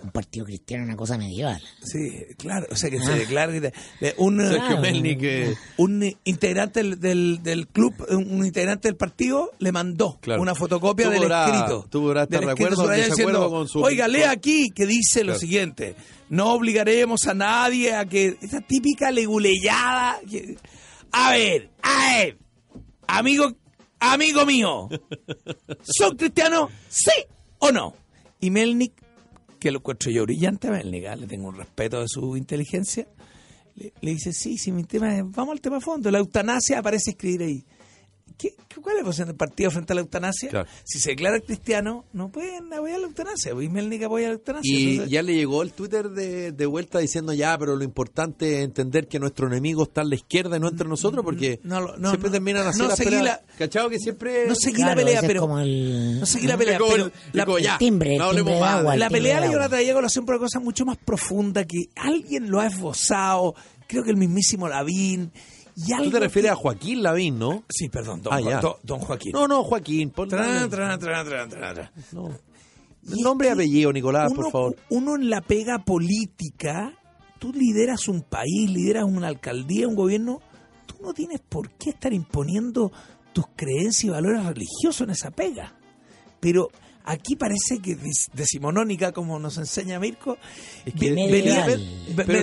Un 0.00 0.12
partido 0.12 0.44
cristiano, 0.46 0.84
una 0.84 0.94
cosa 0.94 1.18
medieval. 1.18 1.60
Sí, 1.82 1.98
claro, 2.38 2.68
o 2.70 2.76
sea 2.76 2.88
que 2.88 2.98
Ah. 2.98 3.04
se 3.04 3.12
declara 3.14 3.52
que- 3.52 3.72
le- 4.00 4.14
un, 4.18 4.36
Claro. 4.38 4.84
Eh, 4.84 5.56
un 5.78 6.14
integrante 6.22 6.84
del, 6.84 7.00
del, 7.00 7.40
del 7.42 7.66
club, 7.66 7.94
un 8.10 8.46
integrante 8.46 8.86
del 8.86 8.96
partido, 8.96 9.50
le 9.58 9.72
mandó 9.72 10.16
Claro. 10.20 10.40
una 10.40 10.54
fotocopia 10.54 11.06
Tú 11.06 11.10
del 11.10 11.24
escrito. 11.24 11.86
tú 11.90 12.02
podrás 12.02 12.28
estar 12.28 12.44
de 12.46 12.52
acuerdo 12.52 12.88
diciendo, 12.88 13.50
con 13.50 13.66
su- 13.66 13.80
Oiga, 13.80 14.06
lea 14.06 14.30
aquí 14.30 14.68
que 14.72 14.86
dice 14.86 15.24
lo 15.24 15.34
siguiente. 15.36 15.96
No 16.28 16.52
obligaremos 16.52 17.26
a 17.26 17.34
nadie 17.34 17.92
a 17.92 18.04
que... 18.04 18.36
Esa 18.40 18.60
típica 18.60 19.10
leguleyada... 19.10 20.20
que- 20.30 20.56
A 21.10 21.32
ver, 21.32 21.70
a 21.82 22.14
ver, 22.18 22.38
amigo, 23.08 23.52
amigo 24.00 24.46
mío, 24.46 24.88
¿son 25.82 26.16
cristianos? 26.16 26.70
¿Sí 26.88 27.10
o 27.58 27.72
no? 27.72 27.94
Y 28.40 28.50
Melnik, 28.50 28.92
que 29.58 29.70
lo 29.70 29.78
encuentro 29.78 30.10
yo 30.10 30.22
brillante 30.22 30.70
Melnik, 30.70 31.06
¿ah? 31.06 31.16
le 31.16 31.26
tengo 31.26 31.48
un 31.48 31.56
respeto 31.56 32.00
de 32.00 32.08
su 32.08 32.36
inteligencia, 32.36 33.06
le, 33.74 33.92
dice, 34.00 34.32
sí, 34.32 34.58
sí, 34.58 34.72
mi 34.72 34.84
tema 34.84 35.16
es, 35.16 35.22
vamos 35.24 35.52
al 35.52 35.60
tema 35.60 35.80
fondo, 35.80 36.10
la 36.10 36.18
eutanasia 36.18 36.80
aparece 36.80 37.10
escribir 37.10 37.42
ahí. 37.42 37.64
¿Qué, 38.36 38.54
qué- 38.68 38.80
¿cuál 38.80 38.96
es 38.96 39.02
la 39.02 39.04
posición 39.06 39.28
del 39.28 39.36
partido 39.36 39.70
frente 39.70 39.92
a 39.92 39.94
la 39.94 40.00
eutanasia? 40.02 40.48
Claro. 40.50 40.68
Si 40.84 40.98
se 40.98 41.10
declara 41.10 41.40
cristiano, 41.40 42.04
no 42.12 42.28
pueden 42.30 42.72
apoyar 42.72 43.00
la 43.00 43.06
eutanasia. 43.06 43.54
Pues 43.54 43.70
Melnik 43.70 44.02
apoya 44.04 44.26
la 44.28 44.32
eutanasia. 44.34 44.72
Y 44.78 44.90
entonces- 44.92 45.10
ya 45.12 45.22
le 45.22 45.34
llegó 45.34 45.62
el 45.62 45.72
Twitter 45.72 46.10
de, 46.10 46.52
de 46.52 46.66
vuelta 46.66 46.98
diciendo 46.98 47.32
ya, 47.32 47.56
pero 47.58 47.76
lo 47.76 47.84
importante 47.84 48.58
es 48.58 48.64
entender 48.64 49.08
que 49.08 49.18
nuestro 49.18 49.46
enemigo 49.46 49.84
está 49.84 50.02
a 50.02 50.04
la 50.04 50.14
izquierda 50.14 50.56
y 50.56 50.60
no 50.60 50.68
entre 50.68 50.88
nosotros, 50.88 51.24
porque 51.24 51.60
No, 51.62 51.80
no, 51.80 51.96
no, 51.96 52.08
siempre 52.10 52.28
no. 52.30 52.32
terminan 52.32 52.66
así 52.66 52.78
No 52.80 52.88
las 52.88 52.96
seguí 52.98 53.10
peleas. 53.10 53.24
la- 53.24 53.54
¿Cachado? 53.58 53.88
Que 53.90 53.98
siempre... 53.98 54.46
no 54.48 54.54
seguí 54.54 54.76
Claro, 54.76 54.90
la 55.00 55.06
pelea, 55.06 55.20
pero 55.22 55.40
como 55.40 55.58
el- 55.58 56.20
no 56.20 56.26
seguí 56.26 56.46
la 56.46 56.56
pelea, 56.56 56.78
pero 56.78 57.06
el- 57.06 57.12
la, 57.32 57.46
ya, 57.60 57.72
el 57.72 57.78
timbre, 57.78 58.16
el 58.16 58.44
de 58.44 58.60
agua. 58.60 58.96
la 58.96 59.08
pelea 59.10 59.40
la 59.40 59.50
yo 59.50 59.58
la 59.58 59.68
traía 59.68 59.92
a 59.92 59.94
colación 59.94 60.24
por 60.24 60.34
una 60.36 60.44
cosa 60.44 60.60
mucho 60.60 60.84
más 60.84 60.96
profunda 60.98 61.64
que 61.64 61.88
alguien 61.96 62.50
lo 62.50 62.60
ha 62.60 62.66
esbozado, 62.66 63.54
creo 63.86 64.04
que 64.04 64.10
el 64.10 64.16
mismísimo 64.16 64.68
Lavín. 64.68 65.32
Tú 66.04 66.10
te 66.10 66.20
refieres 66.20 66.50
que- 66.50 66.52
a 66.52 66.56
Joaquín 66.56 67.02
Lavín, 67.02 67.38
¿no? 67.38 67.64
Sí, 67.68 67.88
perdón, 67.88 68.22
don, 68.22 68.32
Ah, 68.32 68.40
don- 68.60 68.76
don 68.82 68.98
Joaquín. 69.00 69.32
No, 69.32 69.46
no, 69.46 69.62
Joaquín. 69.64 70.10
pon- 70.10 70.28
no. 72.12 72.30
Nombre 73.22 73.48
y 73.48 73.50
apellido, 73.52 73.92
Nicolás, 73.92 74.30
uno, 74.32 74.42
por 74.42 74.50
favor. 74.52 74.76
Uno 74.90 75.14
en 75.16 75.30
la 75.30 75.40
pega 75.40 75.78
política, 75.84 76.92
tú 77.38 77.52
lideras 77.52 78.08
un 78.08 78.22
país, 78.22 78.70
lideras 78.70 79.04
una 79.04 79.28
alcaldía, 79.28 79.88
un 79.88 79.94
gobierno, 79.94 80.40
tú 80.86 80.96
no 81.02 81.14
tienes 81.14 81.40
por 81.40 81.70
qué 81.72 81.90
estar 81.90 82.12
imponiendo 82.12 82.92
tus 83.32 83.44
creencias 83.56 84.04
y 84.04 84.08
valores 84.10 84.44
religiosos 84.44 85.02
en 85.02 85.10
esa 85.10 85.30
pega. 85.30 85.74
Pero 86.40 86.68
aquí 87.04 87.36
parece 87.36 87.78
que 87.80 87.96
decimonónica, 88.34 89.12
como 89.12 89.38
nos 89.38 89.56
enseña 89.58 89.98
Mirko, 90.00 90.36
Es 90.84 90.92
que 90.94 91.12
medieval. 91.12 91.80
venía, 92.10 92.16
Pero 92.26 92.42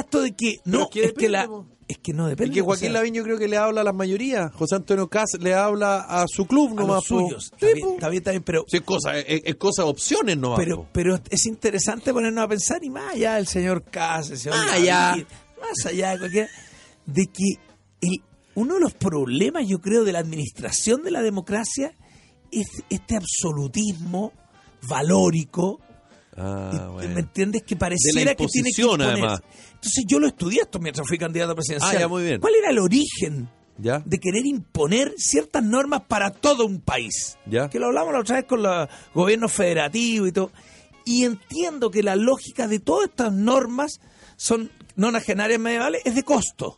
esto 0.00 0.20
de 0.22 0.32
que 0.32 0.56
no, 0.64 0.88
es 0.92 1.12
que 1.14 1.28
la. 1.28 1.48
Es 1.88 1.98
que 1.98 2.12
no 2.12 2.26
depende. 2.28 2.50
Es 2.50 2.54
que 2.54 2.60
o 2.60 2.64
Joaquín 2.66 2.80
sea, 2.88 2.92
Lavín 2.92 3.14
yo 3.14 3.22
creo 3.24 3.38
que 3.38 3.48
le 3.48 3.56
habla 3.56 3.80
a 3.80 3.84
la 3.84 3.92
mayoría. 3.92 4.50
José 4.50 4.74
Antonio 4.76 5.08
Cas 5.08 5.30
le 5.40 5.54
habla 5.54 6.00
a 6.02 6.26
su 6.28 6.46
club 6.46 6.72
a 6.72 6.82
nomás. 6.82 6.96
los 6.96 7.08
po. 7.08 7.18
suyos. 7.28 7.44
Sí, 7.58 7.66
Está 7.66 7.66
bien, 7.74 7.88
está 7.94 8.08
bien, 8.10 8.20
está 8.20 8.30
bien, 8.32 8.42
pero 8.44 8.64
Sí, 8.68 8.76
es 8.76 8.82
cosa, 8.82 9.18
es, 9.18 9.42
es 9.44 9.54
cosa 9.56 9.82
de 9.84 9.88
opciones 9.88 10.36
nomás. 10.36 10.58
pero, 10.58 10.76
po. 10.82 10.88
pero 10.92 11.18
es 11.30 11.46
interesante 11.46 12.12
ponernos 12.12 12.44
a 12.44 12.48
pensar 12.48 12.84
y 12.84 12.90
más 12.90 13.14
allá 13.14 13.34
del 13.36 13.46
señor 13.46 13.82
Cas, 13.84 14.30
el 14.30 14.38
señor 14.38 14.58
Más 14.58 14.66
Lavín, 14.66 14.82
allá. 14.84 15.26
más 15.60 15.86
allá 15.86 16.10
de 16.12 16.18
cualquier, 16.18 16.48
de 17.06 17.26
que 17.26 17.44
el- 18.02 18.22
uno 18.54 18.74
de 18.74 18.80
los 18.80 18.92
problemas, 18.94 19.66
yo 19.66 19.78
creo, 19.80 20.04
de 20.04 20.12
la 20.12 20.18
administración 20.18 21.02
de 21.02 21.10
la 21.12 21.22
democracia 21.22 21.94
es 22.50 22.66
este 22.90 23.16
absolutismo 23.16 24.32
valórico. 24.88 25.80
Ah, 26.38 26.90
bueno. 26.92 27.14
¿Me 27.14 27.20
entiendes? 27.20 27.62
Que 27.64 27.76
pareciera 27.76 28.34
que 28.34 28.46
tiene 28.46 28.70
que 28.74 28.82
imponerse. 28.82 29.12
además. 29.12 29.40
Entonces 29.74 30.04
yo 30.06 30.18
lo 30.20 30.26
estudié 30.28 30.62
esto 30.62 30.78
mientras 30.78 31.06
fui 31.06 31.18
candidato 31.18 31.54
presidencial. 31.54 31.96
Ah, 31.96 32.00
ya, 32.00 32.08
muy 32.08 32.22
bien. 32.22 32.40
¿Cuál 32.40 32.54
era 32.54 32.70
el 32.70 32.78
origen 32.78 33.48
¿Ya? 33.78 34.02
de 34.04 34.18
querer 34.18 34.46
imponer 34.46 35.12
ciertas 35.16 35.62
normas 35.62 36.02
para 36.08 36.30
todo 36.30 36.66
un 36.66 36.80
país. 36.80 37.36
Ya. 37.46 37.68
Que 37.68 37.78
lo 37.78 37.86
hablamos 37.86 38.12
la 38.12 38.20
otra 38.20 38.36
vez 38.36 38.44
con 38.44 38.62
los 38.62 38.88
gobiernos 39.14 39.52
federativos 39.52 40.28
y 40.28 40.32
todo. 40.32 40.52
Y 41.04 41.24
entiendo 41.24 41.90
que 41.90 42.02
la 42.02 42.16
lógica 42.16 42.68
de 42.68 42.80
todas 42.80 43.08
estas 43.08 43.32
normas 43.32 44.00
son 44.36 44.70
nonagenarias 44.96 45.58
medievales 45.60 46.02
es 46.04 46.14
de 46.14 46.22
costo. 46.22 46.76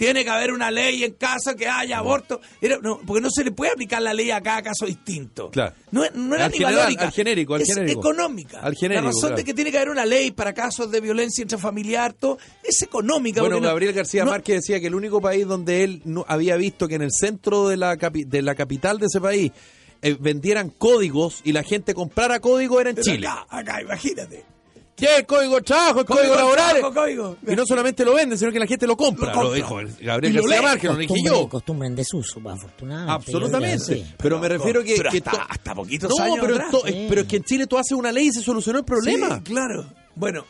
Tiene 0.00 0.24
que 0.24 0.30
haber 0.30 0.50
una 0.50 0.70
ley 0.70 1.04
en 1.04 1.12
caso 1.12 1.54
que 1.54 1.68
haya 1.68 1.98
aborto. 1.98 2.40
Era- 2.58 2.78
no, 2.80 3.00
porque 3.06 3.20
no 3.20 3.28
se 3.30 3.44
le 3.44 3.52
puede 3.52 3.72
aplicar 3.72 4.00
la 4.00 4.14
ley 4.14 4.30
a 4.30 4.40
cada 4.40 4.62
caso 4.62 4.86
distinto. 4.86 5.50
Claro. 5.50 5.74
No, 5.90 6.04
no 6.14 6.34
era 6.36 6.46
Al 6.46 6.50
ni 6.52 6.56
general, 6.56 6.76
valórica. 6.78 7.04
al 7.04 7.12
genérico, 7.12 7.54
al 7.54 7.60
es 7.60 7.68
genérico. 7.74 8.00
económica. 8.00 8.60
Al 8.60 8.74
genérico, 8.74 9.02
la 9.04 9.08
razón 9.10 9.20
claro. 9.20 9.36
de 9.36 9.44
que 9.44 9.52
tiene 9.52 9.70
que 9.70 9.76
haber 9.76 9.90
una 9.90 10.06
ley 10.06 10.30
para 10.30 10.54
casos 10.54 10.90
de 10.90 11.02
violencia 11.02 11.42
intrafamiliar, 11.42 12.14
todo, 12.14 12.38
es 12.64 12.80
económica. 12.82 13.42
Bueno, 13.42 13.60
Gabriel 13.60 13.92
García 13.92 14.24
no- 14.24 14.30
Márquez 14.30 14.62
decía 14.62 14.80
que 14.80 14.86
el 14.86 14.94
único 14.94 15.20
país 15.20 15.46
donde 15.46 15.84
él 15.84 16.00
no, 16.06 16.24
había 16.26 16.56
visto 16.56 16.88
que 16.88 16.94
en 16.94 17.02
el 17.02 17.10
centro 17.12 17.68
de 17.68 17.76
la, 17.76 17.96
capi- 17.98 18.24
de 18.26 18.40
la 18.40 18.54
capital 18.54 18.98
de 18.98 19.04
ese 19.04 19.20
país 19.20 19.52
eh, 20.00 20.16
vendieran 20.18 20.70
códigos 20.70 21.42
y 21.44 21.52
la 21.52 21.62
gente 21.62 21.92
comprara 21.92 22.40
código 22.40 22.80
era 22.80 22.88
en 22.88 22.96
Chile. 22.96 23.26
Acá, 23.26 23.46
acá, 23.50 23.82
imagínate. 23.82 24.46
¿Qué? 25.00 25.16
El 25.16 25.26
código 25.26 25.56
de 25.56 25.62
trabajo, 25.62 26.00
el 26.00 26.06
código, 26.06 26.34
laboral. 26.36 26.70
trabajo, 26.78 26.94
código. 26.94 27.36
Y 27.48 27.56
no 27.56 27.64
solamente 27.66 28.04
lo 28.04 28.14
venden, 28.14 28.38
sino 28.38 28.52
que 28.52 28.58
la 28.60 28.66
gente 28.66 28.86
lo 28.86 28.96
compra. 28.96 29.32
Lo 29.34 29.52
dijo 29.52 29.76
Gabriel 30.00 30.34
lo 30.34 30.42
García. 30.42 30.62
Márquez, 30.62 30.90
lo 30.90 30.96
dije 30.96 31.14
yo. 31.24 31.48
costumbre 31.48 31.88
en 31.88 31.96
desuso, 31.96 32.40
afortunadamente. 32.48 33.12
Absolutamente. 33.12 34.06
Pero 34.18 34.38
me 34.38 34.48
refiero 34.48 34.84
que. 34.84 34.94
Pero 34.96 35.10
que 35.10 35.18
hasta- 35.18 35.42
hasta 35.42 35.74
poquitos 35.74 36.10
no, 36.16 36.22
años 36.24 36.38
pero, 36.40 36.54
atrás. 36.54 36.70
to- 36.70 36.82
Sí. 36.86 37.06
pero 37.08 37.20
es 37.22 37.26
que 37.26 37.36
en 37.36 37.44
Chile 37.44 37.66
tú 37.66 37.78
haces 37.78 37.92
una 37.92 38.12
ley 38.12 38.28
y 38.28 38.32
se 38.32 38.42
solucionó 38.42 38.78
el 38.80 38.84
problema. 38.84 39.36
Sí, 39.38 39.42
claro. 39.44 39.86
Bueno, 40.14 40.44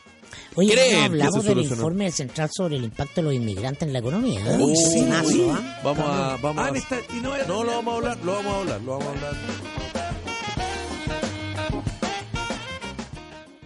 Oye, 0.57 0.75
no 0.95 1.03
hablamos 1.05 1.45
del 1.45 1.59
informe 1.61 2.05
del 2.05 2.13
Central 2.13 2.51
sobre 2.53 2.77
el 2.77 2.85
impacto 2.85 3.17
de 3.17 3.23
los 3.23 3.35
inmigrantes 3.35 3.83
en 3.87 3.93
la 3.93 4.01
economía. 4.01 4.41
¿eh? 4.41 4.57
Uy, 4.61 4.75
sí. 4.77 5.07
¿ah? 5.11 5.81
Vamos 5.85 6.05
a. 6.07 6.37
Vamos 6.43 6.65
Ah, 6.67 6.73
a 6.91 7.17
y 7.17 7.21
no 7.21 7.37
no, 7.47 7.65
lo 7.65 7.71
vamos 7.77 7.95
a 7.95 7.97
hablar, 7.99 8.19
lo 8.25 8.33
vamos 8.33 8.53
a 8.55 8.59
hablar, 8.59 8.81
lo 8.83 8.99
vamos 8.99 9.07
a 9.07 9.11
hablar. 9.11 9.35